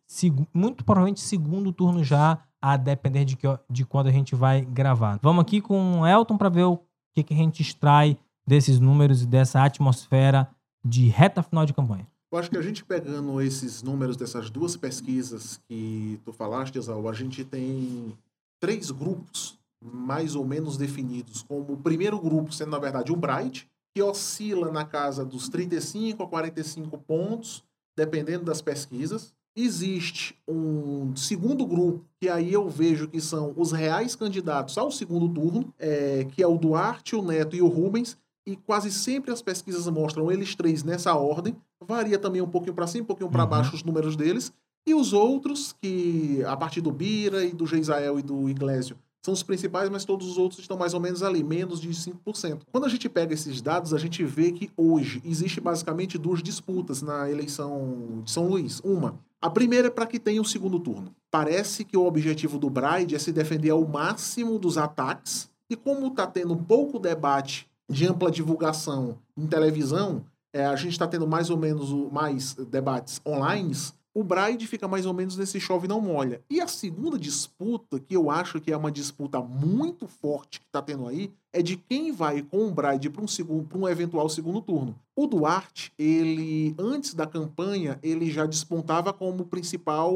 muito 0.53 0.85
provavelmente 0.85 1.21
segundo 1.21 1.73
turno 1.73 2.03
já, 2.03 2.39
a 2.61 2.77
depender 2.77 3.25
de, 3.25 3.37
que, 3.37 3.47
de 3.71 3.85
quando 3.85 4.09
a 4.09 4.13
gente 4.13 4.35
vai 4.35 4.63
gravar. 4.63 5.19
Vamos 5.23 5.43
aqui 5.43 5.61
com 5.61 6.01
o 6.01 6.07
Elton 6.07 6.37
para 6.37 6.49
ver 6.49 6.65
o 6.65 6.79
que, 7.15 7.23
que 7.23 7.33
a 7.33 7.37
gente 7.37 7.63
extrai 7.63 8.19
desses 8.47 8.79
números 8.81 9.23
e 9.23 9.27
dessa 9.27 9.63
atmosfera 9.63 10.49
de 10.85 11.09
reta 11.09 11.43
final 11.43 11.65
de 11.65 11.73
campanha. 11.73 12.07
Eu 12.33 12.39
acho 12.39 12.51
que 12.51 12.57
a 12.57 12.63
gente 12.63 12.85
pegando 12.85 13.41
esses 13.41 13.83
números 13.83 14.17
dessas 14.17 14.51
duas 14.51 14.77
pesquisas 14.77 15.61
que 15.69 16.21
tu 16.25 16.33
falaste, 16.33 16.77
Exal, 16.77 17.09
a 17.09 17.13
gente 17.13 17.45
tem 17.45 18.13
três 18.61 18.91
grupos 18.91 19.59
mais 19.83 20.35
ou 20.35 20.45
menos 20.45 20.77
definidos, 20.77 21.43
como 21.43 21.73
o 21.73 21.77
primeiro 21.77 22.21
grupo 22.21 22.53
sendo, 22.53 22.71
na 22.71 22.79
verdade, 22.79 23.11
o 23.11 23.17
Bright, 23.17 23.69
que 23.95 24.03
oscila 24.03 24.71
na 24.71 24.85
casa 24.85 25.25
dos 25.25 25.49
35 25.49 26.23
a 26.23 26.27
45 26.27 26.97
pontos, 26.99 27.65
dependendo 27.97 28.45
das 28.45 28.61
pesquisas. 28.63 29.33
Existe 29.57 30.37
um 30.47 31.15
segundo 31.17 31.67
grupo, 31.67 32.05
que 32.21 32.29
aí 32.29 32.53
eu 32.53 32.69
vejo 32.69 33.09
que 33.09 33.21
são 33.21 33.53
os 33.57 33.73
reais 33.73 34.15
candidatos 34.15 34.79
ao 34.79 34.91
segundo 34.91 35.29
turno, 35.29 35.75
é, 35.79 36.25
que 36.31 36.43
é 36.43 36.47
o 36.47 36.57
Duarte, 36.57 37.17
o 37.17 37.23
Neto 37.23 37.57
e 37.57 37.61
o 37.61 37.67
Rubens, 37.67 38.17
e 38.47 38.57
quase 38.57 38.91
sempre 38.93 39.33
as 39.33 39.43
pesquisas 39.43 39.87
mostram 39.89 40.31
eles 40.31 40.55
três 40.55 40.83
nessa 40.85 41.15
ordem. 41.15 41.57
Varia 41.85 42.19
também 42.19 42.41
um 42.41 42.49
pouquinho 42.49 42.75
para 42.75 42.87
cima, 42.87 43.03
um 43.05 43.07
pouquinho 43.07 43.29
para 43.31 43.43
Uhum. 43.43 43.51
baixo 43.51 43.75
os 43.75 43.83
números 43.83 44.17
deles. 44.17 44.53
E 44.87 44.95
os 44.95 45.13
outros, 45.13 45.75
que 45.83 46.43
a 46.47 46.57
partir 46.57 46.81
do 46.81 46.91
Bira 46.91 47.45
e 47.45 47.53
do 47.53 47.67
Geisael 47.67 48.19
e 48.19 48.23
do 48.23 48.49
Iglesio, 48.49 48.97
são 49.23 49.35
os 49.35 49.43
principais, 49.43 49.91
mas 49.91 50.05
todos 50.05 50.29
os 50.29 50.39
outros 50.39 50.61
estão 50.61 50.77
mais 50.77 50.95
ou 50.95 51.01
menos 51.01 51.23
ali, 51.23 51.45
menos 51.45 51.81
de 51.81 51.91
5%. 51.91 52.63
Quando 52.73 52.87
a 52.87 52.89
gente 52.89 53.09
pega 53.09 53.35
esses 53.35 53.61
dados, 53.61 53.93
a 53.93 53.99
gente 53.99 54.25
vê 54.25 54.51
que 54.51 54.71
hoje 54.77 55.21
existe 55.25 55.61
basicamente 55.61 56.17
duas 56.17 56.43
disputas 56.43 57.03
na 57.03 57.31
eleição 57.31 58.23
de 58.25 58.31
São 58.31 58.49
Luís. 58.49 58.81
Uma, 58.83 59.19
a 59.41 59.51
primeira 59.51 59.89
é 59.89 59.91
para 59.91 60.07
que 60.07 60.19
tenha 60.19 60.41
o 60.41 60.45
segundo 60.45 60.81
turno. 60.81 61.15
Parece 61.31 61.85
que 61.85 61.97
o 61.97 62.07
objetivo 62.07 62.59
do 62.59 62.71
Bride 62.71 63.15
é 63.15 63.19
se 63.19 63.33
defender 63.33 63.71
ao 63.71 63.87
máximo 63.87 64.59
dos 64.59 64.79
ataques, 64.79 65.49
e 65.69 65.77
como 65.77 66.09
está 66.09 66.27
tendo 66.27 66.57
pouco 66.57 66.99
debate 66.99 67.69
de 67.89 68.07
ampla 68.07 68.31
divulgação 68.31 69.19
em 69.37 69.47
televisão, 69.47 70.25
é, 70.53 70.67
a 70.67 70.75
gente 70.77 70.93
está 70.93 71.07
tendo 71.07 71.27
mais 71.27 71.49
ou 71.49 71.57
menos 71.57 71.91
mais 72.11 72.55
debates 72.55 73.21
online, 73.25 73.73
o 74.15 74.25
Bride 74.25 74.67
fica 74.67 74.89
mais 74.89 75.07
ou 75.07 75.15
menos 75.15 75.37
nesse 75.37 75.61
chove 75.61 75.87
não 75.87 76.01
molha. 76.01 76.43
E 76.51 76.61
a 76.61 76.67
segunda 76.67 77.19
disputa, 77.19 78.01
que 78.01 78.17
eu 78.17 78.31
acho 78.31 78.61
que 78.61 78.73
é 78.73 78.77
uma 78.77 78.91
disputa 78.91 79.41
muito 79.41 80.09
forte 80.09 80.61
que 80.61 80.67
está 80.67 80.83
tendo 80.83 81.07
aí, 81.07 81.33
é 81.53 81.63
de 81.63 81.77
quem 81.77 82.13
vai 82.13 82.43
com 82.43 82.67
o 82.67 82.71
Bride 82.73 83.11
para 83.11 83.23
um, 83.23 83.29
segundo, 83.29 83.69
um 83.79 83.89
eventual 83.89 84.29
segundo 84.29 84.61
turno. 84.61 84.99
O 85.15 85.27
Duarte, 85.27 85.93
ele, 85.99 86.75
antes 86.79 87.15
da 87.15 87.27
campanha, 87.27 87.99
ele 88.03 88.31
já 88.31 88.47
despontava 88.47 89.13
como 89.13 89.47
principal 89.47 90.15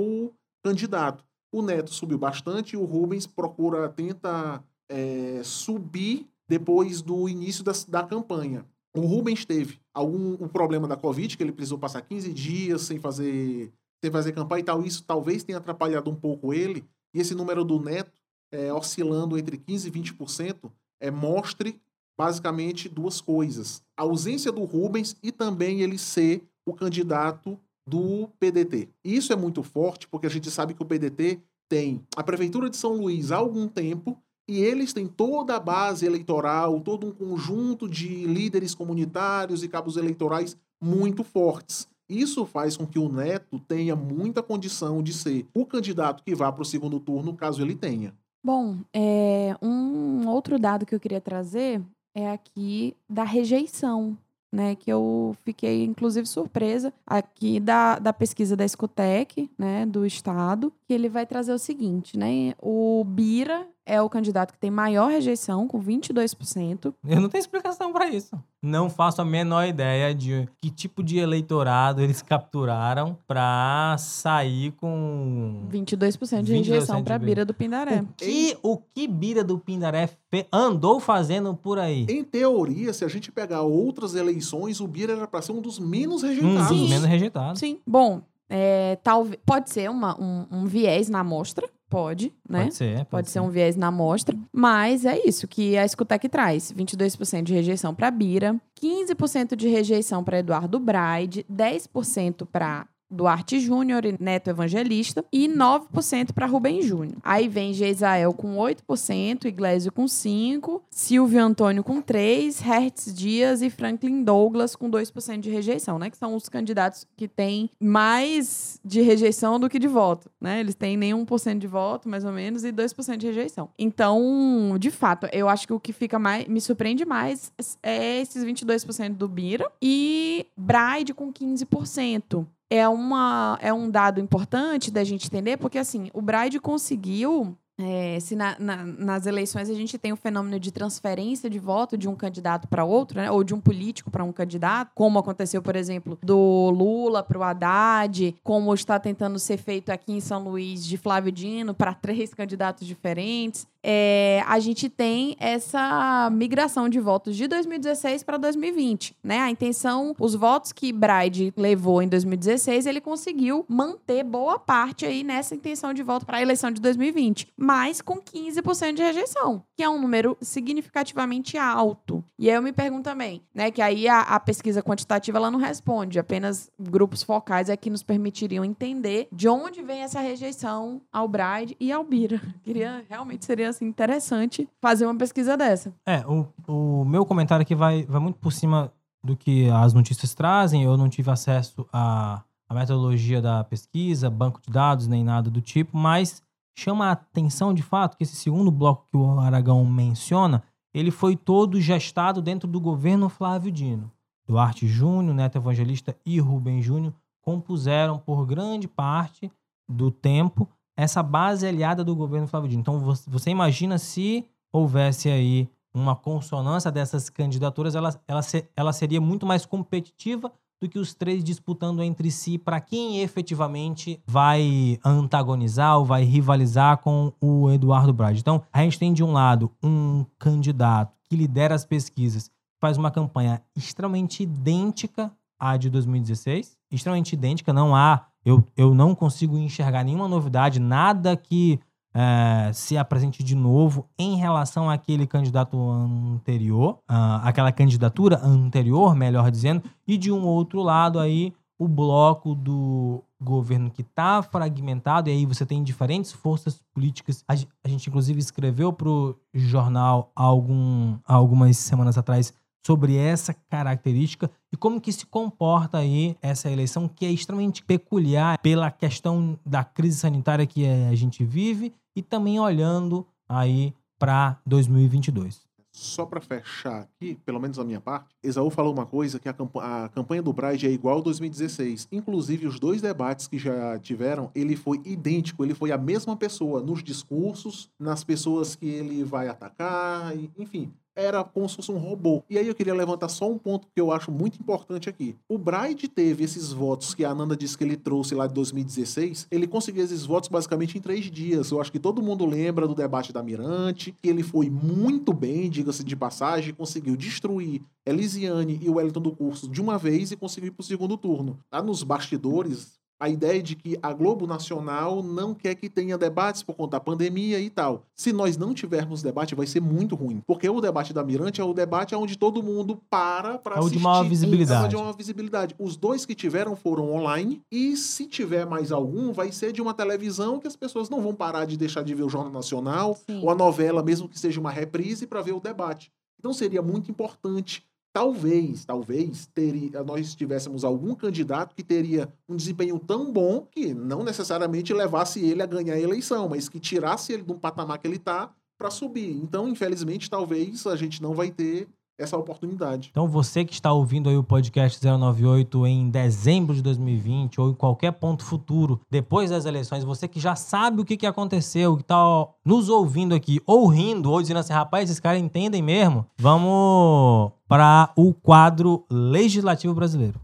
candidato. 0.62 1.24
O 1.52 1.62
Neto 1.62 1.94
subiu 1.94 2.18
bastante 2.18 2.72
e 2.74 2.76
o 2.76 2.84
Rubens 2.84 3.26
procura, 3.26 3.88
tenta 3.88 4.62
é, 4.88 5.40
subir 5.44 6.26
depois 6.48 7.00
do 7.00 7.28
início 7.28 7.62
da, 7.62 7.72
da 7.88 8.02
campanha. 8.02 8.66
O 8.96 9.00
Rubens 9.00 9.44
teve 9.44 9.80
algum 9.92 10.36
um 10.40 10.48
problema 10.48 10.86
da 10.86 10.96
Covid, 10.96 11.36
que 11.36 11.42
ele 11.42 11.52
precisou 11.52 11.78
passar 11.78 12.00
15 12.02 12.32
dias 12.32 12.82
sem 12.82 12.98
fazer, 12.98 13.72
sem 14.04 14.10
fazer 14.10 14.32
campanha 14.32 14.60
e 14.60 14.64
tal. 14.64 14.84
Isso 14.84 15.02
talvez 15.02 15.42
tenha 15.42 15.56
atrapalhado 15.56 16.10
um 16.10 16.14
pouco 16.14 16.52
ele. 16.52 16.84
E 17.14 17.20
esse 17.20 17.34
número 17.34 17.64
do 17.64 17.80
Neto, 17.80 18.20
é, 18.52 18.72
oscilando 18.72 19.38
entre 19.38 19.56
15% 19.56 19.86
e 19.86 19.90
20%, 19.90 20.70
é, 21.00 21.10
mostre 21.10 21.80
basicamente 22.18 22.88
duas 22.88 23.20
coisas. 23.20 23.82
A 23.96 24.02
ausência 24.02 24.52
do 24.52 24.64
Rubens 24.64 25.16
e 25.22 25.32
também 25.32 25.80
ele 25.80 25.96
ser 25.96 26.42
o 26.66 26.74
candidato 26.74 27.58
do 27.86 28.28
PDT. 28.38 28.88
Isso 29.02 29.32
é 29.32 29.36
muito 29.36 29.62
forte 29.62 30.06
porque 30.06 30.26
a 30.26 30.30
gente 30.30 30.50
sabe 30.50 30.74
que 30.74 30.82
o 30.82 30.86
PDT 30.86 31.40
tem 31.68 32.02
a 32.14 32.22
Prefeitura 32.22 32.68
de 32.68 32.76
São 32.76 32.94
Luís 32.94 33.32
há 33.32 33.36
algum 33.36 33.66
tempo 33.66 34.18
e 34.46 34.58
eles 34.58 34.92
têm 34.92 35.06
toda 35.06 35.56
a 35.56 35.60
base 35.60 36.04
eleitoral, 36.04 36.80
todo 36.80 37.06
um 37.06 37.12
conjunto 37.12 37.88
de 37.88 38.26
líderes 38.26 38.74
comunitários 38.74 39.62
e 39.62 39.68
cabos 39.68 39.96
eleitorais 39.96 40.56
muito 40.80 41.24
fortes. 41.24 41.88
Isso 42.18 42.46
faz 42.46 42.76
com 42.76 42.86
que 42.86 42.98
o 42.98 43.08
Neto 43.08 43.58
tenha 43.58 43.96
muita 43.96 44.42
condição 44.42 45.02
de 45.02 45.12
ser 45.12 45.46
o 45.52 45.66
candidato 45.66 46.22
que 46.22 46.34
vá 46.34 46.50
para 46.52 46.62
o 46.62 46.64
segundo 46.64 47.00
turno, 47.00 47.34
caso 47.34 47.62
ele 47.62 47.74
tenha. 47.74 48.14
Bom, 48.42 48.76
é, 48.92 49.56
um 49.62 50.28
outro 50.28 50.58
dado 50.58 50.84
que 50.84 50.94
eu 50.94 51.00
queria 51.00 51.20
trazer 51.20 51.82
é 52.14 52.30
aqui 52.30 52.94
da 53.08 53.24
rejeição, 53.24 54.16
né? 54.52 54.74
Que 54.74 54.92
eu 54.92 55.34
fiquei, 55.44 55.82
inclusive, 55.82 56.26
surpresa 56.26 56.92
aqui 57.06 57.58
da, 57.58 57.98
da 57.98 58.12
pesquisa 58.12 58.54
da 58.54 58.64
Escutec, 58.64 59.50
né? 59.58 59.84
Do 59.84 60.06
Estado, 60.06 60.72
que 60.86 60.94
ele 60.94 61.08
vai 61.08 61.26
trazer 61.26 61.52
o 61.52 61.58
seguinte, 61.58 62.18
né? 62.18 62.54
O 62.62 63.02
Bira 63.04 63.66
é 63.86 64.00
o 64.00 64.08
candidato 64.08 64.52
que 64.52 64.58
tem 64.58 64.70
maior 64.70 65.10
rejeição, 65.10 65.68
com 65.68 65.78
22%. 65.82 66.94
Eu 67.06 67.20
não 67.20 67.28
tenho 67.28 67.40
explicação 67.40 67.92
pra 67.92 68.08
isso. 68.08 68.30
Não 68.62 68.88
faço 68.88 69.20
a 69.20 69.24
menor 69.24 69.66
ideia 69.66 70.14
de 70.14 70.48
que 70.58 70.70
tipo 70.70 71.02
de 71.02 71.18
eleitorado 71.18 72.00
eles 72.00 72.22
capturaram 72.22 73.16
pra 73.26 73.94
sair 73.98 74.72
com 74.72 75.66
22% 75.70 76.42
de 76.42 76.52
22% 76.54 76.56
rejeição 76.56 76.96
de 76.98 77.02
para 77.04 77.18
Bira. 77.18 77.26
Bira 77.28 77.44
do 77.44 77.52
Pindaré. 77.54 78.00
o 78.00 78.06
que 78.16 78.56
o 78.62 78.76
que 78.78 79.06
Bira 79.06 79.44
do 79.44 79.58
Pindaré 79.58 80.06
fe- 80.30 80.46
andou 80.52 80.98
fazendo 80.98 81.54
por 81.54 81.78
aí. 81.78 82.06
Em 82.08 82.24
teoria, 82.24 82.92
se 82.92 83.04
a 83.04 83.08
gente 83.08 83.30
pegar 83.30 83.62
outras 83.62 84.14
eleições, 84.14 84.80
o 84.80 84.86
Bira 84.86 85.12
era 85.12 85.26
para 85.26 85.42
ser 85.42 85.52
um 85.52 85.60
dos 85.60 85.78
menos 85.78 86.22
Um 86.22 86.28
rejeitados. 86.28 86.68
dos 86.80 86.88
menos 86.88 87.04
rejeitados. 87.06 87.60
Sim. 87.60 87.78
Bom, 87.86 88.22
é, 88.48 88.96
talvez 89.02 89.38
pode 89.44 89.70
ser 89.70 89.90
uma, 89.90 90.18
um, 90.20 90.46
um 90.50 90.64
viés 90.66 91.08
na 91.08 91.20
amostra, 91.20 91.68
pode, 91.88 92.32
né? 92.48 92.64
Pode 92.64 92.74
ser. 92.74 92.96
Pode, 92.96 93.08
Pode 93.08 93.30
ser 93.30 93.40
um 93.40 93.50
viés 93.50 93.76
na 93.76 93.88
amostra, 93.88 94.36
mas 94.52 95.04
é 95.04 95.20
isso 95.26 95.46
que 95.46 95.76
a 95.76 95.84
Escutec 95.84 96.28
traz: 96.28 96.72
22% 96.72 97.42
de 97.42 97.54
rejeição 97.54 97.94
para 97.94 98.10
Bira, 98.10 98.60
15% 98.80 99.54
de 99.56 99.68
rejeição 99.68 100.24
para 100.24 100.38
Eduardo 100.38 100.78
Braide, 100.78 101.44
10% 101.50 102.46
para 102.46 102.86
Duarte 103.10 103.60
Júnior 103.60 104.04
e 104.04 104.16
Neto 104.18 104.48
Evangelista 104.48 105.24
e 105.32 105.48
9% 105.48 106.32
para 106.32 106.46
Rubem 106.46 106.82
Júnior. 106.82 107.18
Aí 107.22 107.48
vem 107.48 107.72
Geisael 107.72 108.32
com 108.32 108.56
8%, 108.56 109.44
Iglesio 109.44 109.92
com 109.92 110.04
5%, 110.04 110.80
Silvio 110.90 111.42
Antônio 111.42 111.84
com 111.84 112.02
3%, 112.02 112.60
Hertz 112.60 113.14
Dias 113.14 113.62
e 113.62 113.70
Franklin 113.70 114.22
Douglas 114.22 114.74
com 114.74 114.90
2% 114.90 115.40
de 115.40 115.50
rejeição, 115.50 115.98
né? 115.98 116.10
Que 116.10 116.16
são 116.16 116.34
os 116.34 116.48
candidatos 116.48 117.06
que 117.16 117.28
têm 117.28 117.70
mais 117.80 118.80
de 118.84 119.00
rejeição 119.00 119.60
do 119.60 119.68
que 119.68 119.78
de 119.78 119.88
voto, 119.88 120.30
né? 120.40 120.60
Eles 120.60 120.74
têm 120.74 120.96
nem 120.96 121.12
1% 121.12 121.58
de 121.58 121.66
voto, 121.66 122.08
mais 122.08 122.24
ou 122.24 122.32
menos, 122.32 122.64
e 122.64 122.72
2% 122.72 123.16
de 123.16 123.26
rejeição. 123.26 123.68
Então, 123.78 124.76
de 124.78 124.90
fato, 124.90 125.28
eu 125.32 125.48
acho 125.48 125.66
que 125.66 125.72
o 125.72 125.80
que 125.80 125.92
fica 125.92 126.18
mais 126.18 126.46
me 126.46 126.60
surpreende 126.60 127.04
mais 127.04 127.52
é 127.82 128.20
esses 128.20 128.44
22% 128.44 129.14
do 129.14 129.28
Bira 129.28 129.70
e 129.80 130.46
Bride 130.56 131.14
com 131.14 131.32
15% 131.32 132.46
é, 132.70 132.88
uma, 132.88 133.58
é 133.60 133.72
um 133.72 133.90
dado 133.90 134.20
importante 134.20 134.90
da 134.90 135.04
gente 135.04 135.26
entender, 135.26 135.56
porque 135.58 135.78
assim, 135.78 136.10
o 136.12 136.20
Bride 136.22 136.58
conseguiu. 136.60 137.56
é, 137.76 138.20
se 138.20 138.36
na- 138.36 138.54
na- 138.56 138.84
nas 138.86 139.26
eleições 139.26 139.68
a 139.68 139.74
gente 139.74 139.98
tem 139.98 140.12
o 140.12 140.16
fenômeno 140.16 140.60
de 140.60 140.70
transferência 140.70 141.50
de 141.50 141.58
voto 141.58 141.98
de 141.98 142.08
um 142.08 142.14
candidato 142.14 142.68
para 142.68 142.84
outro, 142.84 143.18
né? 143.18 143.28
ou 143.32 143.42
de 143.42 143.52
um 143.52 143.60
político 143.60 144.12
para 144.12 144.22
um 144.22 144.32
candidato, 144.32 144.92
como 144.94 145.18
aconteceu, 145.18 145.60
por 145.60 145.74
exemplo, 145.74 146.16
do 146.22 146.70
Lula 146.70 147.20
para 147.24 147.36
o 147.36 147.42
Haddad, 147.42 148.36
como 148.44 148.72
está 148.72 149.00
tentando 149.00 149.40
ser 149.40 149.56
feito 149.56 149.90
aqui 149.90 150.12
em 150.12 150.20
São 150.20 150.44
Luís 150.44 150.84
de 150.86 150.96
Flávio 150.96 151.32
Dino 151.32 151.74
para 151.74 151.92
três 151.92 152.30
candidatos 152.34 152.86
diferentes. 152.86 153.66
É, 153.86 154.42
a 154.46 154.58
gente 154.60 154.88
tem 154.88 155.36
essa 155.38 156.30
migração 156.32 156.88
de 156.88 156.98
votos 156.98 157.36
de 157.36 157.46
2016 157.46 158.22
para 158.22 158.38
2020, 158.38 159.14
né? 159.22 159.40
A 159.40 159.50
intenção, 159.50 160.16
os 160.18 160.34
votos 160.34 160.72
que 160.72 160.90
Bride 160.90 161.52
levou 161.54 162.00
em 162.00 162.08
2016, 162.08 162.86
ele 162.86 162.98
conseguiu 162.98 163.66
manter 163.68 164.24
boa 164.24 164.58
parte 164.58 165.04
aí 165.04 165.22
nessa 165.22 165.54
intenção 165.54 165.92
de 165.92 166.02
voto 166.02 166.24
para 166.24 166.38
a 166.38 166.42
eleição 166.42 166.70
de 166.70 166.80
2020, 166.80 167.52
mas 167.54 168.00
com 168.00 168.16
15% 168.22 168.94
de 168.94 169.02
rejeição, 169.02 169.62
que 169.76 169.82
é 169.82 169.88
um 169.88 170.00
número 170.00 170.34
significativamente 170.40 171.58
alto. 171.58 172.24
E 172.38 172.48
aí 172.48 172.56
eu 172.56 172.62
me 172.62 172.72
pergunto 172.72 173.02
também, 173.02 173.42
né, 173.54 173.70
que 173.70 173.82
aí 173.82 174.08
a, 174.08 174.20
a 174.20 174.40
pesquisa 174.40 174.82
quantitativa 174.82 175.36
ela 175.36 175.50
não 175.50 175.58
responde, 175.58 176.18
apenas 176.18 176.70
grupos 176.80 177.22
focais 177.22 177.68
é 177.68 177.76
que 177.76 177.90
nos 177.90 178.02
permitiriam 178.02 178.64
entender 178.64 179.28
de 179.30 179.46
onde 179.46 179.82
vem 179.82 180.00
essa 180.00 180.20
rejeição 180.20 181.02
ao 181.12 181.28
Bride 181.28 181.76
e 181.78 181.92
ao 181.92 182.02
Bira. 182.02 182.40
Queria, 182.64 183.04
realmente 183.10 183.44
seria 183.44 183.73
assim, 183.76 183.86
interessante 183.86 184.68
fazer 184.80 185.04
uma 185.06 185.16
pesquisa 185.16 185.56
dessa. 185.56 185.92
É, 186.06 186.24
o, 186.26 186.46
o 186.66 187.04
meu 187.04 187.24
comentário 187.26 187.62
aqui 187.62 187.74
vai, 187.74 188.04
vai 188.04 188.20
muito 188.20 188.38
por 188.38 188.52
cima 188.52 188.92
do 189.22 189.36
que 189.36 189.68
as 189.70 189.92
notícias 189.92 190.34
trazem. 190.34 190.82
Eu 190.82 190.96
não 190.96 191.08
tive 191.08 191.30
acesso 191.30 191.86
à, 191.92 192.42
à 192.68 192.74
metodologia 192.74 193.40
da 193.40 193.64
pesquisa, 193.64 194.30
banco 194.30 194.60
de 194.60 194.70
dados, 194.70 195.06
nem 195.06 195.24
nada 195.24 195.50
do 195.50 195.60
tipo, 195.60 195.96
mas 195.96 196.42
chama 196.76 197.06
a 197.06 197.12
atenção 197.12 197.72
de 197.72 197.82
fato 197.82 198.16
que 198.16 198.24
esse 198.24 198.36
segundo 198.36 198.70
bloco 198.70 199.06
que 199.10 199.16
o 199.16 199.38
Aragão 199.38 199.84
menciona, 199.84 200.62
ele 200.92 201.10
foi 201.10 201.36
todo 201.36 201.80
gestado 201.80 202.42
dentro 202.42 202.68
do 202.68 202.80
governo 202.80 203.28
Flávio 203.28 203.70
Dino. 203.70 204.10
Duarte 204.46 204.86
Júnior, 204.86 205.34
Neto 205.34 205.56
Evangelista 205.56 206.16
e 206.24 206.38
Rubem 206.38 206.82
Júnior 206.82 207.14
compuseram 207.40 208.18
por 208.18 208.44
grande 208.46 208.86
parte 208.86 209.50
do 209.88 210.10
tempo 210.10 210.68
essa 210.96 211.22
base 211.22 211.66
aliada 211.66 212.04
do 212.04 212.14
governo 212.14 212.46
Flávio 212.46 212.68
Dino. 212.68 212.80
Então 212.80 213.00
você, 213.00 213.50
imagina 213.50 213.98
se 213.98 214.44
houvesse 214.72 215.28
aí 215.28 215.68
uma 215.92 216.16
consonância 216.16 216.90
dessas 216.90 217.30
candidaturas, 217.30 217.94
ela, 217.94 218.20
ela, 218.26 218.40
ela 218.76 218.92
seria 218.92 219.20
muito 219.20 219.46
mais 219.46 219.64
competitiva 219.64 220.52
do 220.80 220.88
que 220.88 220.98
os 220.98 221.14
três 221.14 221.42
disputando 221.42 222.02
entre 222.02 222.30
si 222.30 222.58
para 222.58 222.80
quem 222.80 223.22
efetivamente 223.22 224.20
vai 224.26 224.98
antagonizar 225.04 225.98
ou 225.98 226.04
vai 226.04 226.24
rivalizar 226.24 226.98
com 226.98 227.32
o 227.40 227.70
Eduardo 227.70 228.12
Braga. 228.12 228.38
Então, 228.38 228.62
a 228.72 228.82
gente 228.82 228.98
tem 228.98 229.12
de 229.12 229.22
um 229.22 229.32
lado 229.32 229.70
um 229.82 230.26
candidato 230.38 231.14
que 231.28 231.36
lidera 231.36 231.74
as 231.74 231.84
pesquisas, 231.84 232.50
faz 232.80 232.98
uma 232.98 233.10
campanha 233.10 233.62
extremamente 233.74 234.42
idêntica 234.42 235.32
à 235.58 235.76
de 235.76 235.88
2016, 235.88 236.76
extremamente 236.90 237.32
idêntica, 237.32 237.72
não 237.72 237.96
há, 237.96 238.26
eu, 238.44 238.64
eu 238.76 238.94
não 238.94 239.14
consigo 239.14 239.56
enxergar 239.56 240.04
nenhuma 240.04 240.28
novidade, 240.28 240.78
nada 240.78 241.36
que 241.36 241.80
é, 242.14 242.70
se 242.72 242.96
apresente 242.96 243.42
de 243.42 243.54
novo 243.54 244.06
em 244.18 244.36
relação 244.36 244.88
àquele 244.88 245.26
candidato 245.26 245.76
anterior, 245.76 246.98
ah, 247.08 247.40
aquela 247.42 247.72
candidatura 247.72 248.38
anterior, 248.44 249.16
melhor 249.16 249.50
dizendo, 249.50 249.82
e 250.06 250.16
de 250.16 250.30
um 250.30 250.44
outro 250.44 250.82
lado 250.82 251.18
aí 251.18 251.52
o 251.76 251.88
bloco 251.88 252.54
do 252.54 253.22
governo 253.40 253.90
que 253.90 254.02
está 254.02 254.42
fragmentado, 254.42 255.28
e 255.28 255.32
aí 255.32 255.44
você 255.44 255.66
tem 255.66 255.82
diferentes 255.82 256.32
forças 256.32 256.80
políticas. 256.94 257.44
A, 257.48 257.54
a 257.54 257.88
gente, 257.88 258.08
inclusive, 258.08 258.38
escreveu 258.38 258.92
para 258.92 259.08
o 259.08 259.36
jornal 259.52 260.30
algum, 260.34 261.18
algumas 261.26 261.76
semanas 261.76 262.16
atrás 262.16 262.54
sobre 262.86 263.16
essa 263.16 263.54
característica 263.70 264.50
e 264.72 264.76
como 264.76 265.00
que 265.00 265.12
se 265.12 265.26
comporta 265.26 265.98
aí 265.98 266.36
essa 266.42 266.70
eleição 266.70 267.08
que 267.08 267.24
é 267.24 267.30
extremamente 267.30 267.82
peculiar 267.82 268.58
pela 268.58 268.90
questão 268.90 269.58
da 269.64 269.82
crise 269.82 270.18
sanitária 270.18 270.66
que 270.66 270.86
a 270.86 271.14
gente 271.14 271.44
vive 271.44 271.92
e 272.14 272.22
também 272.22 272.60
olhando 272.60 273.26
aí 273.48 273.94
para 274.18 274.58
2022. 274.66 275.62
Só 275.90 276.26
para 276.26 276.40
fechar 276.40 277.02
aqui, 277.02 277.36
pelo 277.46 277.60
menos 277.60 277.78
a 277.78 277.84
minha 277.84 278.00
parte, 278.00 278.34
Esaú 278.42 278.68
falou 278.68 278.92
uma 278.92 279.06
coisa 279.06 279.38
que 279.38 279.48
a, 279.48 279.52
camp 279.52 279.76
a 279.76 280.08
campanha 280.08 280.42
do 280.42 280.52
Bride 280.52 280.88
é 280.88 280.90
igual 280.90 281.18
ao 281.18 281.22
2016. 281.22 282.08
Inclusive, 282.10 282.66
os 282.66 282.80
dois 282.80 283.00
debates 283.00 283.46
que 283.46 283.58
já 283.58 283.96
tiveram, 284.00 284.50
ele 284.56 284.74
foi 284.74 285.00
idêntico, 285.04 285.64
ele 285.64 285.72
foi 285.72 285.92
a 285.92 285.98
mesma 285.98 286.36
pessoa 286.36 286.82
nos 286.82 287.00
discursos, 287.00 287.88
nas 287.96 288.24
pessoas 288.24 288.74
que 288.74 288.88
ele 288.88 289.22
vai 289.22 289.46
atacar, 289.46 290.32
enfim 290.58 290.92
era 291.14 291.42
como 291.44 291.68
se 291.68 291.76
fosse 291.76 291.92
um 291.92 291.98
robô. 291.98 292.42
E 292.48 292.58
aí 292.58 292.66
eu 292.66 292.74
queria 292.74 292.94
levantar 292.94 293.28
só 293.28 293.50
um 293.50 293.58
ponto 293.58 293.86
que 293.94 294.00
eu 294.00 294.12
acho 294.12 294.30
muito 294.30 294.58
importante 294.60 295.08
aqui. 295.08 295.36
O 295.48 295.58
Bride 295.58 296.08
teve 296.08 296.44
esses 296.44 296.72
votos 296.72 297.14
que 297.14 297.24
a 297.24 297.30
Ananda 297.30 297.56
disse 297.56 297.76
que 297.76 297.84
ele 297.84 297.96
trouxe 297.96 298.34
lá 298.34 298.46
de 298.46 298.54
2016, 298.54 299.46
ele 299.50 299.66
conseguiu 299.66 300.04
esses 300.04 300.24
votos 300.24 300.48
basicamente 300.48 300.98
em 300.98 301.00
três 301.00 301.30
dias. 301.30 301.70
Eu 301.70 301.80
acho 301.80 301.92
que 301.92 301.98
todo 301.98 302.22
mundo 302.22 302.44
lembra 302.46 302.86
do 302.86 302.94
debate 302.94 303.32
da 303.32 303.42
Mirante, 303.42 304.14
que 304.22 304.28
ele 304.28 304.42
foi 304.42 304.68
muito 304.68 305.32
bem, 305.32 305.70
diga-se 305.70 306.04
de 306.04 306.16
passagem, 306.16 306.74
conseguiu 306.74 307.16
destruir 307.16 307.82
Elisiane 308.06 308.78
e 308.82 308.88
o 308.88 308.94
Wellington 308.94 309.20
do 309.20 309.34
curso 309.34 309.68
de 309.68 309.80
uma 309.80 309.98
vez 309.98 310.30
e 310.30 310.36
conseguiu 310.36 310.68
ir 310.68 310.70
para 310.72 310.82
o 310.82 310.84
segundo 310.84 311.16
turno. 311.16 311.58
Lá 311.72 311.82
nos 311.82 312.02
bastidores, 312.02 312.98
a 313.24 313.28
ideia 313.28 313.62
de 313.62 313.74
que 313.74 313.98
a 314.02 314.12
Globo 314.12 314.46
Nacional 314.46 315.22
não 315.22 315.54
quer 315.54 315.74
que 315.74 315.88
tenha 315.88 316.18
debates 316.18 316.62
por 316.62 316.74
conta 316.74 316.92
da 316.92 317.00
pandemia 317.00 317.58
e 317.58 317.70
tal. 317.70 318.02
Se 318.14 318.32
nós 318.32 318.56
não 318.58 318.74
tivermos 318.74 319.22
debate, 319.22 319.54
vai 319.54 319.66
ser 319.66 319.80
muito 319.80 320.14
ruim. 320.14 320.42
Porque 320.46 320.68
o 320.68 320.80
debate 320.80 321.12
da 321.14 321.24
Mirante 321.24 321.60
é 321.60 321.64
o 321.64 321.72
debate 321.72 322.14
onde 322.14 322.36
todo 322.36 322.62
mundo 322.62 323.00
para 323.08 323.58
para 323.58 323.76
É 323.76 323.78
o 323.78 323.80
assistir. 323.80 323.96
de 323.98 324.02
maior 324.04 324.22
visibilidade. 324.24 324.84
É 324.84 324.88
de 324.88 324.96
maior 324.96 325.16
visibilidade. 325.16 325.74
Os 325.78 325.96
dois 325.96 326.26
que 326.26 326.34
tiveram 326.34 326.76
foram 326.76 327.12
online 327.14 327.62
e 327.72 327.96
se 327.96 328.26
tiver 328.26 328.66
mais 328.66 328.92
algum, 328.92 329.32
vai 329.32 329.50
ser 329.50 329.72
de 329.72 329.80
uma 329.80 329.94
televisão 329.94 330.58
que 330.58 330.66
as 330.66 330.76
pessoas 330.76 331.08
não 331.08 331.22
vão 331.22 331.34
parar 331.34 331.64
de 331.64 331.76
deixar 331.78 332.04
de 332.04 332.14
ver 332.14 332.24
o 332.24 332.28
Jornal 332.28 332.52
Nacional 332.52 333.16
Sim. 333.26 333.40
ou 333.42 333.50
a 333.50 333.54
novela, 333.54 334.02
mesmo 334.02 334.28
que 334.28 334.38
seja 334.38 334.60
uma 334.60 334.70
reprise, 334.70 335.26
para 335.26 335.40
ver 335.40 335.52
o 335.52 335.60
debate. 335.60 336.12
Então 336.38 336.52
seria 336.52 336.82
muito 336.82 337.10
importante 337.10 337.82
talvez, 338.14 338.84
talvez 338.84 339.46
teria, 339.52 340.04
nós 340.04 340.36
tivéssemos 340.36 340.84
algum 340.84 341.16
candidato 341.16 341.74
que 341.74 341.82
teria 341.82 342.32
um 342.48 342.54
desempenho 342.54 342.96
tão 342.96 343.32
bom 343.32 343.66
que 343.68 343.92
não 343.92 344.22
necessariamente 344.22 344.94
levasse 344.94 345.44
ele 345.44 345.60
a 345.60 345.66
ganhar 345.66 345.94
a 345.94 346.00
eleição, 346.00 346.48
mas 346.48 346.68
que 346.68 346.78
tirasse 346.78 347.32
ele 347.32 347.42
do 347.42 347.56
patamar 347.56 347.98
que 347.98 348.06
ele 348.06 348.14
está 348.16 348.54
para 348.78 348.88
subir. 348.88 349.32
Então, 349.32 349.68
infelizmente, 349.68 350.30
talvez 350.30 350.86
a 350.86 350.94
gente 350.94 351.20
não 351.20 351.34
vai 351.34 351.50
ter 351.50 351.88
essa 352.18 352.36
oportunidade. 352.36 353.08
Então 353.10 353.26
você 353.26 353.64
que 353.64 353.72
está 353.72 353.92
ouvindo 353.92 354.28
aí 354.28 354.36
o 354.36 354.44
podcast 354.44 355.04
098 355.04 355.86
em 355.86 356.08
dezembro 356.08 356.74
de 356.74 356.82
2020 356.82 357.60
ou 357.60 357.70
em 357.70 357.74
qualquer 357.74 358.12
ponto 358.12 358.44
futuro, 358.44 359.00
depois 359.10 359.50
das 359.50 359.64
eleições, 359.64 360.04
você 360.04 360.28
que 360.28 360.38
já 360.38 360.54
sabe 360.54 361.00
o 361.00 361.04
que, 361.04 361.16
que 361.16 361.26
aconteceu, 361.26 361.96
que 361.96 362.02
está 362.02 362.16
nos 362.64 362.88
ouvindo 362.88 363.34
aqui, 363.34 363.60
ou 363.66 363.86
rindo, 363.86 364.30
ou 364.30 364.40
dizendo 364.40 364.60
assim, 364.60 364.72
rapaz, 364.72 365.10
esses 365.10 365.20
caras 365.20 365.40
entendem 365.40 365.82
mesmo, 365.82 366.26
vamos 366.38 367.52
para 367.68 368.12
o 368.16 368.32
quadro 368.32 369.04
legislativo 369.10 369.94
brasileiro. 369.94 370.38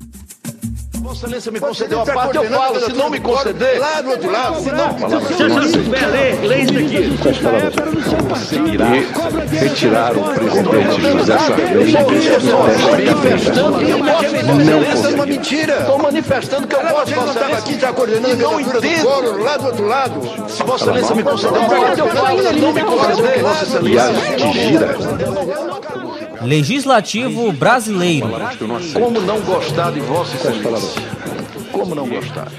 Vossa 1.11 1.27
Excelência 1.27 1.51
me 1.51 1.59
concedeu 1.59 2.01
a 2.03 2.07
parte, 2.07 2.37
eu 2.37 2.45
falo. 2.45 2.81
Se 2.81 2.93
não 2.93 3.11
me 3.11 3.19
conceder. 3.19 3.81
Lá 3.81 4.01
do 4.01 4.11
outro 4.11 4.31
lado. 4.31 4.61
Se 4.61 4.71
não. 4.71 4.91
retirar 9.51 10.17
o 10.17 10.23
presidente 10.35 11.01
José 11.01 11.37
Sarney 11.37 11.93
manifestando 11.93 13.79
que 13.79 13.91
eu 13.91 13.99
posso. 13.99 14.45
Não 14.45 14.83
Isso 14.83 15.07
é 15.07 15.11
uma 15.11 15.27
mentira. 15.27 15.81
Estou 15.81 15.99
manifestando 15.99 16.69
que 16.69 16.77
eu 16.77 16.81
posso. 16.81 17.13
Vossa 17.13 17.31
Excelência 17.31 17.59
aqui 17.59 17.81
já 17.81 17.93
coordenando 17.93 18.47
a 18.47 18.51
candidatura 18.51 18.81
do 18.81 19.03
Coro, 19.03 19.43
lá 19.43 19.57
do 19.57 19.67
outro 19.67 19.87
lado. 19.89 20.49
Se 20.49 20.63
Vossa 20.63 20.85
Excelência 20.85 21.15
me 21.17 21.23
conceder 21.25 21.61
a 21.61 21.67
parte, 21.67 21.99
eu 21.99 22.09
falo. 22.09 22.43
Se 22.43 22.53
não 22.53 22.73
me 22.73 22.83
conceder, 22.83 23.43
Vossa 23.43 23.65
Excelência. 23.65 24.37
que 24.37 24.53
gira. 24.53 24.97
Legislativo 26.43 27.53
brasileiro. 27.53 28.29
Como 28.93 29.21
não 29.21 29.41
gostar 29.43 29.93
de 29.93 30.01
Vossa 30.01 30.37
Excelência? 30.37 31.03
Como 31.71 31.95
não 31.95 32.09
gostar? 32.09 32.51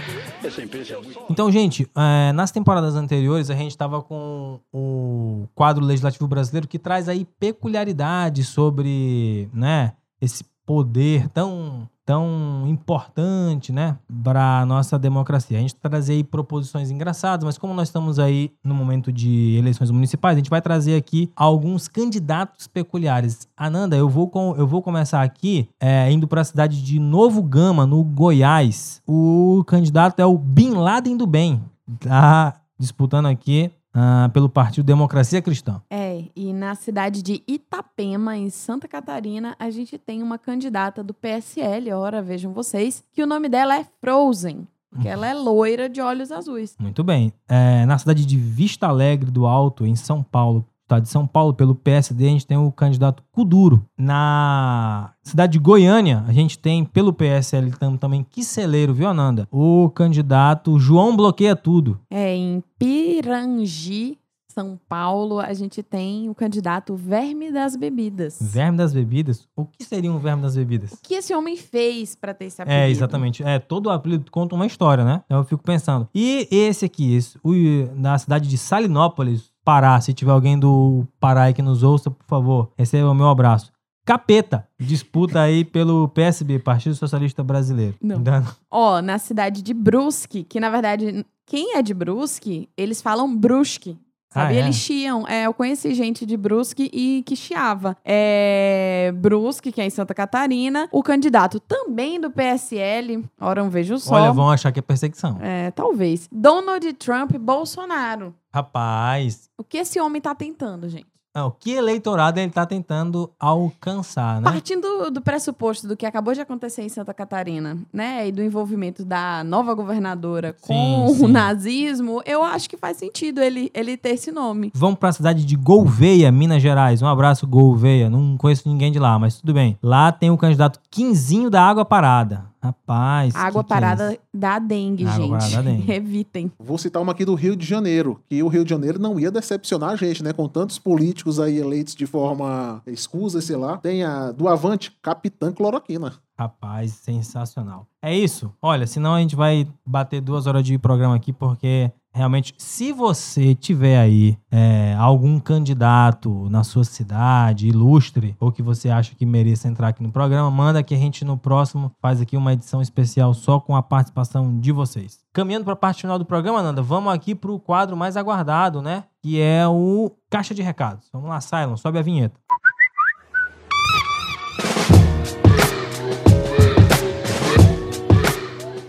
Então, 1.29 1.51
gente, 1.51 1.87
é, 1.95 2.31
nas 2.33 2.51
temporadas 2.51 2.95
anteriores 2.95 3.49
a 3.49 3.55
gente 3.55 3.71
estava 3.71 4.01
com 4.01 4.59
o 4.73 5.47
quadro 5.53 5.83
legislativo 5.85 6.27
brasileiro 6.27 6.67
que 6.67 6.79
traz 6.79 7.07
aí 7.07 7.25
peculiaridades 7.39 8.47
sobre, 8.47 9.49
né, 9.53 9.93
esse 10.19 10.43
poder 10.65 11.27
tão 11.29 11.87
tão 12.05 12.65
importante, 12.67 13.71
né, 13.71 13.97
para 14.23 14.65
nossa 14.65 14.97
democracia. 14.97 15.57
A 15.57 15.61
gente 15.61 15.75
trazia 15.75 16.15
aí 16.15 16.23
proposições 16.23 16.89
engraçadas, 16.91 17.43
mas 17.43 17.57
como 17.57 17.73
nós 17.73 17.87
estamos 17.87 18.19
aí 18.19 18.51
no 18.63 18.73
momento 18.73 19.11
de 19.11 19.55
eleições 19.57 19.91
municipais, 19.91 20.35
a 20.35 20.39
gente 20.39 20.49
vai 20.49 20.61
trazer 20.61 20.95
aqui 20.95 21.31
alguns 21.35 21.87
candidatos 21.87 22.67
peculiares. 22.67 23.47
Ananda, 23.55 23.95
eu 23.95 24.09
vou 24.09 24.29
com, 24.29 24.55
eu 24.57 24.67
vou 24.67 24.81
começar 24.81 25.21
aqui 25.21 25.69
é, 25.79 26.11
indo 26.11 26.27
para 26.27 26.41
a 26.41 26.45
cidade 26.45 26.83
de 26.83 26.99
Novo 26.99 27.41
Gama, 27.43 27.85
no 27.85 28.03
Goiás. 28.03 29.01
O 29.07 29.63
candidato 29.67 30.19
é 30.19 30.25
o 30.25 30.37
Bin 30.37 30.71
Laden 30.71 31.17
do 31.17 31.27
Bem. 31.27 31.63
Tá 31.99 32.55
disputando 32.79 33.27
aqui 33.27 33.71
ah, 33.93 34.29
pelo 34.33 34.49
Partido 34.49 34.85
Democracia 34.85 35.41
Cristã. 35.41 35.81
É, 35.89 36.25
e 36.35 36.53
na 36.53 36.75
cidade 36.75 37.21
de 37.21 37.43
Itapema, 37.47 38.37
em 38.37 38.49
Santa 38.49 38.87
Catarina, 38.87 39.55
a 39.59 39.69
gente 39.69 39.97
tem 39.97 40.23
uma 40.23 40.37
candidata 40.37 41.03
do 41.03 41.13
PSL, 41.13 41.91
ora, 41.93 42.21
vejam 42.21 42.53
vocês, 42.53 43.03
que 43.11 43.23
o 43.23 43.27
nome 43.27 43.49
dela 43.49 43.77
é 43.77 43.85
Frozen, 43.99 44.67
porque 44.89 45.07
ela 45.07 45.25
é 45.25 45.33
loira 45.33 45.87
de 45.87 46.01
olhos 46.01 46.31
azuis. 46.31 46.75
Muito 46.77 47.03
bem. 47.03 47.31
É, 47.47 47.85
na 47.85 47.97
cidade 47.97 48.25
de 48.25 48.37
Vista 48.37 48.87
Alegre 48.87 49.31
do 49.31 49.45
Alto, 49.45 49.85
em 49.85 49.95
São 49.95 50.21
Paulo, 50.21 50.65
estado 50.91 51.03
de 51.03 51.09
São 51.09 51.25
Paulo, 51.25 51.53
pelo 51.53 51.73
PSD, 51.73 52.25
a 52.25 52.29
gente 52.29 52.45
tem 52.47 52.57
o 52.57 52.71
candidato 52.71 53.23
Kuduro. 53.31 53.85
Na 53.97 55.13
cidade 55.23 55.53
de 55.53 55.59
Goiânia, 55.59 56.23
a 56.27 56.33
gente 56.33 56.59
tem, 56.59 56.83
pelo 56.83 57.13
PSL 57.13 57.71
tam- 57.71 57.95
também, 57.97 58.25
que 58.29 58.43
celeiro, 58.43 58.93
viu, 58.93 59.07
Ananda? 59.07 59.47
O 59.51 59.89
candidato 59.91 60.77
João 60.79 61.15
Bloqueia 61.15 61.55
Tudo. 61.55 61.99
É, 62.09 62.35
em 62.35 62.61
Pirangi, 62.77 64.17
São 64.49 64.77
Paulo, 64.89 65.39
a 65.39 65.53
gente 65.53 65.81
tem 65.81 66.29
o 66.29 66.35
candidato 66.35 66.93
Verme 66.95 67.53
das 67.53 67.77
Bebidas. 67.77 68.37
Verme 68.41 68.77
das 68.77 68.93
Bebidas. 68.93 69.47
O 69.55 69.63
que 69.65 69.83
seria 69.85 70.11
um 70.11 70.17
verme 70.19 70.41
das 70.41 70.57
bebidas? 70.57 70.91
O 70.91 70.97
que 71.01 71.13
esse 71.13 71.33
homem 71.33 71.55
fez 71.55 72.15
pra 72.15 72.33
ter 72.33 72.45
esse 72.45 72.61
apelido? 72.61 72.83
É, 72.83 72.89
exatamente. 72.89 73.43
É, 73.43 73.59
todo 73.59 73.89
apelido 73.89 74.29
conta 74.29 74.53
uma 74.55 74.65
história, 74.65 75.05
né? 75.05 75.21
Então 75.25 75.37
eu 75.37 75.45
fico 75.45 75.63
pensando. 75.63 76.09
E 76.13 76.49
esse 76.51 76.83
aqui, 76.83 77.15
esse, 77.15 77.39
o, 77.41 77.53
na 77.95 78.17
cidade 78.17 78.49
de 78.49 78.57
Salinópolis, 78.57 79.50
Pará, 79.63 79.99
se 80.01 80.13
tiver 80.13 80.31
alguém 80.31 80.57
do 80.57 81.07
Pará 81.19 81.43
aí 81.43 81.53
que 81.53 81.61
nos 81.61 81.83
ouça, 81.83 82.09
por 82.09 82.25
favor, 82.25 82.71
receba 82.77 83.09
o 83.09 83.15
meu 83.15 83.27
abraço. 83.27 83.71
Capeta, 84.03 84.67
disputa 84.79 85.39
aí 85.39 85.63
pelo 85.63 86.07
PSB, 86.09 86.57
Partido 86.59 86.95
Socialista 86.95 87.43
Brasileiro. 87.43 87.95
Não. 88.01 88.23
Ó, 88.69 89.01
na 89.01 89.19
cidade 89.19 89.61
de 89.61 89.73
Brusque, 89.73 90.43
que 90.43 90.59
na 90.59 90.71
verdade, 90.71 91.23
quem 91.45 91.75
é 91.75 91.81
de 91.81 91.93
Brusque, 91.93 92.67
eles 92.75 93.01
falam 93.01 93.35
Brusque. 93.35 93.97
Sabe? 94.33 94.53
Ah, 94.53 94.55
é? 94.55 94.59
Eles 94.59 94.75
chiam. 94.77 95.27
É, 95.27 95.45
eu 95.45 95.53
conheci 95.53 95.93
gente 95.93 96.25
de 96.25 96.37
Brusque 96.37 96.89
e 96.93 97.21
que 97.25 97.35
chiava. 97.35 97.97
É, 98.03 99.13
Brusque, 99.17 99.73
que 99.73 99.81
é 99.81 99.85
em 99.85 99.89
Santa 99.89 100.13
Catarina. 100.13 100.87
O 100.91 101.03
candidato 101.03 101.59
também 101.59 102.19
do 102.19 102.31
PSL. 102.31 103.25
Ora, 103.39 103.61
um 103.61 103.69
vejo 103.69 103.99
só. 103.99 104.15
Olha, 104.15 104.31
vão 104.31 104.49
achar 104.49 104.71
que 104.71 104.79
é 104.79 104.81
perseguição. 104.81 105.37
É, 105.41 105.69
talvez. 105.71 106.29
Donald 106.31 106.93
Trump 106.93 107.33
e 107.33 107.37
Bolsonaro. 107.37 108.33
Rapaz, 108.53 109.49
O 109.57 109.63
que 109.63 109.77
esse 109.77 109.99
homem 109.99 110.21
tá 110.21 110.35
tentando, 110.35 110.89
gente? 110.89 111.07
Não, 111.33 111.49
que 111.49 111.71
eleitorado 111.71 112.41
ele 112.41 112.51
tá 112.51 112.65
tentando 112.65 113.31
alcançar, 113.39 114.41
né? 114.41 114.51
Partindo 114.51 115.09
do 115.09 115.21
pressuposto 115.21 115.87
do 115.87 115.95
que 115.95 116.05
acabou 116.05 116.33
de 116.33 116.41
acontecer 116.41 116.81
em 116.81 116.89
Santa 116.89 117.13
Catarina, 117.13 117.77
né, 117.93 118.27
e 118.27 118.33
do 118.33 118.43
envolvimento 118.43 119.05
da 119.05 119.41
nova 119.41 119.73
governadora 119.73 120.53
com 120.59 121.07
Sim, 121.07 121.15
sim. 121.15 121.23
o 121.23 121.27
nazismo, 121.29 122.21
eu 122.25 122.43
acho 122.43 122.69
que 122.69 122.75
faz 122.75 122.97
sentido 122.97 123.41
ele, 123.41 123.71
ele 123.73 123.95
ter 123.95 124.09
esse 124.09 124.29
nome. 124.29 124.73
Vamos 124.75 124.99
pra 124.99 125.13
cidade 125.13 125.45
de 125.45 125.55
Gouveia, 125.55 126.29
Minas 126.33 126.61
Gerais. 126.61 127.01
Um 127.01 127.07
abraço, 127.07 127.47
Gouveia. 127.47 128.09
Não 128.09 128.35
conheço 128.35 128.67
ninguém 128.67 128.91
de 128.91 128.99
lá, 128.99 129.17
mas 129.17 129.37
tudo 129.37 129.53
bem. 129.53 129.79
Lá 129.81 130.11
tem 130.11 130.29
o 130.29 130.37
candidato 130.37 130.81
Quinzinho 130.89 131.49
da 131.49 131.63
Água 131.63 131.85
Parada. 131.85 132.50
Rapaz. 132.61 133.35
Água 133.35 133.63
que 133.63 133.67
que 133.67 133.73
é 133.73 133.75
parada 133.75 134.19
da 134.33 134.59
dengue, 134.59 135.05
Água 135.05 135.17
gente. 135.17 135.29
parada 135.29 135.55
dá 135.55 135.61
dengue. 135.61 135.91
Evitem. 135.91 136.51
Vou 136.59 136.77
citar 136.77 137.01
uma 137.01 137.11
aqui 137.11 137.25
do 137.25 137.33
Rio 137.33 137.55
de 137.55 137.65
Janeiro, 137.65 138.21
que 138.29 138.41
o 138.43 138.47
Rio 138.47 138.63
de 138.63 138.69
Janeiro 138.69 138.99
não 138.99 139.19
ia 139.19 139.31
decepcionar 139.31 139.91
a 139.91 139.95
gente, 139.95 140.23
né? 140.23 140.31
Com 140.31 140.47
tantos 140.47 140.77
políticos 140.77 141.39
aí 141.39 141.57
eleitos 141.57 141.95
de 141.95 142.05
forma 142.05 142.81
escusa, 142.85 143.41
sei 143.41 143.55
lá. 143.55 143.77
Tem 143.77 144.03
a 144.03 144.31
do 144.31 144.47
Avante, 144.47 144.95
Capitã 145.01 145.51
Cloroquina. 145.51 146.13
Rapaz, 146.37 146.93
sensacional. 146.93 147.87
É 148.01 148.15
isso. 148.15 148.51
Olha, 148.61 148.87
senão 148.87 149.13
a 149.13 149.19
gente 149.19 149.35
vai 149.35 149.67
bater 149.85 150.21
duas 150.21 150.47
horas 150.47 150.63
de 150.63 150.77
programa 150.77 151.15
aqui, 151.15 151.31
porque 151.31 151.91
realmente, 152.13 152.53
se 152.57 152.91
você 152.91 153.55
tiver 153.55 153.99
aí 153.99 154.37
é, 154.51 154.95
algum 154.97 155.39
candidato 155.39 156.49
na 156.49 156.63
sua 156.63 156.83
cidade, 156.83 157.67
ilustre, 157.67 158.35
ou 158.39 158.51
que 158.51 158.61
você 158.61 158.89
acha 158.89 159.15
que 159.15 159.25
mereça 159.25 159.67
entrar 159.67 159.89
aqui 159.89 160.03
no 160.03 160.11
programa, 160.11 160.51
manda 160.51 160.83
que 160.83 160.93
a 160.93 160.97
gente 160.97 161.23
no 161.23 161.37
próximo 161.37 161.91
faz 162.01 162.21
aqui 162.21 162.35
uma 162.35 162.53
edição 162.53 162.81
especial 162.81 163.33
só 163.33 163.59
com 163.59 163.75
a 163.75 163.81
participação 163.81 164.59
de 164.59 164.71
vocês. 164.71 165.19
Caminhando 165.33 165.63
para 165.63 165.73
a 165.73 165.77
parte 165.77 166.01
final 166.01 166.19
do 166.19 166.25
programa, 166.25 166.61
Nanda, 166.61 166.81
vamos 166.81 167.13
aqui 167.13 167.33
para 167.33 167.51
o 167.51 167.59
quadro 167.59 167.95
mais 167.95 168.17
aguardado, 168.17 168.81
né? 168.81 169.05
Que 169.21 169.39
é 169.39 169.67
o 169.67 170.11
Caixa 170.29 170.53
de 170.53 170.61
Recados. 170.61 171.09
Vamos 171.13 171.29
lá, 171.29 171.39
Silon, 171.39 171.77
sobe 171.77 171.99
a 171.99 172.01
vinheta. 172.01 172.39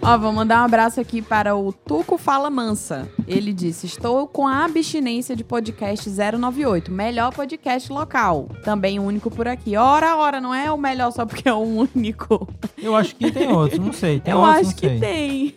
Ó, 0.05 0.18
vou 0.18 0.32
mandar 0.32 0.62
um 0.62 0.64
abraço 0.64 1.00
aqui 1.00 1.22
para 1.22 1.55
o 1.55 1.72
Tuco 1.72 2.18
Fala 2.18 2.50
Mansa. 2.50 3.09
Ele 3.26 3.53
disse: 3.53 3.86
Estou 3.86 4.26
com 4.26 4.48
a 4.48 4.64
abstinência 4.64 5.36
de 5.36 5.44
podcast 5.44 6.11
098, 6.11 6.90
melhor 6.90 7.32
podcast 7.32 7.90
local. 7.92 8.48
Também 8.64 8.98
único 8.98 9.30
por 9.30 9.46
aqui. 9.46 9.76
Ora, 9.76 10.16
ora, 10.16 10.40
não 10.40 10.53
é 10.53 10.72
o 10.72 10.76
melhor 10.76 11.12
só 11.12 11.24
porque 11.24 11.48
é 11.48 11.53
o 11.53 11.59
único. 11.94 12.48
Eu 12.76 12.96
acho 12.96 13.14
que 13.14 13.30
tem 13.30 13.53
outros, 13.53 13.78
não 13.78 13.92
sei. 13.92 14.18
Tem 14.18 14.32
Eu 14.34 14.40
outros, 14.40 14.68
acho 14.68 14.76
que 14.76 14.88
sei. 14.88 14.98
tem. 14.98 15.55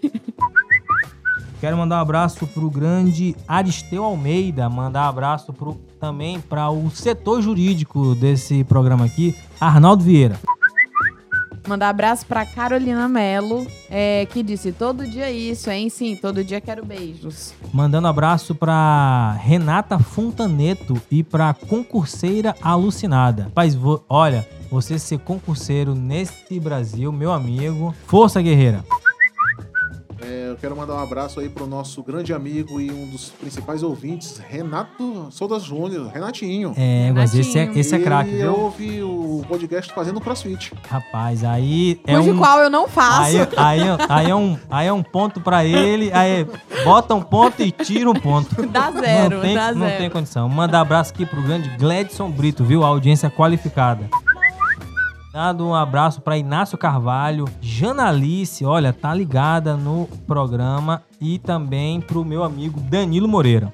Quero 1.60 1.78
mandar 1.78 1.98
um 1.98 2.02
abraço 2.02 2.46
pro 2.46 2.70
grande 2.70 3.36
Aristeu 3.48 4.04
Almeida, 4.04 4.70
mandar 4.70 5.06
um 5.06 5.10
abraço 5.10 5.52
pro, 5.54 5.76
também 6.00 6.40
para 6.40 6.70
o 6.70 6.92
setor 6.92 7.42
jurídico 7.42 8.14
desse 8.14 8.64
programa 8.66 9.06
aqui, 9.06 9.36
Arnaldo 9.60 10.04
Vieira. 10.04 10.40
Mandar 11.68 11.90
abraço 11.90 12.26
pra 12.26 12.46
Carolina 12.46 13.08
Mello, 13.08 13.66
é, 13.90 14.26
que 14.28 14.44
disse: 14.44 14.72
todo 14.72 15.08
dia 15.08 15.32
isso, 15.32 15.70
hein? 15.70 15.90
Sim, 15.90 16.16
todo 16.16 16.44
dia 16.44 16.62
quero 16.62 16.86
beijos. 16.86 17.54
Mandando 17.74 18.08
abraço 18.08 18.54
pra 18.54 19.38
Renata 19.42 19.98
Fontaneto 20.00 21.02
e 21.10 21.24
pra 21.24 21.54
concurseira 21.54 22.56
alucinada. 22.62 23.52
Paz, 23.54 23.78
olha, 24.08 24.48
você 24.70 25.00
ser 25.00 25.20
concurseiro 25.20 25.96
nesse 25.96 26.60
Brasil, 26.60 27.12
meu 27.12 27.32
amigo. 27.32 27.94
Força, 28.06 28.42
guerreira. 28.42 28.84
Eu 30.56 30.60
quero 30.60 30.78
mandar 30.78 30.94
um 30.94 31.00
abraço 31.00 31.42
aí 31.42 31.50
pro 31.50 31.68
nosso 31.68 32.02
grande 32.02 32.32
amigo 32.32 32.80
e 32.80 32.90
um 32.90 33.08
dos 33.08 33.30
principais 33.30 33.84
ouvintes, 33.84 34.38
Renato 34.38 35.28
Souza 35.30 35.60
Júnior, 35.60 36.08
Renatinho. 36.08 36.74
É, 36.78 37.12
mas 37.12 37.36
esse 37.36 37.60
é, 37.60 37.70
esse 37.76 37.94
é 37.94 38.00
craque, 38.00 38.30
viu? 38.30 38.58
ouve 38.58 39.04
o 39.04 39.44
podcast 39.50 39.94
fazendo 39.94 40.22
crossfit. 40.22 40.72
Rapaz, 40.88 41.44
aí 41.44 42.00
é 42.08 42.16
Cujo 42.16 42.32
um... 42.32 42.38
qual 42.38 42.60
eu 42.60 42.70
não 42.70 42.88
faço. 42.88 43.36
Aí, 43.36 43.38
aí, 43.58 43.82
aí, 44.08 44.30
é 44.30 44.36
um, 44.36 44.58
aí 44.70 44.88
é 44.88 44.94
um 44.94 45.04
ponto 45.04 45.42
pra 45.42 45.66
ele, 45.66 46.10
aí 46.14 46.48
bota 46.86 47.14
um 47.14 47.22
ponto 47.22 47.62
e 47.62 47.70
tira 47.70 48.10
um 48.10 48.16
ponto. 48.16 48.56
Dá 48.72 48.92
zero, 48.92 49.36
não 49.36 49.42
tem, 49.42 49.56
dá 49.56 49.74
não 49.74 49.88
zero. 49.88 49.98
tem 49.98 50.10
condição. 50.10 50.48
Manda 50.48 50.80
abraço 50.80 51.12
aqui 51.12 51.26
pro 51.26 51.42
grande 51.42 51.68
Gledson 51.78 52.32
Brito, 52.32 52.64
viu? 52.64 52.82
A 52.82 52.88
audiência 52.88 53.30
qualificada. 53.30 54.10
Dando 55.36 55.68
um 55.68 55.76
abraço 55.76 56.22
pra 56.22 56.38
Inácio 56.38 56.78
Carvalho, 56.78 57.44
Janalice, 57.60 58.64
olha, 58.64 58.94
tá 58.94 59.14
ligada 59.14 59.76
no 59.76 60.08
programa 60.26 61.04
e 61.20 61.38
também 61.38 62.00
pro 62.00 62.24
meu 62.24 62.42
amigo 62.42 62.80
Danilo 62.80 63.28
Moreira. 63.28 63.70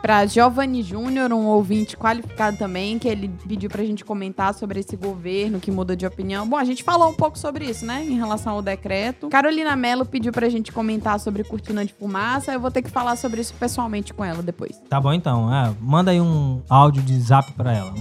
Pra 0.00 0.24
Giovanni 0.24 0.82
Júnior, 0.82 1.30
um 1.34 1.44
ouvinte 1.44 1.98
qualificado 1.98 2.56
também, 2.56 2.98
que 2.98 3.06
ele 3.06 3.28
pediu 3.46 3.68
pra 3.68 3.84
gente 3.84 4.06
comentar 4.06 4.54
sobre 4.54 4.80
esse 4.80 4.96
governo 4.96 5.60
que 5.60 5.70
muda 5.70 5.94
de 5.94 6.06
opinião. 6.06 6.48
Bom, 6.48 6.56
a 6.56 6.64
gente 6.64 6.82
falou 6.82 7.10
um 7.10 7.14
pouco 7.14 7.38
sobre 7.38 7.66
isso, 7.66 7.84
né, 7.84 8.02
em 8.02 8.16
relação 8.16 8.54
ao 8.54 8.62
decreto. 8.62 9.28
Carolina 9.28 9.76
Mello 9.76 10.06
pediu 10.06 10.32
pra 10.32 10.48
gente 10.48 10.72
comentar 10.72 11.20
sobre 11.20 11.44
cortina 11.44 11.84
de 11.84 11.92
fumaça. 11.92 12.54
Eu 12.54 12.58
vou 12.58 12.70
ter 12.70 12.80
que 12.80 12.90
falar 12.90 13.16
sobre 13.16 13.42
isso 13.42 13.52
pessoalmente 13.60 14.14
com 14.14 14.24
ela 14.24 14.42
depois. 14.42 14.80
Tá 14.88 14.98
bom 14.98 15.12
então, 15.12 15.54
é, 15.54 15.74
manda 15.78 16.10
aí 16.10 16.22
um 16.22 16.62
áudio 16.70 17.02
de 17.02 17.20
zap 17.20 17.52
pra 17.52 17.74
ela. 17.74 17.92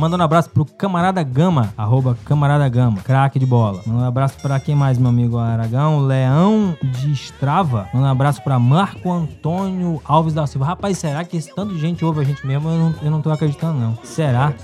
Mandando 0.00 0.22
um 0.22 0.24
abraço 0.24 0.48
pro 0.48 0.64
Camarada 0.64 1.22
Gama, 1.22 1.74
arroba 1.76 2.16
Camarada 2.24 2.66
Gama, 2.70 3.02
craque 3.02 3.38
de 3.38 3.44
bola. 3.44 3.82
Mandando 3.84 4.02
um 4.02 4.08
abraço 4.08 4.38
pra 4.40 4.58
quem 4.58 4.74
mais, 4.74 4.96
meu 4.96 5.10
amigo 5.10 5.36
Aragão? 5.36 6.00
Leão 6.00 6.74
de 6.82 7.12
Estrava. 7.12 7.86
Mandando 7.92 8.06
um 8.06 8.10
abraço 8.10 8.42
pra 8.42 8.58
Marco 8.58 9.12
Antônio 9.12 10.00
Alves 10.06 10.32
da 10.32 10.46
Silva. 10.46 10.64
Rapaz, 10.64 10.96
será 10.96 11.22
que 11.22 11.36
esse 11.36 11.54
tanto 11.54 11.74
de 11.74 11.80
gente 11.80 12.02
ouve 12.02 12.20
a 12.22 12.24
gente 12.24 12.46
mesmo? 12.46 12.70
Eu 12.70 12.78
não, 12.78 12.94
eu 13.02 13.10
não 13.10 13.20
tô 13.20 13.30
acreditando, 13.30 13.78
não. 13.78 13.98
Será? 14.02 14.54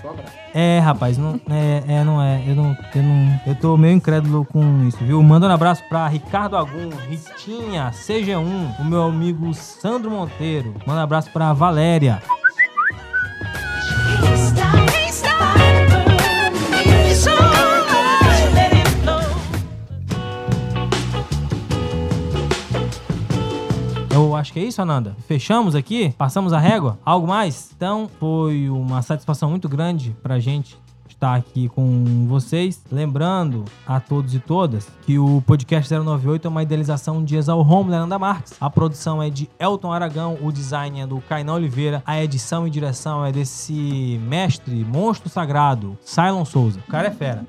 É, 0.55 0.79
rapaz, 0.79 1.19
não, 1.19 1.39
é, 1.51 1.83
é, 1.87 2.03
não 2.03 2.23
é. 2.23 2.43
Eu 2.47 2.57
não, 2.57 2.75
eu 2.95 3.03
não. 3.03 3.41
Eu 3.47 3.55
tô 3.57 3.77
meio 3.77 3.93
incrédulo 3.93 4.43
com 4.47 4.85
isso, 4.89 5.05
viu? 5.05 5.23
Mandando 5.23 5.53
um 5.53 5.55
abraço 5.55 5.83
pra 5.87 6.09
Ricardo 6.09 6.57
Agum, 6.57 6.89
Ritinha, 7.11 7.91
CG1, 7.91 8.81
o 8.81 8.85
meu 8.87 9.03
amigo 9.03 9.53
Sandro 9.53 10.11
Monteiro. 10.11 10.75
Manda 10.87 11.01
um 11.01 11.05
abraço 11.05 11.31
pra 11.31 11.53
Valéria. 11.53 12.23
Acho 24.47 24.53
que 24.53 24.61
é 24.61 24.65
isso, 24.65 24.81
Ananda. 24.81 25.17
Fechamos 25.27 25.75
aqui? 25.75 26.15
Passamos 26.17 26.53
a 26.53 26.59
régua? 26.59 26.99
Algo 27.05 27.27
mais? 27.27 27.73
Então, 27.77 28.09
foi 28.21 28.71
uma 28.71 29.03
satisfação 29.03 29.51
muito 29.51 29.69
grande 29.69 30.15
pra 30.23 30.39
gente 30.39 30.79
estar 31.09 31.35
aqui 31.35 31.69
com 31.69 32.27
vocês. 32.29 32.81
Lembrando 32.93 33.65
a 33.85 33.99
todos 33.99 34.37
e 34.37 34.39
todas 34.39 34.87
que 35.03 35.19
o 35.19 35.43
podcast 35.45 35.93
098 35.93 36.47
é 36.47 36.49
uma 36.49 36.63
idealização 36.63 37.25
de 37.25 37.35
Exal 37.35 37.59
Home 37.61 37.91
Leonardo 37.91 38.21
Marques. 38.21 38.55
A 38.61 38.71
produção 38.71 39.21
é 39.21 39.29
de 39.29 39.51
Elton 39.59 39.93
Aragão, 39.93 40.39
o 40.41 40.53
design 40.53 41.01
é 41.01 41.07
do 41.07 41.21
Kainan 41.23 41.55
Oliveira, 41.55 42.03
a 42.07 42.23
edição 42.23 42.69
e 42.69 42.71
direção 42.71 43.25
é 43.25 43.33
desse 43.33 44.21
mestre, 44.29 44.85
monstro 44.85 45.29
sagrado, 45.29 45.99
Cylon 46.05 46.45
Souza. 46.45 46.79
O 46.87 46.91
cara 46.91 47.09
é 47.09 47.11
fera. 47.11 47.45